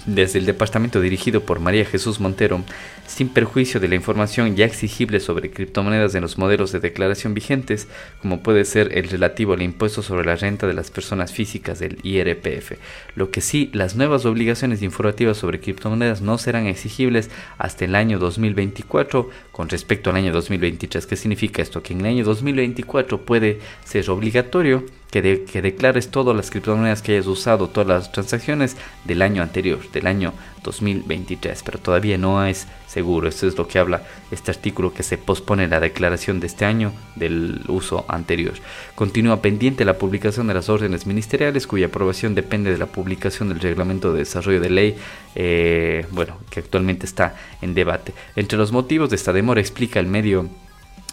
desde 0.06 0.40
el 0.40 0.46
departamento 0.46 1.00
dirigido 1.00 1.42
por 1.42 1.60
María 1.60 1.86
Jesús 1.86 2.20
Montero, 2.20 2.64
sin 3.12 3.28
perjuicio 3.28 3.82
de 3.82 3.90
la 3.90 3.96
información 3.96 4.56
ya 4.56 4.66
exigible 4.66 5.20
sobre 5.20 5.52
criptomonedas 5.52 6.16
en 6.16 6.22
los 6.22 6.38
modelos 6.38 6.72
de 6.72 6.80
declaración 6.80 7.34
vigentes, 7.34 7.90
como 8.22 8.42
puede 8.42 8.64
ser 8.64 8.98
el 8.98 9.10
relativo 9.10 9.54
al 9.54 9.62
impuesto 9.62 10.02
sobre 10.02 10.26
la 10.26 10.38
renta 10.38 10.66
de 10.66 10.74
las 10.74 10.92
personas 10.92 11.34
físicas 11.34 11.80
del 11.80 11.98
IRPF. 12.04 12.74
Lo 13.16 13.30
que 13.30 13.42
sí, 13.42 13.70
las 13.74 13.98
nuevas 13.98 14.26
obligaciones 14.26 14.82
informativas 14.82 15.38
sobre 15.38 15.60
criptomonedas 15.60 16.22
no 16.22 16.38
serán 16.38 16.68
exigibles 16.68 17.30
hasta 17.58 17.84
el 17.84 17.96
año 17.96 18.18
2024 18.18 19.30
con 19.52 19.68
respecto 19.68 20.10
al 20.10 20.16
año 20.16 20.32
2023. 20.32 21.06
¿Qué 21.06 21.18
significa 21.18 21.62
esto? 21.62 21.84
Que 21.84 21.94
en 21.94 22.00
el 22.02 22.06
año 22.08 22.24
2024 22.24 23.26
puede 23.26 23.60
ser 23.84 24.10
obligatorio 24.10 24.86
que, 25.12 25.62
declares 25.62 26.10
todas 26.10 26.36
las 26.36 26.50
criptomonedas 26.50 27.02
que 27.02 27.12
hayas 27.12 27.28
usado, 27.28 27.68
todas 27.68 27.88
las 27.88 28.12
transacciones 28.14 28.78
del 29.04 29.22
año 29.22 29.44
anterior, 29.44 29.80
del 29.92 30.08
año 30.08 30.34
2023, 30.64 31.64
pero 31.64 31.80
todavía 31.80 32.18
no 32.18 32.46
es 32.46 32.68
seguro. 32.88 33.28
Esto 33.28 33.48
es 33.48 33.58
lo 33.58 33.68
que 33.68 33.80
habla 33.80 34.04
este 34.32 34.52
artículo 34.52 34.94
que 34.94 35.04
se 35.04 35.18
pospone 35.18 35.68
la 35.68 35.80
declaración 35.80 36.40
de 36.40 36.48
este 36.48 36.66
año 36.66 36.92
del 37.16 37.62
uso 37.68 38.06
anterior. 38.08 38.54
Continúa 38.96 39.42
pendiente 39.42 39.86
la 39.86 39.98
publicación 39.98 40.48
de 40.48 40.54
las 40.54 40.70
órdenes 40.70 41.06
ministeriales 41.06 41.68
cuya 41.68 41.88
aprobación 41.88 42.36
depende 42.36 42.72
de 42.72 42.78
la 42.78 42.86
publicación 42.86 43.50
del 43.50 43.60
reglamento 43.60 44.14
de 44.14 44.20
desarrollo 44.20 44.62
de 44.62 44.70
ley, 44.70 44.96
eh, 45.36 46.06
bueno, 46.12 46.38
que 46.50 46.60
actualmente 46.60 47.06
está 47.06 47.36
en 47.62 47.74
debate. 47.74 48.14
Entre 48.36 48.58
los 48.58 48.72
motivos 48.72 49.10
de 49.10 49.16
esta 49.16 49.34
demora 49.34 49.62
explica 49.62 50.00
el 50.00 50.08
medio 50.08 50.50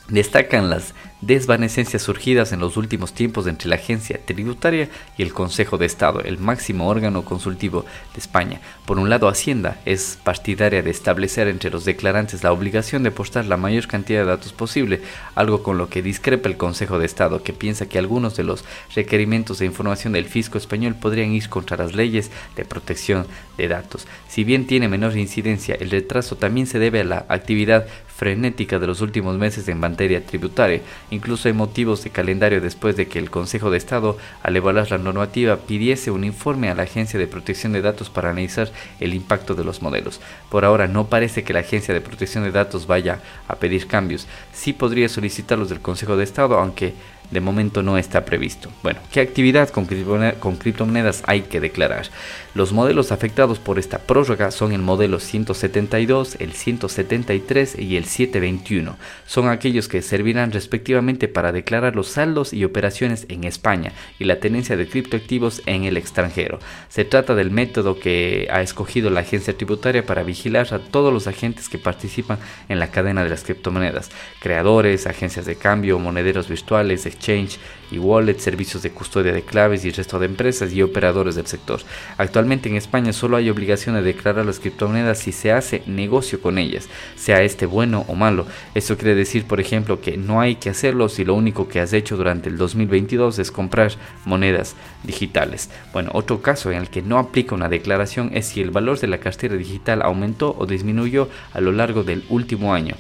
Destacan 0.08 0.70
las 0.70 0.94
desvanecencias 1.20 2.00
surgidas 2.00 2.52
en 2.52 2.60
los 2.60 2.78
últimos 2.78 3.12
tiempos 3.12 3.46
entre 3.46 3.68
la 3.68 3.74
agencia 3.74 4.18
tributaria 4.24 4.88
y 5.18 5.22
el 5.22 5.34
Consejo 5.34 5.76
de 5.76 5.84
Estado, 5.84 6.20
el 6.20 6.38
máximo 6.38 6.88
órgano 6.88 7.26
consultivo 7.26 7.84
de 8.14 8.20
España. 8.20 8.62
Por 8.86 8.98
un 8.98 9.10
lado, 9.10 9.28
Hacienda 9.28 9.80
es 9.84 10.18
partidaria 10.24 10.82
de 10.82 10.90
establecer 10.90 11.48
entre 11.48 11.70
los 11.70 11.84
declarantes 11.84 12.42
la 12.42 12.52
obligación 12.52 13.02
de 13.02 13.10
postar 13.10 13.44
la 13.44 13.58
mayor 13.58 13.86
cantidad 13.86 14.20
de 14.20 14.30
datos 14.30 14.54
posible, 14.54 15.02
algo 15.34 15.62
con 15.62 15.76
lo 15.76 15.90
que 15.90 16.00
discrepa 16.00 16.48
el 16.48 16.56
Consejo 16.56 16.98
de 16.98 17.04
Estado, 17.04 17.42
que 17.42 17.52
piensa 17.52 17.86
que 17.86 17.98
algunos 17.98 18.34
de 18.34 18.44
los 18.44 18.64
requerimientos 18.94 19.58
de 19.58 19.66
información 19.66 20.14
del 20.14 20.24
fisco 20.24 20.56
español 20.56 20.94
podrían 20.94 21.32
ir 21.32 21.50
contra 21.50 21.76
las 21.76 21.94
leyes 21.94 22.30
de 22.56 22.64
protección 22.64 23.26
de 23.58 23.68
datos. 23.68 24.06
Si 24.28 24.42
bien 24.44 24.66
tiene 24.66 24.88
menor 24.88 25.16
incidencia, 25.18 25.74
el 25.74 25.90
retraso 25.90 26.36
también 26.36 26.66
se 26.66 26.78
debe 26.78 27.00
a 27.00 27.04
la 27.04 27.26
actividad 27.28 27.86
frenética 28.18 28.80
de 28.80 28.88
los 28.88 29.00
últimos 29.00 29.38
meses 29.38 29.68
en 29.68 29.78
materia 29.78 30.26
tributaria. 30.26 30.80
Incluso 31.12 31.46
hay 31.46 31.54
motivos 31.54 32.02
de 32.02 32.10
calendario 32.10 32.60
después 32.60 32.96
de 32.96 33.06
que 33.06 33.20
el 33.20 33.30
Consejo 33.30 33.70
de 33.70 33.78
Estado, 33.78 34.18
al 34.42 34.56
evaluar 34.56 34.90
la 34.90 34.98
normativa, 34.98 35.56
pidiese 35.56 36.10
un 36.10 36.24
informe 36.24 36.68
a 36.68 36.74
la 36.74 36.82
Agencia 36.82 37.16
de 37.16 37.28
Protección 37.28 37.72
de 37.72 37.80
Datos 37.80 38.10
para 38.10 38.30
analizar 38.30 38.72
el 38.98 39.14
impacto 39.14 39.54
de 39.54 39.62
los 39.62 39.82
modelos. 39.82 40.20
Por 40.50 40.64
ahora 40.64 40.88
no 40.88 41.06
parece 41.06 41.44
que 41.44 41.52
la 41.52 41.60
Agencia 41.60 41.94
de 41.94 42.00
Protección 42.00 42.42
de 42.42 42.50
Datos 42.50 42.88
vaya 42.88 43.20
a 43.46 43.54
pedir 43.54 43.86
cambios. 43.86 44.26
Sí 44.52 44.72
podría 44.72 45.08
solicitarlos 45.08 45.68
del 45.68 45.80
Consejo 45.80 46.16
de 46.16 46.24
Estado, 46.24 46.58
aunque 46.58 46.94
de 47.30 47.40
momento 47.40 47.82
no 47.82 47.98
está 47.98 48.24
previsto. 48.24 48.70
Bueno, 48.82 49.00
¿qué 49.12 49.20
actividad 49.20 49.68
con, 49.68 49.86
criptomonedas 49.86 51.22
hay 51.26 51.42
que 51.42 51.60
declarar? 51.60 52.06
Los 52.54 52.72
modelos 52.72 53.12
afectados 53.12 53.58
por 53.58 53.78
esta 53.78 53.98
prórroga 53.98 54.50
son 54.50 54.72
el 54.72 54.80
modelo 54.80 55.20
172, 55.20 56.36
el 56.40 56.52
173 56.52 57.78
y 57.78 57.96
el 57.96 58.04
721. 58.04 58.96
Son 59.26 59.48
aquellos 59.48 59.88
que 59.88 60.02
servirán 60.02 60.52
respectivamente 60.52 61.28
para 61.28 61.52
declarar 61.52 61.94
los 61.94 62.08
saldos 62.08 62.52
y 62.52 62.64
operaciones 62.64 63.26
en 63.28 63.44
España 63.44 63.92
y 64.18 64.24
la 64.24 64.40
tenencia 64.40 64.76
de 64.76 64.88
criptoactivos 64.88 65.62
en 65.66 65.84
el 65.84 65.96
extranjero. 65.96 66.58
Se 66.88 67.04
trata 67.04 67.34
del 67.34 67.50
método 67.50 68.00
que 68.00 68.48
ha 68.50 68.62
escogido 68.62 69.10
la 69.10 69.20
agencia 69.20 69.56
tributaria 69.56 70.04
para 70.04 70.22
vigilar 70.22 70.72
a 70.72 70.78
todos 70.78 71.12
los 71.12 71.26
agentes 71.26 71.68
que 71.68 71.78
participan 71.78 72.38
en 72.68 72.78
la 72.78 72.90
cadena 72.90 73.22
de 73.22 73.30
las 73.30 73.44
criptomonedas, 73.44 74.10
creadores, 74.40 75.06
agencias 75.06 75.46
de 75.46 75.56
cambio, 75.56 75.98
monederos 75.98 76.48
virtuales, 76.48 77.06
exchange 77.18 77.58
y 77.90 77.98
wallet, 77.98 78.38
servicios 78.38 78.82
de 78.82 78.90
custodia 78.90 79.32
de 79.32 79.42
claves 79.42 79.84
y 79.84 79.90
resto 79.90 80.18
de 80.18 80.26
empresas 80.26 80.72
y 80.72 80.82
operadores 80.82 81.34
del 81.34 81.46
sector. 81.46 81.80
Actualmente 82.18 82.68
en 82.68 82.76
España 82.76 83.12
solo 83.12 83.36
hay 83.36 83.50
obligación 83.50 83.94
de 83.94 84.02
declarar 84.02 84.44
las 84.44 84.60
criptomonedas 84.60 85.18
si 85.18 85.32
se 85.32 85.52
hace 85.52 85.82
negocio 85.86 86.40
con 86.40 86.58
ellas, 86.58 86.88
sea 87.16 87.42
este 87.42 87.66
bueno 87.66 88.04
o 88.08 88.14
malo. 88.14 88.46
Esto 88.74 88.96
quiere 88.96 89.14
decir, 89.14 89.44
por 89.44 89.60
ejemplo, 89.60 90.00
que 90.00 90.16
no 90.16 90.40
hay 90.40 90.56
que 90.56 90.70
hacerlo 90.70 91.08
si 91.08 91.24
lo 91.24 91.34
único 91.34 91.68
que 91.68 91.80
has 91.80 91.92
hecho 91.92 92.16
durante 92.16 92.48
el 92.48 92.58
2022 92.58 93.38
es 93.38 93.50
comprar 93.50 93.92
monedas 94.24 94.76
digitales. 95.04 95.70
Bueno, 95.92 96.10
otro 96.12 96.42
caso 96.42 96.70
en 96.70 96.78
el 96.78 96.90
que 96.90 97.02
no 97.02 97.18
aplica 97.18 97.54
una 97.54 97.68
declaración 97.68 98.30
es 98.34 98.46
si 98.46 98.60
el 98.60 98.70
valor 98.70 99.00
de 99.00 99.08
la 99.08 99.18
cartera 99.18 99.56
digital 99.56 100.02
aumentó 100.02 100.54
o 100.58 100.66
disminuyó 100.66 101.28
a 101.52 101.60
lo 101.60 101.72
largo 101.72 102.04
del 102.04 102.24
último 102.28 102.74
año 102.74 102.96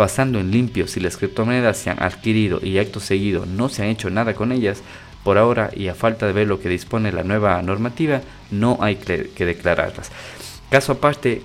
pasando 0.00 0.40
en 0.40 0.50
limpio 0.50 0.88
si 0.88 0.98
las 0.98 1.18
criptomonedas 1.18 1.76
se 1.76 1.90
han 1.90 2.02
adquirido 2.02 2.58
y 2.62 2.78
acto 2.78 3.00
seguido 3.00 3.44
no 3.44 3.68
se 3.68 3.82
han 3.82 3.90
hecho 3.90 4.08
nada 4.08 4.32
con 4.32 4.50
ellas, 4.50 4.82
por 5.24 5.36
ahora 5.36 5.68
y 5.76 5.88
a 5.88 5.94
falta 5.94 6.26
de 6.26 6.32
ver 6.32 6.46
lo 6.46 6.58
que 6.58 6.70
dispone 6.70 7.12
la 7.12 7.22
nueva 7.22 7.60
normativa, 7.60 8.22
no 8.50 8.78
hay 8.80 8.96
que 8.96 9.44
declararlas. 9.44 10.10
Caso 10.70 10.92
aparte, 10.92 11.42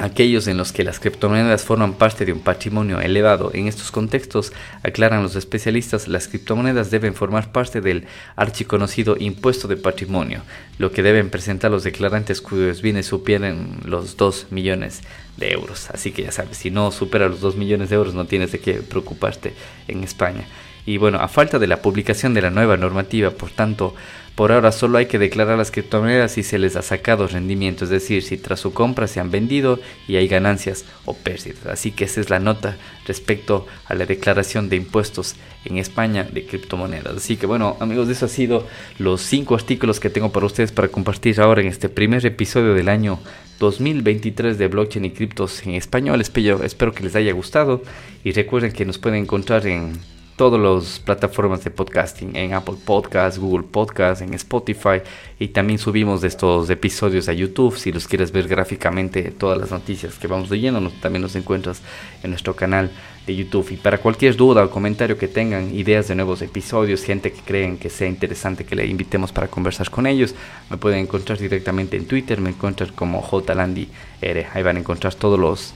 aquellos 0.00 0.46
en 0.46 0.56
los 0.56 0.72
que 0.72 0.84
las 0.84 0.98
criptomonedas 0.98 1.64
forman 1.64 1.94
parte 1.94 2.24
de 2.24 2.32
un 2.32 2.40
patrimonio 2.40 3.00
elevado. 3.00 3.50
En 3.54 3.68
estos 3.68 3.90
contextos, 3.90 4.52
aclaran 4.82 5.22
los 5.22 5.36
especialistas, 5.36 6.08
las 6.08 6.28
criptomonedas 6.28 6.90
deben 6.90 7.14
formar 7.14 7.52
parte 7.52 7.80
del 7.80 8.06
archiconocido 8.36 9.16
impuesto 9.18 9.68
de 9.68 9.76
patrimonio, 9.76 10.42
lo 10.78 10.90
que 10.90 11.02
deben 11.02 11.30
presentar 11.30 11.70
los 11.70 11.84
declarantes 11.84 12.40
cuyos 12.40 12.82
bienes 12.82 13.06
superen 13.06 13.80
los 13.84 14.16
2 14.16 14.46
millones 14.50 15.02
de 15.36 15.52
euros. 15.52 15.90
Así 15.90 16.12
que 16.12 16.22
ya 16.22 16.32
sabes, 16.32 16.56
si 16.56 16.70
no 16.70 16.90
supera 16.90 17.28
los 17.28 17.40
2 17.40 17.56
millones 17.56 17.90
de 17.90 17.96
euros 17.96 18.14
no 18.14 18.26
tienes 18.26 18.52
de 18.52 18.60
qué 18.60 18.74
preocuparte 18.74 19.54
en 19.88 20.02
España. 20.04 20.46
Y 20.86 20.96
bueno, 20.96 21.18
a 21.18 21.28
falta 21.28 21.58
de 21.58 21.66
la 21.66 21.82
publicación 21.82 22.34
de 22.34 22.42
la 22.42 22.50
nueva 22.50 22.76
normativa, 22.76 23.30
por 23.30 23.50
tanto, 23.50 23.94
por 24.40 24.52
ahora 24.52 24.72
solo 24.72 24.96
hay 24.96 25.04
que 25.04 25.18
declarar 25.18 25.58
las 25.58 25.70
criptomonedas 25.70 26.32
si 26.32 26.42
se 26.42 26.58
les 26.58 26.74
ha 26.74 26.80
sacado 26.80 27.26
rendimiento, 27.26 27.84
es 27.84 27.90
decir, 27.90 28.22
si 28.22 28.38
tras 28.38 28.58
su 28.58 28.72
compra 28.72 29.06
se 29.06 29.20
han 29.20 29.30
vendido 29.30 29.78
y 30.08 30.16
hay 30.16 30.28
ganancias 30.28 30.86
o 31.04 31.12
pérdidas. 31.12 31.66
Así 31.66 31.92
que 31.92 32.04
esa 32.04 32.22
es 32.22 32.30
la 32.30 32.40
nota 32.40 32.78
respecto 33.06 33.66
a 33.84 33.94
la 33.94 34.06
declaración 34.06 34.70
de 34.70 34.76
impuestos 34.76 35.36
en 35.66 35.76
España 35.76 36.24
de 36.24 36.46
criptomonedas. 36.46 37.18
Así 37.18 37.36
que 37.36 37.44
bueno, 37.44 37.76
amigos, 37.80 38.08
eso 38.08 38.24
ha 38.24 38.28
sido 38.30 38.66
los 38.98 39.20
cinco 39.20 39.56
artículos 39.56 40.00
que 40.00 40.08
tengo 40.08 40.32
para 40.32 40.46
ustedes 40.46 40.72
para 40.72 40.88
compartir 40.88 41.38
ahora 41.38 41.60
en 41.60 41.66
este 41.66 41.90
primer 41.90 42.24
episodio 42.24 42.72
del 42.72 42.88
año 42.88 43.18
2023 43.58 44.56
de 44.56 44.68
blockchain 44.68 45.04
y 45.04 45.10
criptos 45.10 45.66
en 45.66 45.74
español. 45.74 46.18
Espero, 46.22 46.64
espero 46.64 46.94
que 46.94 47.04
les 47.04 47.14
haya 47.14 47.34
gustado 47.34 47.82
y 48.24 48.32
recuerden 48.32 48.72
que 48.72 48.86
nos 48.86 48.96
pueden 48.96 49.20
encontrar 49.20 49.66
en 49.66 50.00
todas 50.40 50.58
las 50.58 51.00
plataformas 51.00 51.62
de 51.64 51.70
podcasting, 51.70 52.34
en 52.34 52.54
Apple 52.54 52.76
Podcasts, 52.82 53.38
Google 53.38 53.66
Podcasts, 53.70 54.22
en 54.22 54.32
Spotify 54.32 55.02
y 55.38 55.48
también 55.48 55.78
subimos 55.78 56.24
estos 56.24 56.70
episodios 56.70 57.28
a 57.28 57.34
YouTube 57.34 57.76
si 57.76 57.92
los 57.92 58.08
quieres 58.08 58.32
ver 58.32 58.48
gráficamente 58.48 59.22
todas 59.32 59.58
las 59.58 59.70
noticias 59.70 60.14
que 60.14 60.28
vamos 60.28 60.48
leyendo, 60.48 60.90
también 61.02 61.20
nos 61.20 61.36
encuentras 61.36 61.82
en 62.22 62.30
nuestro 62.30 62.56
canal 62.56 62.90
de 63.26 63.36
YouTube. 63.36 63.70
Y 63.72 63.76
para 63.76 63.98
cualquier 63.98 64.34
duda 64.34 64.64
o 64.64 64.70
comentario 64.70 65.18
que 65.18 65.28
tengan, 65.28 65.74
ideas 65.74 66.08
de 66.08 66.14
nuevos 66.14 66.40
episodios, 66.40 67.04
gente 67.04 67.32
que 67.32 67.42
creen 67.42 67.76
que 67.76 67.90
sea 67.90 68.08
interesante 68.08 68.64
que 68.64 68.74
le 68.74 68.86
invitemos 68.86 69.32
para 69.32 69.48
conversar 69.48 69.90
con 69.90 70.06
ellos, 70.06 70.34
me 70.70 70.78
pueden 70.78 71.00
encontrar 71.00 71.36
directamente 71.36 71.98
en 71.98 72.06
Twitter, 72.06 72.40
me 72.40 72.48
encuentran 72.48 72.92
como 72.94 73.20
JLandyR, 73.20 74.46
ahí 74.54 74.62
van 74.62 74.76
a 74.76 74.80
encontrar 74.80 75.14
todos 75.14 75.38
los, 75.38 75.74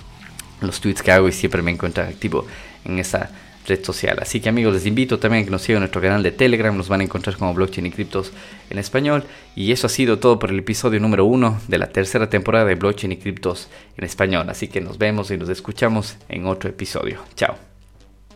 los 0.63 0.81
tweets 0.81 1.03
que 1.03 1.13
hago 1.13 1.29
y 1.29 1.33
siempre 1.33 1.61
me 1.61 1.71
encuentran 1.71 2.09
activo 2.09 2.47
en 2.87 2.99
esa 2.99 3.31
red 3.67 3.85
social. 3.85 4.19
Así 4.21 4.41
que 4.41 4.49
amigos, 4.49 4.75
les 4.75 4.87
invito 4.87 5.19
también 5.19 5.43
a 5.43 5.45
que 5.45 5.51
nos 5.51 5.63
sigan 5.63 5.79
en 5.79 5.83
nuestro 5.83 6.01
canal 6.01 6.23
de 6.23 6.33
Telegram, 6.33 6.77
nos 6.77 6.89
van 6.89 7.01
a 7.01 7.05
encontrar 7.05 7.37
como 7.37 7.55
Blockchain 7.55 7.87
y 7.87 7.91
Criptos 7.91 8.33
en 8.71 8.79
español. 8.79 9.25
Y 9.57 9.73
eso 9.73 9.87
ha 9.87 9.91
sido 9.91 10.19
todo 10.19 10.39
por 10.39 10.51
el 10.51 10.59
episodio 10.59 11.01
número 11.01 11.25
uno 11.25 11.61
de 11.69 11.79
la 11.79 11.89
tercera 11.89 12.29
temporada 12.29 12.65
de 12.65 12.75
Blockchain 12.75 13.13
y 13.13 13.17
Criptos 13.17 13.69
en 13.97 14.05
español. 14.05 14.49
Así 14.49 14.69
que 14.69 14.81
nos 14.81 14.99
vemos 14.99 15.31
y 15.31 15.37
nos 15.37 15.49
escuchamos 15.49 16.17
en 16.29 16.47
otro 16.47 16.71
episodio. 16.71 17.21
Chao. 17.35 17.57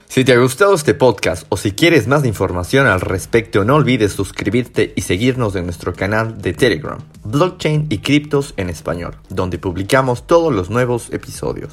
Si 0.08 0.24
te 0.24 0.32
ha 0.32 0.38
gustado 0.38 0.74
este 0.74 0.94
podcast 0.94 1.44
o 1.50 1.58
si 1.58 1.72
quieres 1.72 2.06
más 2.06 2.24
información 2.24 2.86
al 2.86 3.02
respecto, 3.02 3.64
no 3.64 3.74
olvides 3.74 4.14
suscribirte 4.14 4.94
y 4.96 5.02
seguirnos 5.02 5.54
en 5.54 5.66
nuestro 5.66 5.92
canal 5.92 6.40
de 6.40 6.54
Telegram, 6.54 6.98
Blockchain 7.24 7.88
y 7.90 7.98
Criptos 7.98 8.54
en 8.56 8.70
español, 8.70 9.16
donde 9.28 9.58
publicamos 9.58 10.26
todos 10.26 10.50
los 10.50 10.70
nuevos 10.70 11.12
episodios. 11.12 11.72